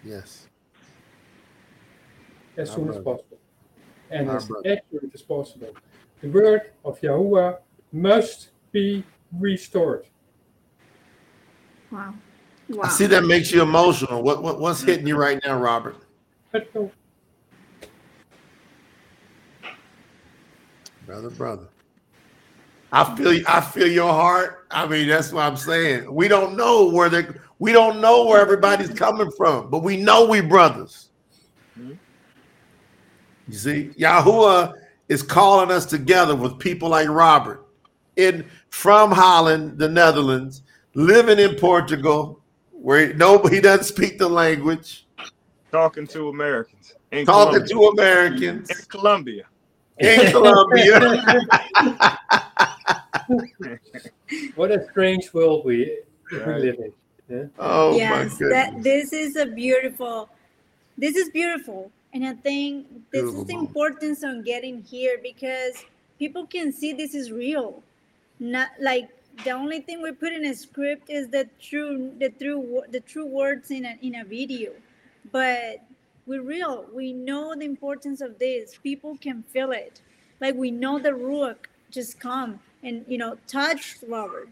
[0.03, 0.47] Yes.
[2.57, 3.37] as Our soon as possible
[4.11, 4.71] and Our as brother.
[4.73, 5.73] accurate as possible.
[6.21, 7.57] The word of Yahuwah
[7.91, 9.03] must be
[9.39, 10.05] restored.
[11.91, 12.13] Wow.
[12.81, 14.23] I see that makes you emotional.
[14.23, 15.97] What, what what's hitting you right now, Robert?
[21.05, 21.67] Brother, brother.
[22.91, 24.65] I feel I feel your heart.
[24.71, 26.11] I mean, that's what I'm saying.
[26.13, 27.27] We don't know where they
[27.59, 31.09] we don't know where everybody's coming from, but we know we brothers.
[31.77, 31.97] You
[33.53, 34.73] see, Yahuwah
[35.07, 37.65] is calling us together with people like Robert
[38.15, 40.63] in from Holland, the Netherlands,
[40.95, 42.41] living in Portugal,
[42.71, 45.05] where no he doesn't speak the language,
[45.71, 47.75] Talking to Americans in talking Colombia.
[47.75, 49.43] to Americans in Colombia.
[49.99, 50.99] in Colombia.
[54.55, 55.99] what a strange world we,
[56.31, 56.93] we live in.
[57.29, 57.43] Yeah?
[57.59, 58.51] oh yes, my goodness.
[58.51, 60.29] that this is a beautiful.
[60.97, 65.83] This is beautiful, and I think this Beautiful is the importance on getting here because
[66.17, 67.83] people can see this is real.
[68.39, 69.09] Not like
[69.43, 73.25] the only thing we put in a script is the true, the true, the true
[73.25, 74.71] words in a in a video,
[75.31, 75.81] but
[76.25, 76.85] we're real.
[76.93, 78.77] We know the importance of this.
[78.81, 80.01] People can feel it.
[80.41, 84.49] Like we know the ruach just come and you know touch Robert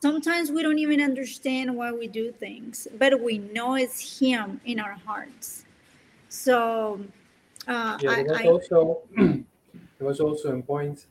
[0.00, 4.80] sometimes we don't even understand why we do things, but we know it's Him in
[4.80, 5.64] our hearts.
[6.28, 7.00] So,
[7.68, 9.44] uh, Yeah, there was I, I, also there
[10.08, 11.06] was also a point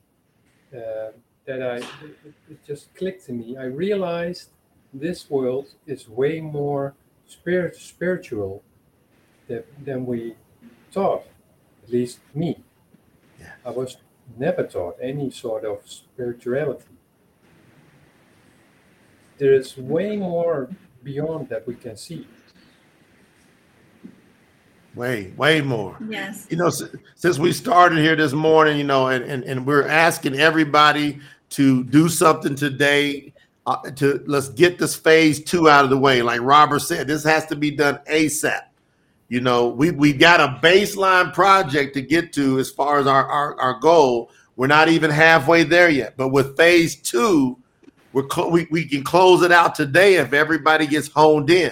[0.75, 1.11] uh,
[1.49, 3.57] that I it, it just clicked to me.
[3.57, 4.49] I realized
[4.93, 6.93] this world is way more
[7.25, 8.61] spirit spiritual
[9.47, 10.35] than, than we
[10.91, 11.23] thought.
[11.83, 12.63] At least me.
[13.39, 13.49] Yes.
[13.65, 13.97] I was
[14.37, 16.85] never taught any sort of spirituality.
[19.39, 20.69] There is way more
[21.03, 22.27] beyond that we can see.
[24.93, 25.97] Way, way more.
[26.09, 26.69] yes, You know,
[27.15, 31.19] since we started here this morning, you know, and, and, and we're asking everybody
[31.49, 33.33] to do something today
[33.65, 36.21] uh, to let's get this phase two out of the way.
[36.21, 38.61] Like Robert said, this has to be done ASAP.
[39.27, 43.27] You know, we we got a baseline project to get to as far as our,
[43.27, 44.31] our, our goal.
[44.55, 46.17] We're not even halfway there yet.
[46.17, 47.57] But with phase two,
[48.11, 51.71] we're cl- we, we can close it out today if everybody gets honed in.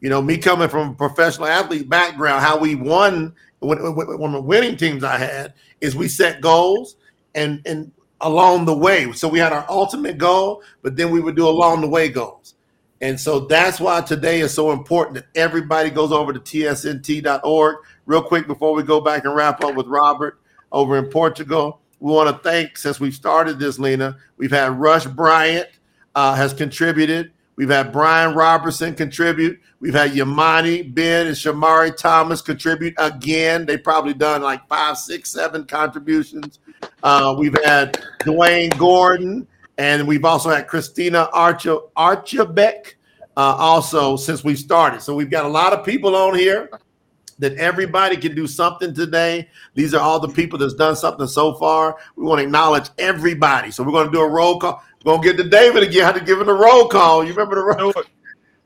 [0.00, 4.40] You know, me coming from a professional athlete background, how we won when, when the
[4.40, 6.96] winning teams I had is we set goals
[7.34, 7.90] and and
[8.24, 9.12] along the way.
[9.12, 12.54] So we had our ultimate goal, but then we would do along the way goals.
[13.00, 17.76] And so that's why today is so important that everybody goes over to tsnt.org.
[18.06, 20.40] Real quick before we go back and wrap up with Robert
[20.72, 24.16] over in Portugal, we want to thank since we started this, Lina.
[24.38, 25.68] We've had Rush Bryant
[26.14, 27.32] uh, has contributed.
[27.56, 29.60] We've had Brian Robertson contribute.
[29.80, 33.66] We've had Yamani, Ben, and Shamari Thomas contribute again.
[33.66, 36.58] They probably done like five, six, seven contributions.
[37.02, 39.46] Uh, we've had Dwayne Gordon,
[39.78, 42.94] and we've also had Christina Archer Archibek
[43.36, 45.02] uh, also since we started.
[45.02, 46.70] So we've got a lot of people on here
[47.38, 49.48] that everybody can do something today.
[49.74, 51.96] These are all the people that's done something so far.
[52.16, 53.70] We want to acknowledge everybody.
[53.70, 54.82] So we're going to do a roll call.
[55.04, 56.02] We're going to get to David again.
[56.02, 57.24] I How to give him a roll call.
[57.24, 57.92] You remember the roll?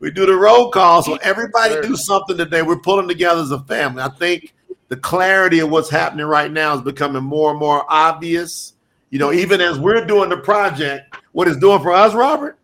[0.01, 1.03] We do the roll call.
[1.03, 2.63] So everybody do something today.
[2.63, 4.01] We're pulling together as a family.
[4.01, 4.55] I think
[4.89, 8.75] the clarity of what's happening right now is becoming more and more obvious.
[9.11, 12.59] You know, even as we're doing the project, what it's doing for us, Robert,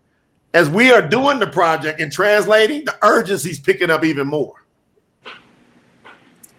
[0.52, 4.64] as we are doing the project and translating, the urgency's picking up even more.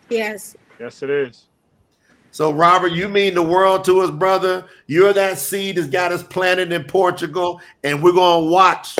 [0.09, 0.55] Yes.
[0.79, 1.45] Yes, it is.
[2.31, 4.65] So, Robert, you mean the world to us, brother.
[4.87, 8.97] You're that seed that's got us planted in Portugal, and we're going to watch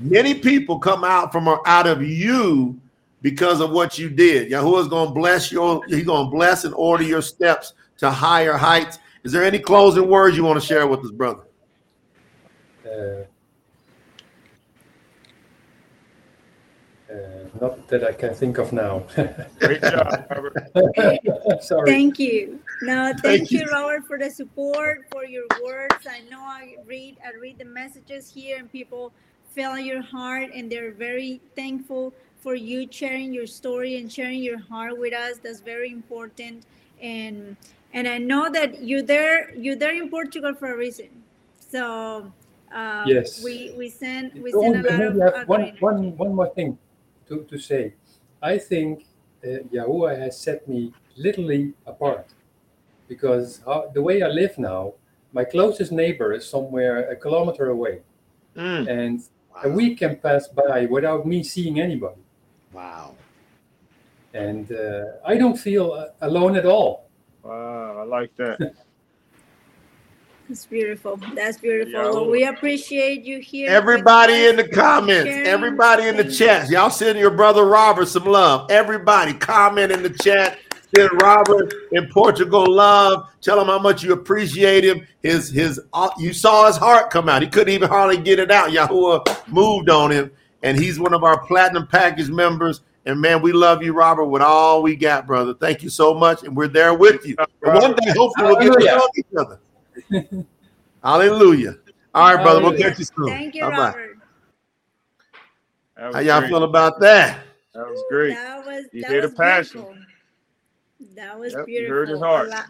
[0.00, 2.80] many people come out from out of you
[3.22, 4.50] because of what you did.
[4.50, 5.82] Yahuwah's going to bless your.
[5.86, 8.98] He's going to bless and order your steps to higher heights.
[9.24, 11.44] Is there any closing words you want to share with us, brother?
[12.84, 13.24] Uh,
[17.12, 19.04] uh, not that I can think of now.
[19.60, 21.62] Great job, Robert.
[21.62, 21.90] Sorry.
[21.90, 22.58] Thank you.
[22.82, 23.70] No, thank, Thank you, you.
[23.70, 26.06] Robert, for the support, for your words.
[26.10, 29.12] I know I read I read the messages here and people
[29.52, 32.12] feel your heart and they're very thankful
[32.42, 35.38] for you sharing your story and sharing your heart with us.
[35.42, 36.66] That's very important.
[37.00, 37.56] And
[37.94, 41.08] and I know that you're there you're there in Portugal for a reason.
[41.58, 42.32] So
[42.72, 43.42] um, Yes.
[43.44, 45.82] we we send we Oh, send a lot of maybe I have one, agreement.
[45.82, 46.78] one, one more thing
[47.28, 47.94] to, to say.
[48.42, 49.06] I think
[49.44, 52.26] uh, Yahuwah has set me literally apart
[53.08, 54.94] because how, the way I live now,
[55.32, 58.02] my closest neighbor is somewhere a kilometer away,
[58.56, 58.88] Mm.
[58.88, 59.22] and
[59.64, 62.20] a week can pass by without me seeing anybody.
[62.72, 63.14] Wow.
[64.34, 67.08] And uh, I don't feel uh, alone at all.
[67.42, 68.74] Wow, I like that.
[70.48, 71.18] That's beautiful.
[71.34, 71.92] That's beautiful.
[71.92, 72.10] Yeah.
[72.10, 73.70] Well, we appreciate you here.
[73.70, 75.46] Everybody in the comments, sharing.
[75.46, 78.70] everybody in the chat, y'all send your brother Robert some love.
[78.70, 80.58] Everybody comment in the chat.
[80.94, 83.32] Send Robert in Portugal love.
[83.40, 85.06] Tell him how much you appreciate him.
[85.22, 87.40] His his uh, you saw his heart come out.
[87.40, 88.70] He couldn't even hardly get it out.
[88.70, 90.30] Yahuwah moved on him,
[90.62, 92.82] and he's one of our platinum package members.
[93.04, 95.54] And man, we love you, Robert, with all we got, brother.
[95.54, 97.34] Thank you so much, and we're there with you.
[97.62, 98.96] And one day, hopefully, we'll get to Hallelujah.
[98.96, 100.46] know each other.
[101.02, 101.76] Hallelujah.
[102.14, 102.60] All right, brother.
[102.62, 103.26] We'll catch you soon.
[103.26, 103.76] Thank you, Bye-bye.
[103.78, 104.18] Robert.
[105.96, 106.50] How y'all great.
[106.50, 107.40] feel about that?
[107.74, 108.34] That was great.
[108.34, 109.80] That was You that hear the was passion.
[109.80, 109.96] beautiful.
[111.16, 111.96] That was Yep, you beautiful.
[111.96, 112.48] heard his heart.
[112.50, 112.66] lot-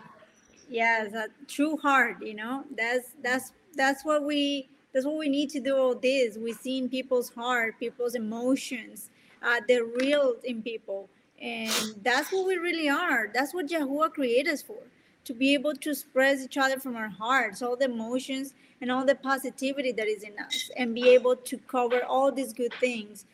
[0.71, 2.23] Yes, a true heart.
[2.23, 5.77] You know, that's that's that's what we that's what we need to do.
[5.77, 9.11] All this we see in people's heart, people's emotions,
[9.43, 11.09] uh, the real in people,
[11.41, 13.31] and that's what we really are.
[13.33, 14.79] That's what Yahuwah created us for.
[15.27, 19.05] To be able to express each other from our hearts, all the emotions and all
[19.05, 23.25] the positivity that is in us, and be able to cover all these good things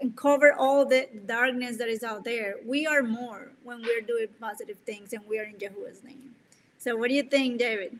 [0.00, 2.56] and cover all the darkness that is out there.
[2.64, 6.34] We are more when we're doing positive things and we are in Yahuwah's name.
[6.78, 7.98] So, what do you think, David?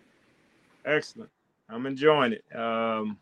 [0.85, 1.31] Excellent.
[1.69, 2.57] I'm enjoying it.
[2.57, 3.19] Um,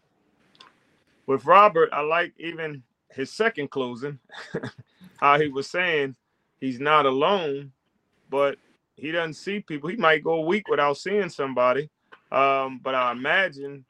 [1.27, 4.19] with Robert, I like even his second closing,
[5.17, 6.17] how he was saying
[6.61, 7.73] he's not alone,
[8.31, 8.59] but
[8.97, 9.91] he doesn't see people.
[9.91, 11.91] He might go a week without seeing somebody.
[12.31, 13.85] Um, but I imagine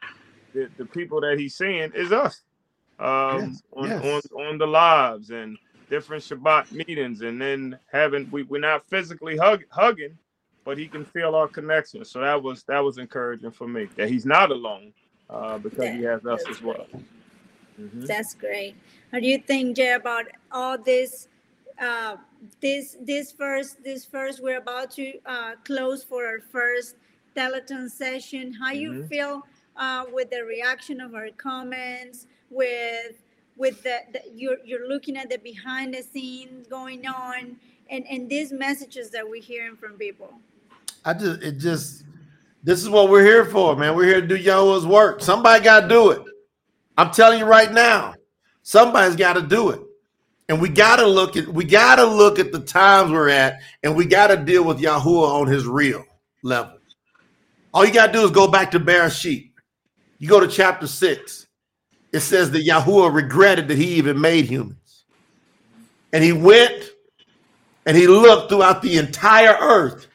[0.54, 2.42] that the people that he's seeing is us
[2.98, 4.04] um, Yes, on, yes.
[4.04, 5.58] on on the lives and
[5.90, 10.18] different Shabbat meetings, and then having we, we're not physically hug, hugging,
[10.64, 12.04] but he can feel our connection.
[12.04, 14.92] So that was that was encouraging for me that he's not alone
[15.28, 16.86] uh, because he has us as well.
[17.80, 18.06] Mhm.
[18.06, 18.74] That's great.
[19.10, 21.28] How do you think, Jay, about all this?
[21.80, 22.16] Uh,
[22.60, 26.96] this this first this first we're about to uh, close for our first
[27.34, 28.52] telethon session.
[28.52, 29.08] How you Mhm.
[29.08, 29.42] feel
[29.76, 32.26] uh, with the reaction of our comments?
[32.50, 33.24] With
[33.56, 37.56] with the, the you're you're looking at the behind the scenes going on,
[37.88, 40.34] and and these messages that we're hearing from people.
[41.04, 42.04] I just it just
[42.62, 43.96] this is what we're here for, man.
[43.96, 45.20] We're here to do Yahweh's work.
[45.20, 46.22] Somebody got to do it.
[46.96, 48.14] I'm telling you right now,
[48.62, 49.80] somebody's got to do it.
[50.48, 53.60] And we got to look at we got to look at the times we're at,
[53.82, 56.04] and we got to deal with Yahuwah on his real
[56.42, 56.78] level.
[57.74, 59.50] All you got to do is go back to Bereshit.
[60.18, 61.46] You go to chapter six.
[62.12, 65.04] It says that Yahuwah regretted that he even made humans,
[66.12, 66.90] and he went
[67.86, 70.06] and he looked throughout the entire earth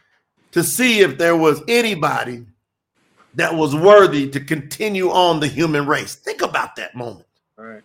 [0.57, 2.43] to see if there was anybody
[3.35, 6.15] that was worthy to continue on the human race.
[6.15, 7.27] Think about that moment.
[7.59, 7.83] All right.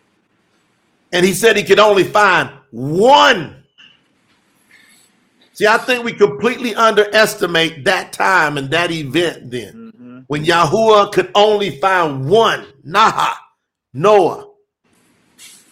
[1.13, 3.63] And he said he could only find one.
[5.53, 10.25] See, I think we completely underestimate that time and that event then Mhm.
[10.29, 13.35] when Yahuwah could only find one, Naha,
[13.93, 14.47] Noah.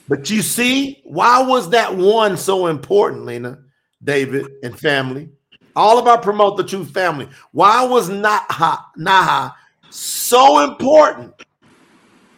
[0.07, 3.57] But you see, why was that one so important, Lina?
[4.05, 5.31] David and family,
[5.77, 7.29] all of our promote the truth family.
[7.53, 9.55] Why was Naha, Naha
[9.91, 11.35] so important?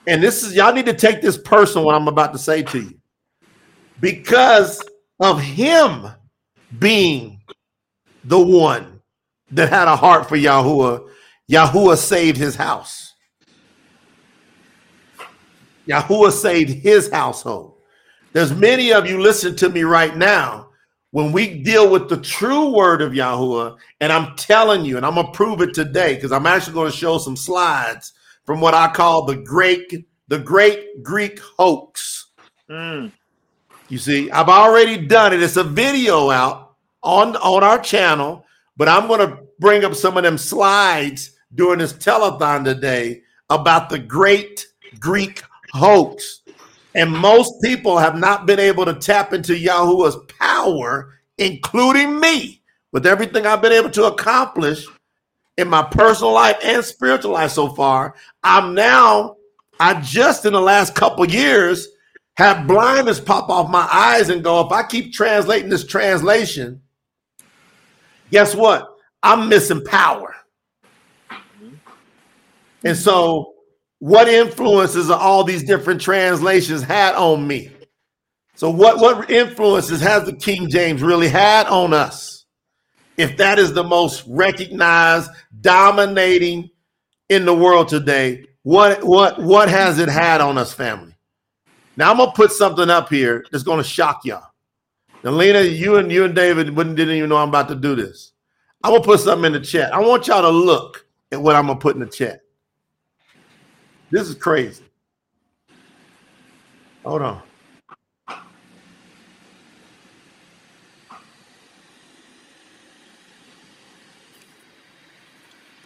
[0.06, 2.80] And this is y'all need to take this personal what I'm about to say to
[2.80, 2.94] you.
[4.00, 4.82] Because
[5.20, 6.08] of him
[6.78, 7.40] being
[8.24, 9.00] the one
[9.52, 11.08] that had a heart for Yahuwah,
[11.50, 13.14] Yahuwah saved his house.
[15.86, 17.78] Yahuwah saved his household.
[18.32, 20.70] There's many of you listen to me right now.
[21.12, 25.14] When we deal with the true word of Yahuwah, and I'm telling you, and I'm
[25.14, 28.14] gonna prove it today because I'm actually going to show some slides
[28.46, 32.28] from what I call the great, the great Greek hoax.
[32.70, 33.12] Mm.
[33.90, 35.42] You see, I've already done it.
[35.42, 38.46] It's a video out on on our channel,
[38.78, 43.90] but I'm going to bring up some of them slides during this telethon today about
[43.90, 44.66] the great
[44.98, 46.40] Greek hoax.
[46.94, 52.62] And most people have not been able to tap into Yahuwah's power, including me,
[52.92, 54.86] with everything I've been able to accomplish
[55.56, 58.14] in my personal life and spiritual life so far.
[58.42, 59.36] I'm now,
[59.80, 61.88] I just in the last couple years
[62.36, 66.80] have blindness pop off my eyes and go, if I keep translating this translation,
[68.30, 68.88] guess what?
[69.22, 70.34] I'm missing power.
[72.84, 73.54] And so,
[74.02, 77.70] what influences are all these different translations had on me?
[78.56, 82.44] So, what, what influences has the King James really had on us?
[83.16, 85.30] If that is the most recognized,
[85.60, 86.68] dominating
[87.28, 91.14] in the world today, what what what has it had on us, family?
[91.96, 94.50] Now I'm gonna put something up here that's gonna shock y'all.
[95.22, 97.94] Now, Lina, you and you and David wouldn't didn't even know I'm about to do
[97.94, 98.32] this.
[98.82, 99.94] I'm gonna put something in the chat.
[99.94, 102.40] I want y'all to look at what I'm gonna put in the chat.
[104.12, 104.84] This is crazy.
[107.02, 107.42] Hold on.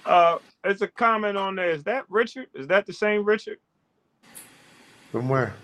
[0.05, 1.70] Uh, there's a comment on there.
[1.70, 2.48] Is that Richard?
[2.53, 3.59] Is that the same Richard?
[5.12, 5.55] From where?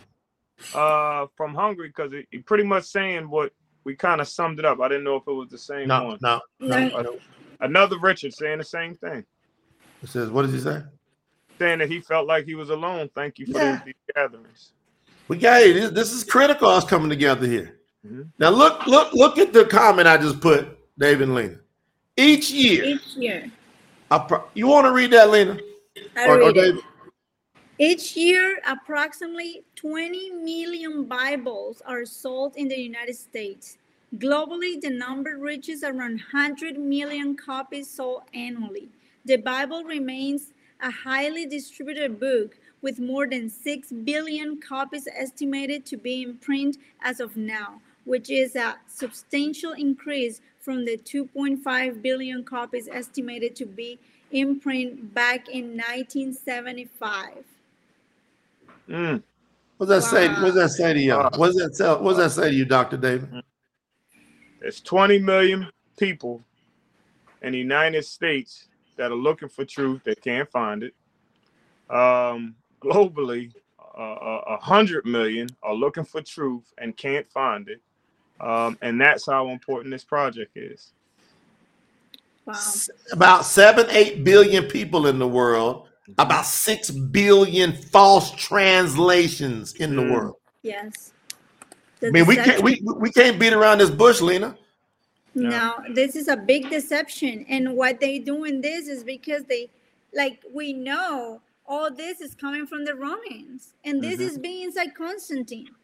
[0.72, 3.52] Uh, from Hungary, because he, he pretty much saying what
[3.82, 4.80] we kind of summed it up.
[4.80, 6.18] I didn't know if it was the same No, one.
[6.22, 6.88] no, no.
[6.88, 7.02] No.
[7.02, 7.18] no.
[7.58, 9.24] Another Richard saying the same thing,
[10.00, 10.82] It says, what does he say?
[11.58, 13.08] Saying that he felt like he was alone.
[13.14, 13.76] Thank you for Yeah.
[13.84, 14.72] these, these gatherings.
[15.28, 15.74] We got it.
[15.74, 16.68] This, this is critical.
[16.68, 17.78] Us coming together here.
[18.06, 18.28] Mhm.
[18.38, 20.66] Now look, look, look at the comment I just put,
[20.98, 21.58] David and Lina.
[22.16, 23.50] Each year, Each year.
[24.10, 25.58] I pro- you want to read that, Lina?
[26.16, 26.84] I Or- or read it.
[27.78, 33.78] Each year, approximately 20 million Bibles are sold in the United States.
[34.18, 38.90] Globally, the number reaches around 100 million copies sold annually.
[39.24, 40.52] The Bible remains
[40.82, 46.76] a highly distributed book with more than 6 billion copies estimated to be in print
[47.02, 53.66] as of now, which is a substantial increase from the 2.5 billion copies estimated to
[53.66, 53.98] be
[54.32, 57.44] in print back in 1975.
[58.88, 59.22] Mm.
[59.78, 60.28] does that say?
[60.28, 60.42] Wow.
[60.42, 61.12] What's that say to you?
[61.12, 61.30] Wow.
[61.36, 61.94] What's that say?
[61.94, 63.42] What's that say to you, Doctor David?
[64.60, 66.42] There's 20 million people
[67.42, 68.68] in the United States
[69.02, 70.94] that are looking for truth that can't find it.
[71.90, 73.52] Um, globally,
[73.98, 77.80] uh, a hundred million are looking for truth and can't find it.
[78.40, 80.92] Um, and that's how important this project is.
[82.46, 82.54] Wow.
[83.10, 85.88] About seven, eight billion people in the world.
[86.18, 90.12] About six billion false translations in the Mm.
[90.12, 90.36] world.
[90.62, 91.12] Yes.
[92.04, 94.56] I mean, we can't we we can't beat around this bush, Lina.
[95.34, 97.46] No, this is a big deception.
[97.48, 99.70] And what they doing this is because they
[100.14, 103.74] like we know all this is coming from the Romans.
[103.84, 104.26] And this Mhm.
[104.26, 105.74] is being inside Constantine.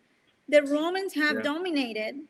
[0.49, 1.43] The Romans have Yeah.
[1.43, 2.27] dominated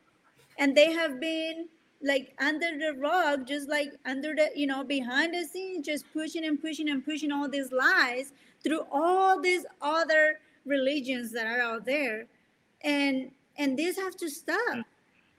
[0.58, 1.68] and they have been
[2.00, 6.44] like under the rug, just like under the, you know, behind the scenes, just pushing
[6.44, 8.32] and pushing and pushing all these lies
[8.62, 12.26] through all these other religions that are out there.
[12.82, 14.86] And and this has to stop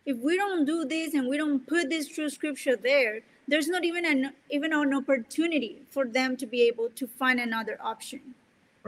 [0.05, 3.83] if we don't do this and we don't put this true scripture there, there's not
[3.83, 8.21] even an even an opportunity for them to be able to find another option.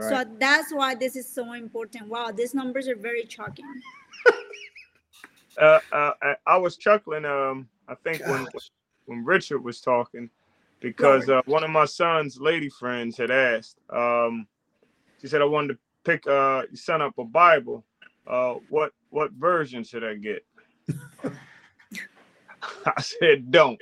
[0.00, 2.08] So that's why this is so important.
[2.08, 3.64] Wow, these numbers are very shocking.
[5.60, 7.26] Uh, uh, I, I was chuckling.
[7.26, 8.48] Um, I think when
[9.04, 10.30] when Richard was talking,
[10.80, 13.76] because uh, one of my son's lady friends had asked.
[13.90, 14.46] Um,
[15.20, 17.84] she said, "I wanted to pick uh, son up a Bible.
[18.26, 20.42] Uh, what what version should I get?"
[22.86, 23.80] I said, "Don't.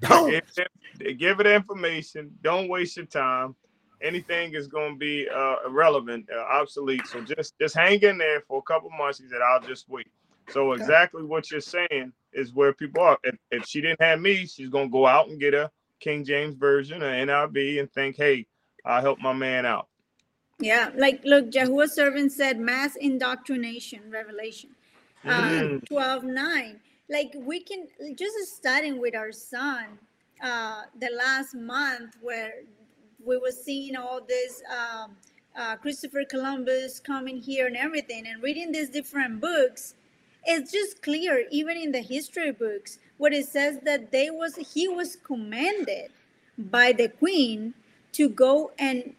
[0.00, 0.30] Don't.
[0.30, 0.66] Give
[1.00, 2.30] it, give it information.
[2.42, 3.54] Don't waste your time.
[4.02, 7.06] Anything is going to be uh, irrelevant, uh, obsolete.
[7.06, 10.08] So just just hang in there for a couple months." He said, "I'll just wait."
[10.50, 13.18] So exactly what you're saying is where people are.
[13.24, 15.70] If, if she didn't have me, she's gonna go out and get a
[16.00, 18.46] King James version, an NIV, and think, hey,
[18.84, 19.88] I'll help my man out.
[20.58, 24.70] Yeah, like look, Jehovah's servant said mass indoctrination, revelation.
[25.24, 25.86] Uh, Mm.
[25.86, 26.80] 12 9.
[27.08, 27.86] Like we can
[28.16, 29.98] just studying with our son
[30.42, 32.52] uh the last month where
[33.24, 35.16] we were seeing all this um
[35.58, 39.94] uh, Christopher Columbus coming here and everything and reading these different books
[40.44, 44.86] it's just clear even in the history books what it says that they was he
[44.88, 46.10] was commanded
[46.58, 47.72] by the queen
[48.12, 49.14] to go and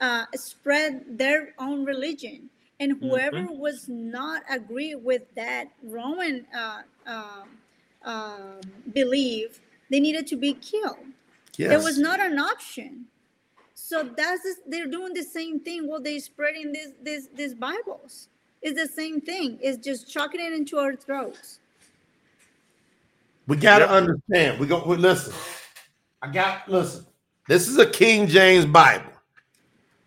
[0.00, 2.48] uh, spread their own religion
[2.82, 7.48] and whoever was not agree with that roman uh, um
[8.04, 8.60] um
[8.92, 9.60] belief
[9.90, 11.06] they needed to be killed
[11.58, 11.68] Yes.
[11.68, 13.04] there was not an option
[13.74, 18.28] so that's just, they're doing the same thing while they're spreading this this these bibles
[18.62, 21.58] it's the same thing it's just chucking it into our throats
[23.48, 23.90] We got to Yep.
[24.00, 24.60] understand.
[24.60, 24.82] We go.
[24.86, 25.34] We, listen.
[26.22, 26.68] I got.
[26.68, 27.04] Listen.
[27.48, 29.11] This is a King James Bible.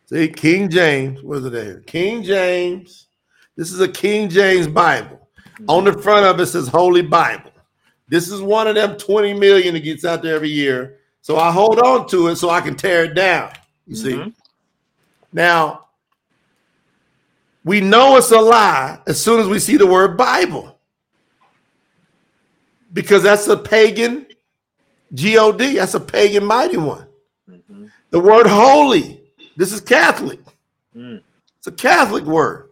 [0.07, 1.21] See, King James.
[1.23, 1.79] Where's it there?
[1.81, 3.07] King James.
[3.55, 5.27] This is a King James Bible.
[5.67, 7.51] On the front of it says Holy Bible.
[8.07, 10.99] This is one of them 20 million that gets out there every year.
[11.21, 13.51] So I hold on to it so I can tear it down.
[13.87, 14.13] You see.
[14.13, 14.33] Mhm.
[15.33, 15.87] Now,
[17.63, 20.77] we know it's a lie as soon as we see the word Bible.
[22.93, 24.27] Because that's a pagan
[25.13, 27.07] God, that's a pagan mighty one.
[27.49, 27.91] Mhm.
[28.09, 29.24] The word holy,
[29.55, 30.39] this is Catholic.
[30.95, 31.21] Mm.
[31.57, 32.69] It's a Catholic word.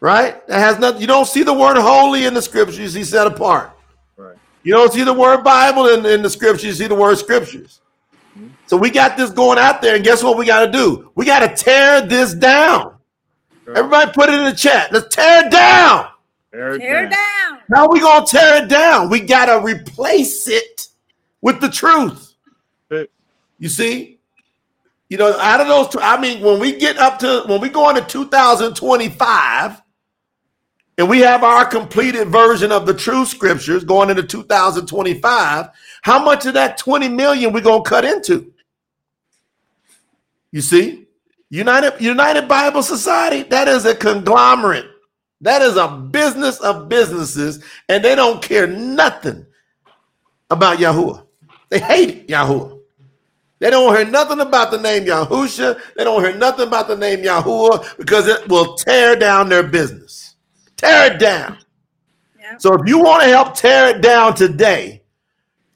[0.00, 0.46] Right?
[0.48, 3.26] That has nothing, you don't see the word holy in the scriptures, you see set
[3.26, 3.72] apart.
[4.16, 4.36] Right.
[4.62, 7.80] You don't see the word Bible in, in the scriptures, you see the word scriptures.
[8.66, 11.10] So we got this going out there, and guess what we got to do?
[11.14, 12.96] We got to tear this down.
[13.64, 13.78] Right.
[13.78, 14.92] Everybody put it in the chat.
[14.92, 16.08] Let's tear it down.
[16.52, 17.10] Tear it tear down.
[17.10, 19.10] down How we going to tear it down?
[19.10, 20.88] We got to replace it
[21.40, 22.34] with the truth.
[23.58, 24.13] You see?
[25.14, 27.68] You know, out of those, two, I mean, when we get up to, when we
[27.68, 29.80] go into 2025,
[30.98, 35.68] and we have our completed version of the true scriptures going into 2025,
[36.02, 38.52] how much of that 20 million we to cut into?
[40.50, 41.06] You see?
[41.48, 44.90] United United Bible Society, that is a conglomerate.
[45.42, 49.46] That is a business of businesses, and they don't care nothing
[50.50, 51.24] about Yahuwah.
[51.68, 52.73] They hate Yahuwah.
[53.60, 55.80] They don't hear nothing about the name Yahusha.
[55.96, 60.36] They don't hear nothing about the name Yahuwah because it will tear down their business.
[60.76, 61.58] Tear it down.
[62.38, 65.02] yeah So if you want to help tear it down today,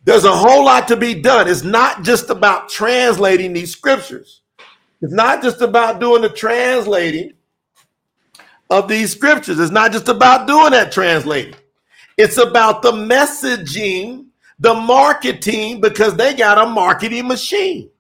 [0.05, 1.49] there's a whole lot to be done.
[1.49, 4.43] It's not just about translating these scriptures.
[5.01, 7.35] It's not just about doing the translating
[8.71, 9.61] of these scriptures.
[9.61, 11.55] It's not just about doing that translating.
[12.17, 14.28] It's about the messaging,
[14.59, 17.91] the marketing, because they got a marketing machine.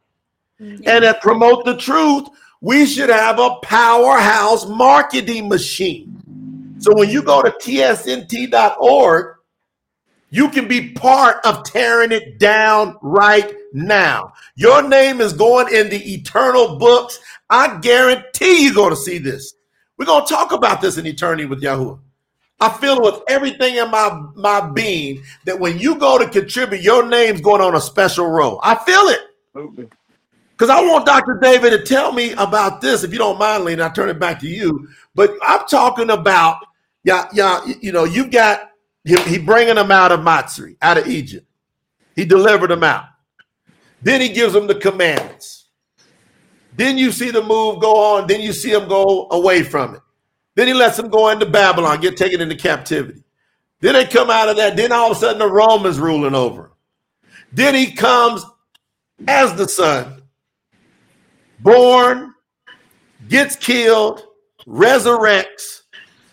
[0.60, 0.82] Mm-hmm.
[0.86, 2.28] And at Promote the Truth,
[2.60, 6.14] we should have a powerhouse marketing machine.
[6.78, 9.36] So when you go to tsnt.org,
[10.30, 14.32] you can be part of tearing it down right now.
[14.56, 17.18] Your name is going in the eternal books.
[17.48, 19.54] I guarantee you're going to see this.
[19.96, 21.98] We're going to talk about this in eternity with Yahuwah.
[22.60, 27.06] I feel with everything in my, my being that when you go to contribute, your
[27.06, 28.58] name's going on a special row.
[28.62, 29.20] I feel it.
[30.52, 31.38] Because I want Dr.
[31.40, 33.86] David to tell me about this, if you don't mind, Lina.
[33.86, 34.88] I turn it back to you.
[35.14, 36.56] But I'm talking about,
[37.04, 38.68] yeah, yeah, you know, you got
[39.04, 41.46] he, he bringing them out of Mitsrayim, out of Egypt.
[42.16, 43.04] He delivered them out.
[44.02, 45.66] Then he gives them the commandments.
[46.76, 48.26] Then you see the move go on.
[48.26, 50.00] Then you see them go away from it.
[50.58, 53.22] Then he lets them go into Babylon, get taken into captivity.
[53.80, 54.76] Then they come out of that.
[54.76, 56.72] Then all of a sudden the Romans ruling over.
[57.52, 58.44] Then he comes
[59.28, 60.22] as the son,
[61.60, 62.34] born,
[63.28, 64.22] gets killed,
[64.68, 65.82] resurrects.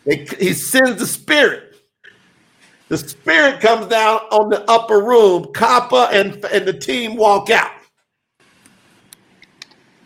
[0.06, 1.76] They- he sends the spirit.
[2.90, 5.46] The spirit comes down on the upper room.
[5.54, 7.72] Kepha and, and the team walk out.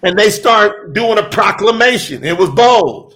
[0.04, 2.24] And they start doing a proclamation.
[2.26, 3.09] It was bold.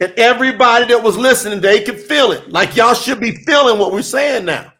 [0.00, 2.50] And everybody that was listening, they could feel it.
[2.50, 4.72] Like y'all should be feeling what we're saying now.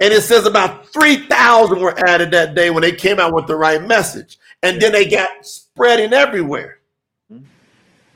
[0.00, 3.56] And it says about 3,000 were added that day when they came out with the
[3.56, 4.38] right message.
[4.62, 6.78] And then they got spreading everywhere.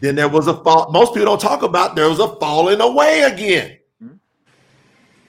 [0.01, 0.91] Then there was a fall.
[0.91, 3.79] Most people don't talk about there was a falling away again.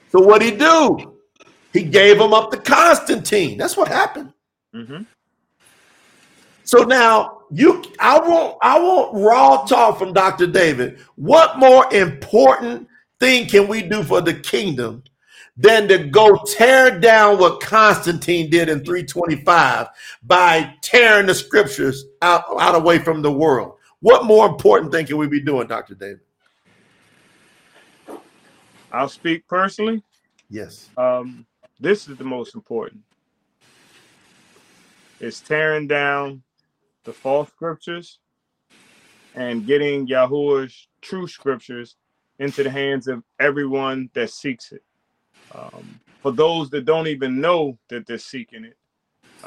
[0.09, 1.17] So what he do?
[1.73, 3.57] He gave them up to Constantine.
[3.57, 4.33] That's what happened.
[4.73, 5.03] hmm
[6.63, 10.47] So now you I want I want raw talk from Dr.
[10.47, 10.99] David.
[11.15, 12.87] What more important
[13.19, 15.03] thing can we do for the kingdom
[15.55, 19.87] than to go tear down what Constantine did in 325
[20.23, 23.73] by tearing the scriptures out, out away from the world?
[24.01, 25.95] What more important thing can we be doing, Dr.
[25.95, 26.19] David?
[28.91, 30.03] I'll speak personally.
[30.49, 30.89] Yes.
[30.97, 31.45] Um,
[31.79, 33.01] this is the most important.
[35.19, 36.43] It's tearing down
[37.07, 38.19] the false scriptures
[39.33, 41.95] and getting Yahuwah's true scriptures
[42.37, 44.83] into the hands of everyone that seeks it.
[45.55, 48.77] Um, for those that don't even know that they're seeking it,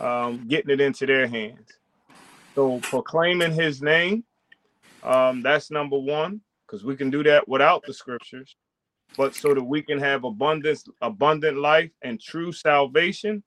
[0.03, 1.69] um, getting it into their hands.
[2.55, 4.25] So proclaiming his name,
[5.03, 8.57] um, that's number one, because we can do that without the scriptures.
[9.19, 13.43] But so that we can have abundance, abundant life and true salvation,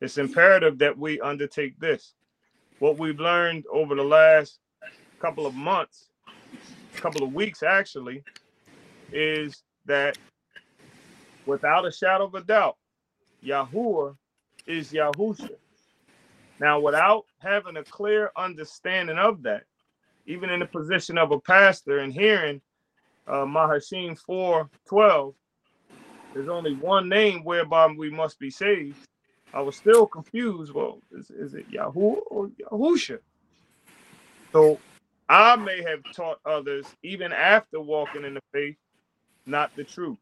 [0.00, 2.14] it's imperative that we undertake this.
[2.78, 4.58] What we've learned over the last
[5.20, 6.08] couple of months,
[6.94, 8.22] couple of weeks actually,
[9.12, 10.16] is that
[11.46, 12.76] without a shadow of a doubt,
[13.44, 14.16] Yahuwah
[14.66, 15.50] is Yahusha.
[16.60, 19.64] Now, without having a clear understanding of that,
[20.26, 22.60] even in the position of a pastor and hearing
[23.26, 25.34] uh, Mahashim 412,
[26.34, 29.07] there's only one name whereby we must be saved.
[29.54, 30.72] I was still confused.
[30.72, 33.18] Well, is, is it Yahoo or Yahusha?
[34.52, 34.78] So
[35.28, 38.76] I may have taught others, even after walking in the faith,
[39.46, 40.18] not the truth.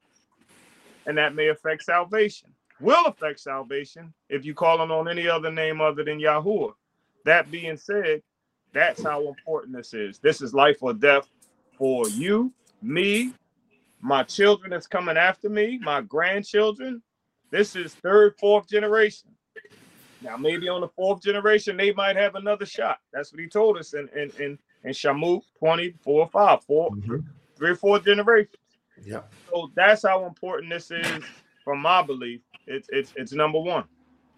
[1.06, 2.50] And that may affect salvation.
[2.80, 6.72] Will affect salvation if you call on any other name other than Yahuwah.
[7.24, 8.22] That being said,
[8.72, 10.18] that's how important this is.
[10.18, 11.26] This is life or death
[11.78, 13.32] for you, me,
[14.00, 17.02] my children that's coming after me, my grandchildren.
[17.50, 19.30] This is third, fourth generation.
[20.22, 22.98] Now, maybe on the fourth generation, they might have another shot.
[23.12, 27.24] That's what he told us in in in, in Shamuk 24, 5, 4, Mhm.
[27.56, 28.56] three or four generations.
[29.04, 29.22] Yeah.
[29.50, 31.22] So that's how important this is
[31.62, 32.40] from my belief.
[32.66, 33.84] It's it's it's number one.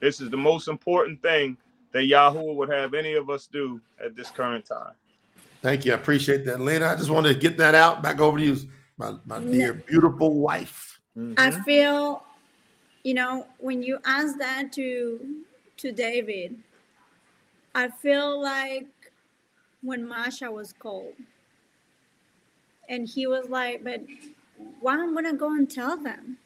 [0.01, 1.57] This is the most important thing
[1.93, 4.93] that Yahuwah would have any of us do at this current time.
[5.63, 5.93] Thank you.
[5.93, 6.87] I appreciate that, Lina.
[6.89, 8.03] I just wanted to get that out.
[8.03, 8.57] Back over to you,
[8.97, 11.01] my, my dear, beautiful wife.
[11.17, 11.65] I Mhm.
[11.65, 12.25] feel,
[13.05, 15.45] you know, when you ask that to
[15.79, 16.57] to David,
[17.75, 18.87] I feel like
[19.83, 21.15] when Masha was called,
[22.89, 24.03] and he was like, "But
[24.81, 26.39] why am I'm gonna go and tell them?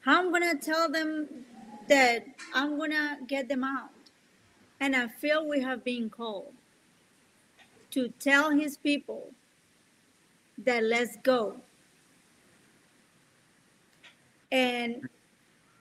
[0.00, 1.46] How am I'm gonna tell them
[1.88, 3.90] that I'm gonna get them out?"
[4.80, 6.54] And I feel we have been called
[7.92, 9.32] to tell his people
[10.58, 11.60] that let's go
[14.52, 15.08] and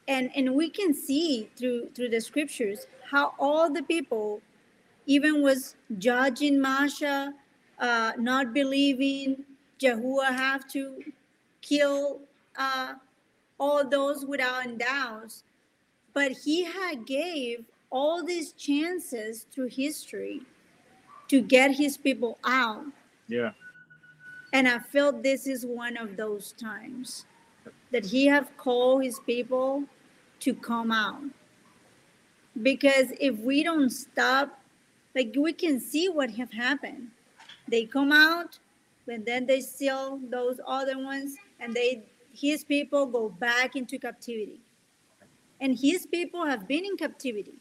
[0.09, 4.41] and and we can see through through the scriptures how all the people
[5.05, 7.33] even was judging masha
[7.79, 9.45] uh not believing
[9.77, 11.01] jehovah have to
[11.61, 12.19] kill
[12.57, 12.93] uh
[13.59, 15.43] all those without doubts
[16.13, 20.41] but he had gave all these chances through history
[21.27, 22.85] to get his people out
[23.27, 23.51] Yeah.
[24.53, 27.25] and I felt this is one of those times
[27.91, 29.83] that he have called his people
[30.41, 31.21] to come out.
[32.61, 34.59] Because if we don't stop,
[35.15, 37.09] like we can see what have happened.
[37.67, 38.57] They come out,
[39.05, 42.03] but then they steal those other ones, and they
[42.33, 44.59] his people go back into captivity.
[45.61, 47.55] And his people have been in captivity.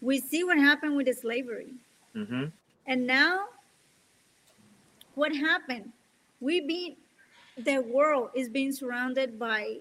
[0.00, 1.74] We see what happened with the slavery.
[2.14, 2.46] hmm
[2.86, 3.46] And now,
[5.14, 5.92] what happened?
[6.40, 6.96] We be
[7.56, 9.78] the world is being surrounded by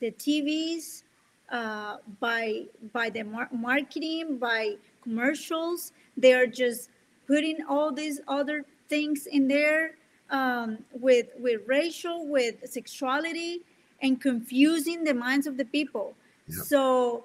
[0.00, 1.02] the TVs,
[1.50, 5.92] uh, by by the mar- marketing, by commercials.
[6.16, 6.90] They are just
[7.26, 9.96] putting all these other things in there
[10.30, 13.62] um, with with racial, with sexuality,
[14.02, 16.14] and confusing the minds of the people.
[16.48, 16.62] Yeah.
[16.64, 17.24] So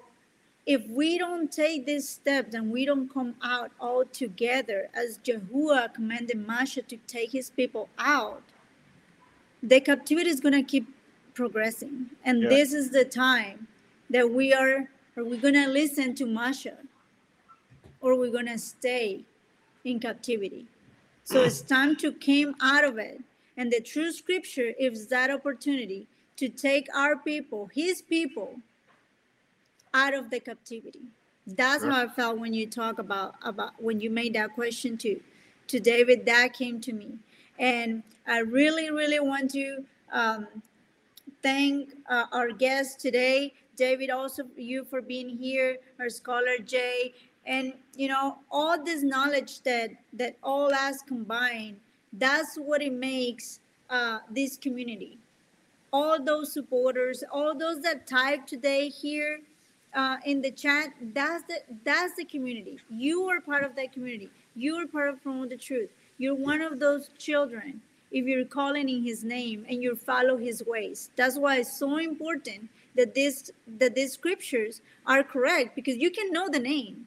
[0.66, 5.90] if we don't take these steps and we don't come out all together as Jehovah
[5.94, 8.42] commanded Masha to take his people out,
[9.62, 10.86] the captivity is going to keep
[11.34, 12.10] progressing.
[12.24, 12.48] And Yeah.
[12.48, 13.68] this is the time
[14.10, 16.76] that we are, are we going to listen to Masha
[18.00, 19.24] or we're going to stay
[19.84, 20.66] in captivity?
[21.24, 23.20] So it's time to come out of it.
[23.56, 26.06] And the true scripture is that opportunity
[26.36, 28.56] to take our people, his people,
[29.94, 31.02] out of the captivity.
[31.46, 35.20] That's how I felt when you talk about about when you made that question to
[35.68, 36.26] to David.
[36.26, 37.18] That came to me,
[37.58, 40.46] and I really, really want to um,
[41.42, 44.10] thank uh, our guest today, David.
[44.10, 47.14] Also, you for being here, our scholar Jay,
[47.46, 51.76] and you know all this knowledge that that all us combined.
[52.12, 53.60] That's what it makes
[53.90, 55.18] uh, this community.
[55.92, 59.40] All those supporters, all those that type today here
[59.94, 62.78] uh, in the chat, that's the that's the community.
[62.88, 64.30] You are part of that community.
[64.54, 65.90] You are part of promote the truth.
[66.18, 67.80] You're one of those children
[68.12, 71.10] if you're calling in his name and you follow his ways.
[71.16, 76.32] That's why it's so important that this that these scriptures are correct because you can
[76.32, 77.06] know the name.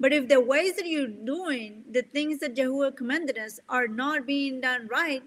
[0.00, 4.26] But if the ways that you're doing, the things that Yahuwah commanded us are not
[4.26, 5.22] being done right,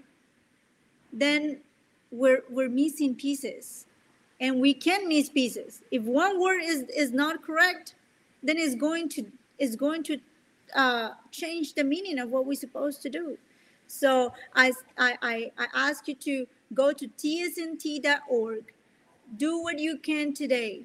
[1.11, 1.61] then
[2.11, 3.85] we're we're missing pieces.
[4.39, 5.81] And we can miss pieces.
[5.89, 7.95] If one word is, is not correct,
[8.43, 9.25] then it's going to
[9.57, 10.19] is going to
[10.75, 13.37] uh, change the meaning of what we're supposed to do.
[13.87, 18.63] So I, I, I ask you to go to tsnt.org,
[19.35, 20.83] do what you can today,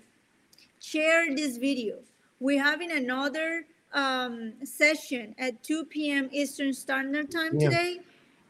[0.81, 1.99] share this video.
[2.41, 6.29] We're having another um, session at 2 p.m.
[6.33, 7.69] Eastern Standard Time yeah.
[7.69, 7.97] today,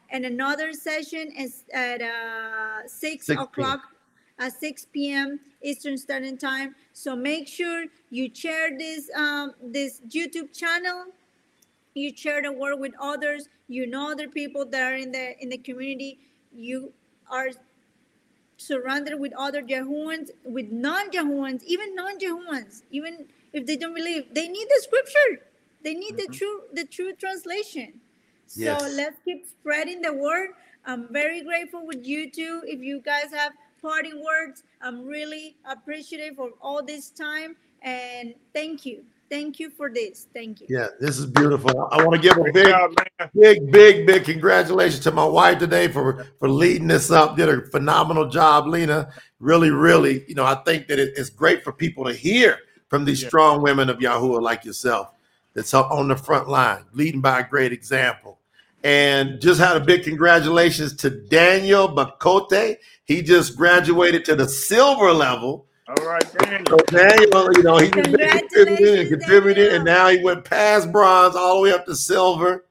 [0.09, 3.81] and another session is at uh, 6, 6 o'clock
[4.39, 5.39] at 6 p.m.
[5.61, 6.75] Eastern Standard Time.
[6.93, 11.05] So make sure you share this um, this YouTube channel
[11.95, 15.49] you share the word with others you know other people that are in the in
[15.49, 16.19] the community
[16.51, 16.91] you
[17.29, 17.49] are
[18.65, 24.67] surrounded with other Jehovahans, with non-Jehovahans, even non-Jehovahans, even if they don't believe, they need
[24.67, 25.45] the scripture.
[25.83, 26.31] They need mm-hmm.
[26.31, 27.99] the true the true translation.
[28.55, 28.79] Yes.
[28.79, 30.51] So let's keep spreading the word.
[30.85, 32.61] I'm very grateful with you too.
[32.65, 38.85] If you guys have parting words, I'm really appreciative for all this time and thank
[38.85, 39.03] you.
[39.33, 40.27] Thank you for this.
[40.31, 40.67] Thank you.
[40.69, 41.89] Yeah, this is beautiful.
[41.91, 42.71] I want to give a big,
[43.33, 47.35] big, big, big congratulations to my wife today for for leading this up.
[47.35, 49.11] Did a phenomenal job, Lina.
[49.39, 53.23] Really, really, you know, I think that it's great for people to hear from these
[53.23, 53.29] yeah.
[53.29, 55.09] strong women of Yahuwah like yourself
[55.55, 58.37] that's up on the front line, leading by a great example.
[58.83, 62.77] And just had a big congratulations to Daniel Bacote.
[63.05, 66.65] He just graduated to the silver level all right, Daniel.
[66.69, 71.57] So Daniel, you know, he contributed and contributed, and now he went past bronze all
[71.57, 72.65] the way up to silver.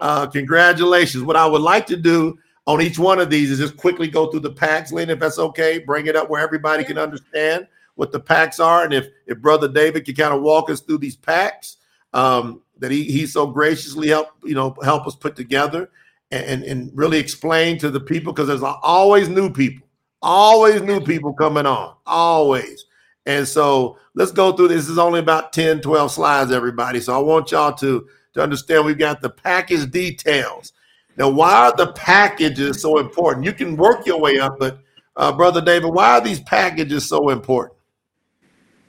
[0.00, 1.24] Uh, congratulations.
[1.24, 4.30] What I would like to do on each one of these is just quickly go
[4.30, 5.78] through the packs, Lynn, if that's okay.
[5.78, 6.88] Bring it up where everybody yeah.
[6.88, 10.70] can understand what the packs are, and if if Brother David can kind of walk
[10.70, 11.78] us through these packs
[12.12, 15.90] um, that he he so graciously helped, you know help us put together
[16.30, 19.87] and and really explain to the people because there's always new people
[20.20, 21.94] Always new people coming on.
[22.06, 22.86] Always.
[23.26, 24.88] And so let's go through this.
[24.88, 27.00] is only about 10, 12 slides, everybody.
[27.00, 30.72] So I want y'all to, to understand we've got the package details.
[31.16, 33.44] Now, why are the packages so important?
[33.44, 34.80] You can work your way up, but
[35.16, 37.76] uh, Brother David, why are these packages so important?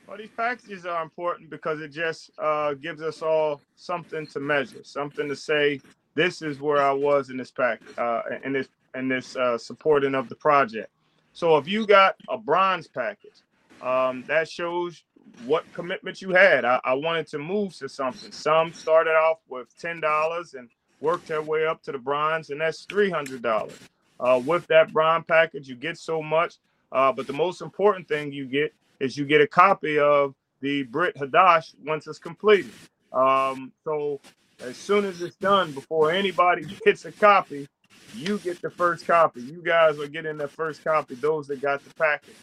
[0.08, 4.84] Well, these packages are important because it just uh, gives us all something to measure,
[4.84, 5.82] something to say,
[6.16, 10.16] this is where I was in this pack, uh, in this in this uh, supporting
[10.16, 10.90] of the project.
[11.40, 13.44] So if you got a bronze package,
[13.82, 15.06] um, that shows
[15.46, 16.66] what commitment you had.
[16.66, 18.34] I, I, wanted to move to something.
[18.34, 20.68] Some started off with ten dollars and
[21.00, 23.80] worked their way up to the bronze, and that's three hundred dollars.
[24.20, 26.56] Uh, with that bronze package, you get so much.
[26.92, 30.84] Uh, but the most important thing you get is you get a copy of the
[30.88, 32.74] Briyt Hadash once it's completed.
[33.14, 34.20] Um, so
[34.60, 37.70] as soon as it's done, before anybody gets a copy,
[38.16, 39.42] you get the first copy.
[39.42, 42.36] You guys are getting the first copy, those that got the packages.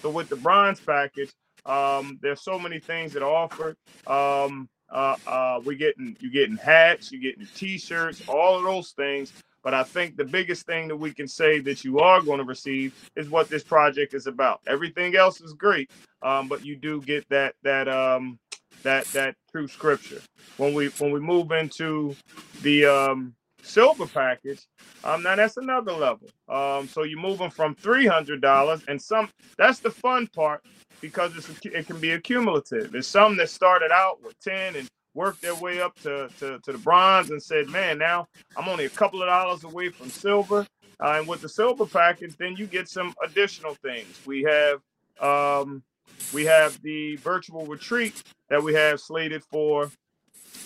[0.00, 1.30] So with the bronze package,
[1.64, 3.76] um, there's so many things that are offered.
[4.06, 9.32] Um, uh, uh, we're getting you're getting hats, you're getting t-shirts, all of those things.
[9.62, 12.44] But I think the biggest thing that we can say that you are going to
[12.44, 14.60] receive is what this project is about.
[14.66, 18.38] Everything else is great, um, but you do get that that um,
[18.82, 20.20] that that true scripture.
[20.56, 22.16] When we when we move into
[22.62, 24.66] the um, silver package,
[25.04, 26.28] um, now that's another level.
[26.48, 30.62] Um, so you're moving from three hundred dollars, and some that's the fun part
[31.00, 32.92] because it's it can be accumulative.
[32.92, 36.72] There's some that started out with ten and worked their way up to, to, to
[36.72, 38.26] the bronze and said, man, now
[38.56, 40.66] I'm only a couple of dollars away from silver.
[41.00, 44.20] Uh, and with the silver package, then you get some additional things.
[44.24, 44.80] We have
[45.20, 45.82] um,
[46.32, 49.90] we have the virtual retreat that we have slated for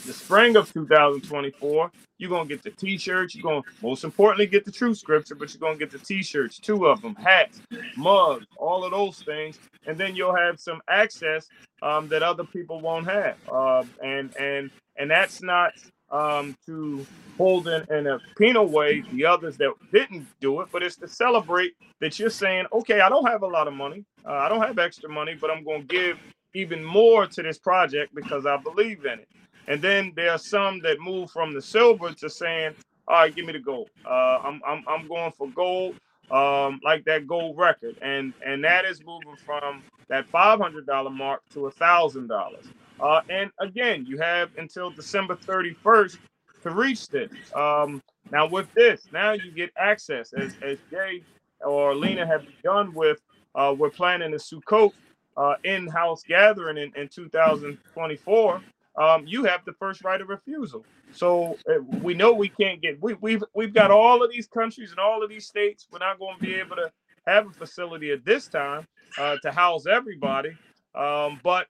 [0.06, 3.34] the spring of 2024, you're gonna get the t-shirts.
[3.34, 6.86] You're gonna most importantly get the true scripture, but you're gonna get the t-shirts, two
[6.86, 7.60] of them, hats,
[7.96, 11.48] mugs, all of those things, and then you'll have some access
[11.82, 13.36] um, that other people won't have.
[13.50, 15.72] Uh, and and and that's not
[16.10, 17.04] um, to
[17.36, 21.08] hold in, in a penal way the others that didn't do it, but it's to
[21.08, 24.62] celebrate that you're saying, okay, I don't have a lot of money, uh, I don't
[24.62, 26.18] have extra money, but I'm gonna give
[26.54, 29.28] even more to this project because I believe in it.
[29.68, 32.74] And then there are some that move from the silver to saying,
[33.08, 33.90] all right, give me the gold.
[34.04, 35.96] Uh, I'm I'm I'm going for gold,
[36.30, 41.10] um, like that gold record, and and that is moving from that five hundred dollar
[41.10, 42.64] mark to a thousand dollars.
[42.98, 46.18] Uh, and again, you have until December thirty first
[46.62, 47.30] to reach this.
[47.54, 48.02] Um,
[48.32, 51.22] now with this, now you get access as as Jay
[51.60, 53.20] or Lina have begun with.
[53.54, 54.92] Uh, we're planning a Sukkot
[55.36, 58.60] uh, in-house gathering in, in 2024
[58.96, 60.84] um, you have the first right of refusal.
[61.12, 64.90] So uh, we know we can't get we, we've we've got all of these countries
[64.90, 65.86] and all of these states.
[65.90, 66.90] We're not going to be able to
[67.26, 68.86] have a facility at this time
[69.18, 70.50] uh, to house everybody.
[70.94, 71.66] Um, but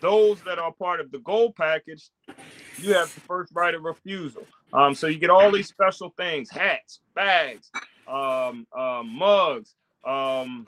[0.00, 2.10] those that are part of the gold package,
[2.78, 4.46] you have the first right of refusal.
[4.72, 7.70] Um, so you get all these special things: hats, bags,
[8.08, 9.74] um, uh, mugs.
[10.04, 10.66] Um,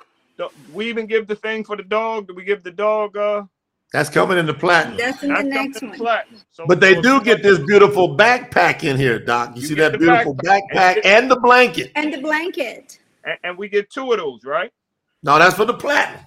[0.73, 2.29] we even give the thing for the dog.
[2.29, 3.45] Do we give the dog uh,
[3.93, 4.97] that's coming in the platinum.
[4.97, 5.93] That's in the next one.
[5.93, 6.41] Platinum.
[6.51, 9.55] So but they do get this beautiful backpack in here, Doc.
[9.55, 11.93] You, you see that beautiful backpack, backpack and, and, the blanket.
[11.95, 12.99] And the blanket.
[13.25, 14.73] And, and, we get two of those, right?
[15.23, 16.21] No, that's for the platinum.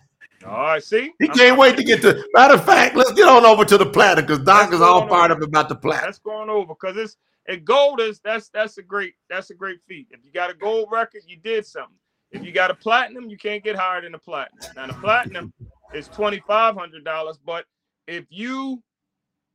[0.45, 1.11] All right, see?
[1.19, 3.77] He I'm can't wait to get to matter of fact, let's get on over to
[3.77, 6.07] the platinum because Doc is all fired up about the platinum.
[6.07, 7.17] That's going over because it's
[7.47, 10.07] and gold is that's that's a great that's a great feat.
[10.11, 11.97] If you got a gold record, you did something.
[12.31, 14.59] If you got a platinum, you can't get higher than a platinum.
[14.75, 15.51] Now the platinum
[15.93, 17.37] is twenty five hundred dollars.
[17.43, 17.65] But
[18.07, 18.81] if you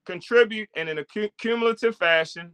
[0.07, 1.05] contribute in an
[1.39, 2.53] cumulative fashion,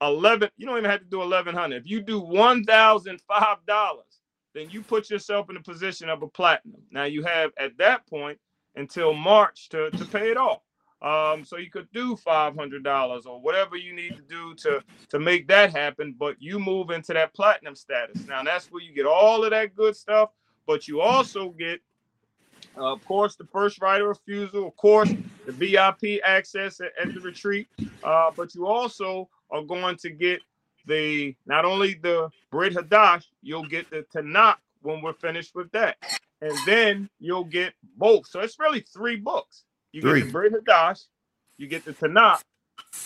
[0.00, 1.82] eleven, you don't even have to do eleven hundred.
[1.82, 4.20] If you do one thousand five dollars,
[4.54, 6.82] then you put yourself in the position of a platinum.
[6.90, 8.38] Now you have at that point
[8.76, 10.62] until March to, to pay it off.
[11.02, 14.82] Um, so you could do five hundred dollars or whatever you need to do to
[15.08, 16.14] to make that happen.
[16.18, 18.26] But you move into that platinum status.
[18.26, 20.30] Now that's where you get all of that good stuff,
[20.66, 21.80] but you also get
[22.76, 24.68] uh, of course, the first right of refusal.
[24.68, 25.10] Of course,
[25.46, 27.68] the VIP access at, at the retreat.
[28.02, 30.40] Uh, but you also are going to get
[30.86, 35.96] the not only the Briyt Hadash, you'll get the Tanakh when we're finished with that,
[36.40, 38.26] and then you'll get both.
[38.26, 39.64] So it's really three books.
[39.92, 40.22] You three.
[40.22, 41.06] get the Briyt Hadash,
[41.58, 42.40] you get the Tanakh,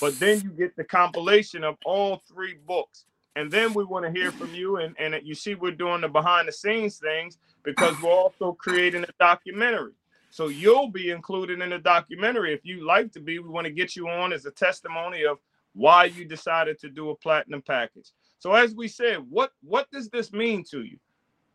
[0.00, 3.04] but then you get the compilation of all three books.
[3.36, 4.76] And then we want to hear from you.
[4.76, 9.04] And, and you see, we're doing the behind the scenes things because we're also creating
[9.04, 9.92] a documentary.
[10.30, 12.52] So you'll be included in the documentary.
[12.52, 15.38] If you like to be, we want to get you on as a testimony of
[15.74, 18.10] why you decided to do a platinum package.
[18.38, 20.98] So as we said, what what does this mean to you?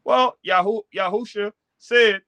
[0.04, 2.22] Well, Yahoo Yahusha said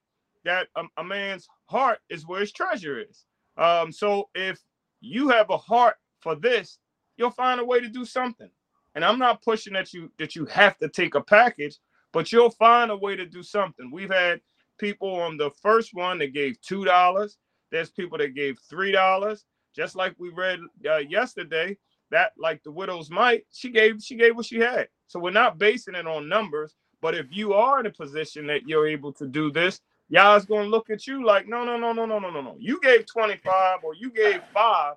[0.43, 3.25] that a, a man's heart is where his treasure is.
[3.57, 4.59] Um, so if
[5.01, 6.79] you have a heart for this,
[7.17, 8.49] you'll find a way to do something.
[8.95, 11.77] And I'm not pushing that you that you have to take a package,
[12.11, 13.89] but you'll find a way to do something.
[13.91, 14.41] We've had
[14.77, 17.37] people on the first one that gave two dollars.
[17.71, 19.45] There's people that gave three dollars.
[19.75, 20.59] Just like we read
[20.89, 21.77] uh, yesterday,
[22.11, 24.89] that like the widow's mite, she gave she gave what she had.
[25.07, 26.75] So we're not basing it on numbers.
[27.01, 30.67] But if you are in a position that you're able to do this, y'all's gonna
[30.67, 32.55] look at you like, no, no, no, no, no, no, no, no.
[32.59, 34.95] You gave 25 or you gave five,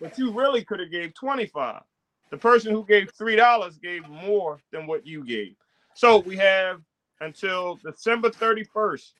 [0.00, 1.80] but you really could have gave 25.
[2.30, 5.54] The person who gave three dollars gave more than what you gave.
[5.94, 6.80] So we have
[7.20, 9.12] until December 31st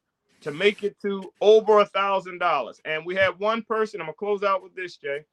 [0.43, 2.81] to make it to over a thousand dollars.
[2.85, 4.01] And we have one person.
[4.01, 5.25] I'm gonna close out with this, Jay.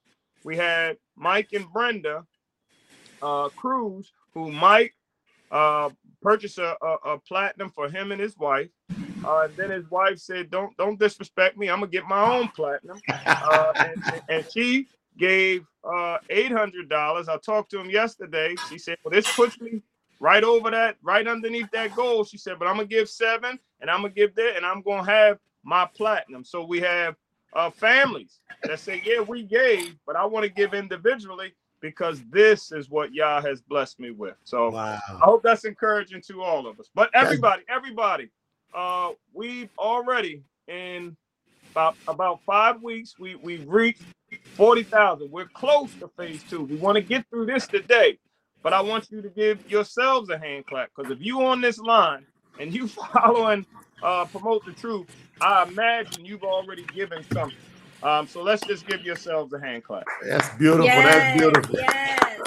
[0.44, 2.26] We had Mike and Brenda
[3.22, 4.94] uh, Cruz, who Mike
[5.52, 5.90] uh,
[6.22, 8.70] purchased a, a, a, platinum for him and his wife.
[9.24, 11.70] Uh, and then his wife said, "Don't don't disrespect me.
[11.70, 14.88] I'm gonna get my own platinum." Uh, and, and, she
[15.18, 17.28] gave uh, $800.
[17.28, 18.56] I talked to him yesterday.
[18.70, 19.82] She said, Well, this puts me
[20.20, 22.24] right over that, right underneath that goal.
[22.24, 24.66] She said, But I'm going to give seven and I'm going to give that and
[24.66, 26.44] I'm going to have my platinum.
[26.44, 27.16] So we have
[27.54, 32.72] uh, families that say, Yeah, we gave, but I want to give individually because this
[32.72, 34.36] is what Yah has blessed me with.
[34.46, 35.00] So wow.
[35.10, 36.90] I hope that's encouraging to all of us.
[36.96, 38.32] But everybody, everybody,
[38.74, 41.18] uh, we've already in
[41.74, 44.04] about about five weeks, we we reached
[44.56, 45.32] 40,000.
[45.32, 46.64] We're close to phase two.
[46.64, 48.20] We want to get through this today,
[48.62, 51.80] but I want you to give yourselves a hand clap because if you on this
[51.80, 52.26] line
[52.60, 53.66] and you following
[54.04, 55.08] uh, promote the truth,
[55.42, 57.58] I imagine you've already given something.
[58.04, 60.06] Um, so let's just give yourselves a hand clap.
[60.24, 60.86] That's beautiful.
[60.86, 61.76] Yes, That's beautiful.
[61.76, 62.42] Yes.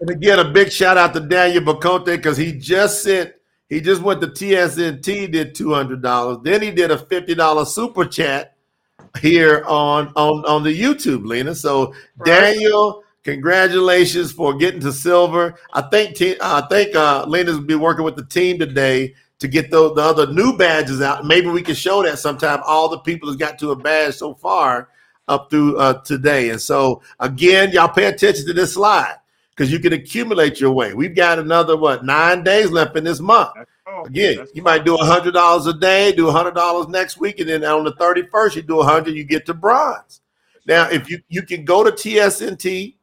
[0.00, 3.34] And again, a big shout out to Daniel Baconte because he just sent,
[3.68, 6.44] he just went to TSNT, did $200.
[6.44, 8.56] Then he did a $50 super chat
[9.20, 11.54] here on on on the YouTube, Lina.
[11.54, 12.26] So right.
[12.26, 15.54] Daniel, congratulations for getting to silver.
[15.72, 19.70] I think te- I think uh, Lina's be working with the team today to get
[19.70, 21.24] the, the other new badges out.
[21.26, 22.60] Maybe we can show that sometime.
[22.66, 24.88] All the people has got to a badge so far
[25.28, 26.50] up through uh, today.
[26.50, 29.16] And so again, y'all pay attention to this slide
[29.50, 30.92] because you can accumulate your way.
[30.94, 33.50] We've got another what nine days left in this month.
[33.54, 33.69] That's
[34.04, 37.40] Again, you might do a hundred dollars a day, do a hundred dollars next week,
[37.40, 40.20] and then on the thirty first, you do a hundred, you get to bronze.
[40.66, 42.94] Now, if you you can go to tsnt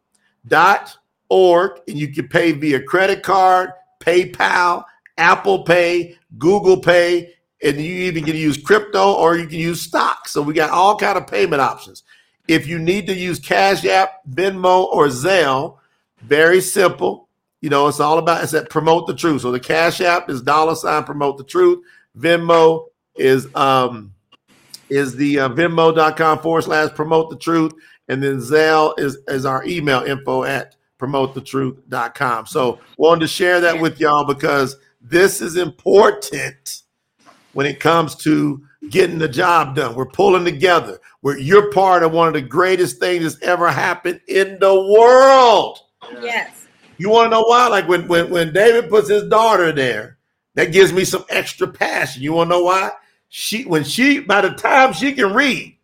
[0.48, 0.98] dot
[1.30, 4.86] org and you can pay via credit card, PayPal,
[5.18, 7.34] Apple Pay, Google Pay,
[7.64, 10.28] and you even can use crypto or you can use stock.
[10.28, 12.04] So we got all kind of payment options.
[12.48, 15.78] If you need to use Cash App, Venmo, or Zelle,
[16.22, 17.27] very simple.
[17.62, 19.42] You know, it's all about it's at promote the truth.
[19.42, 21.84] So the Cash App is dollar sign promote the truth.
[22.18, 24.14] Venmo is um
[24.90, 27.74] is the uh, venmo.com forward slash promote the truth.
[28.08, 32.46] And then Zelle is, is our email info at promote the promotethetruth.com.
[32.48, 36.82] So wanted to share that with y'all because this is important
[37.54, 39.96] when it comes to getting the job done.
[39.96, 41.00] We're pulling together.
[41.22, 45.80] We're you're part of one of the greatest things that's ever happened in the world.
[46.22, 46.67] Yes.
[46.98, 47.68] You want to know why?
[47.68, 50.18] Like when when when David puts his daughter there,
[50.56, 52.24] that gives me some extra passion.
[52.24, 52.92] You want to know why?
[53.30, 55.78] She when she by the time she can read,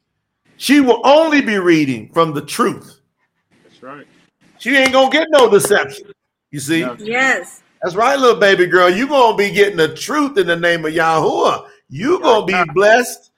[0.57, 2.99] she will only be reading from the truth.
[3.64, 4.07] That's right.
[4.57, 6.11] She ain't gonna get no deception.
[6.52, 6.88] You see?
[6.99, 7.61] Yes.
[7.81, 8.90] That's right, little baby girl.
[8.90, 11.68] You gonna be getting the truth in the name of Yahuwah.
[11.90, 13.31] You gonna be blessed,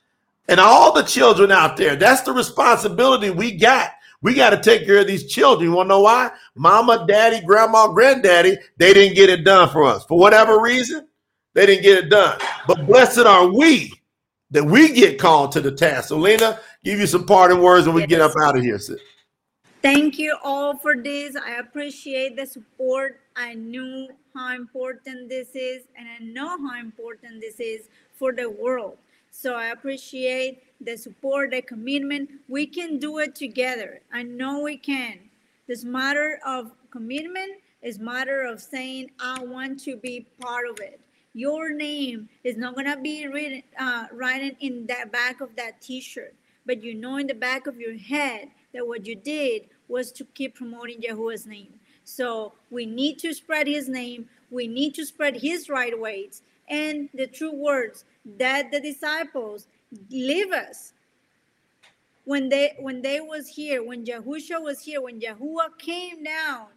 [0.48, 1.96] and all the children out there.
[1.96, 3.95] That's the responsibility we got.
[4.26, 5.70] We got to take care of these children.
[5.70, 6.32] You want to know why?
[6.56, 10.04] Mama, daddy, grandma, granddaddy, they didn't get it done for us.
[10.06, 11.08] For whatever reason,
[11.54, 12.40] they didn't get it done.
[12.68, 13.94] But blessed are we
[14.50, 16.10] that we get called to the task.
[16.10, 19.00] So, Lina, give you some parting words when we get up out of here, sis.
[19.84, 21.36] Thank you all for this.
[21.36, 23.20] I appreciate the support.
[23.36, 28.50] I knew how important this is, and I know how important this is for the
[28.50, 28.98] world.
[29.38, 32.30] So I appreciate the support, the commitment.
[32.48, 34.00] We can do it together.
[34.14, 35.20] I know we can.
[35.68, 41.02] This matter of commitment is matter of saying, I want to be part of it.
[41.34, 44.06] Your name is not gonna be written, uh,
[44.62, 46.34] in the back of that T-shirt,
[46.66, 50.24] but you know in the back of your head that what you did was to
[50.34, 51.74] keep promoting Yahuwah's name.
[52.06, 54.30] So we need to spread His name.
[54.50, 58.06] We need to spread His right ways and the true words
[58.38, 59.68] that the disciples
[60.10, 60.94] leave us.
[62.26, 66.68] When they when they was here when Yahusha was here when Yahuwah came down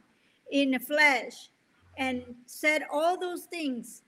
[0.51, 1.49] in the flesh
[1.97, 4.03] and said all those things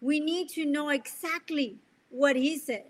[0.00, 1.76] we need to know exactly
[2.08, 2.84] what he said.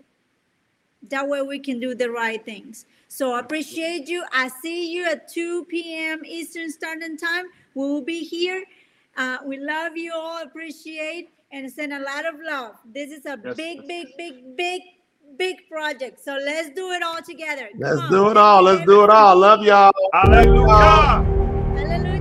[1.09, 2.85] That way we can do the right things.
[3.09, 4.23] So I appreciate you.
[4.31, 7.47] I see you at 2 p.m eastern standard time.
[7.75, 8.63] We will be here.
[9.17, 10.43] Uh, we love you all.
[10.43, 13.55] Appreciate and send a lot of love this is a Yes.
[13.55, 14.81] big big big big
[15.37, 18.11] big project so let's do it all together Come Let's on.
[18.11, 18.63] do it all.
[18.63, 19.35] Let's do it all.
[19.37, 19.91] Love y'all.
[20.13, 21.25] Hallelujah.
[21.75, 22.16] hallelujah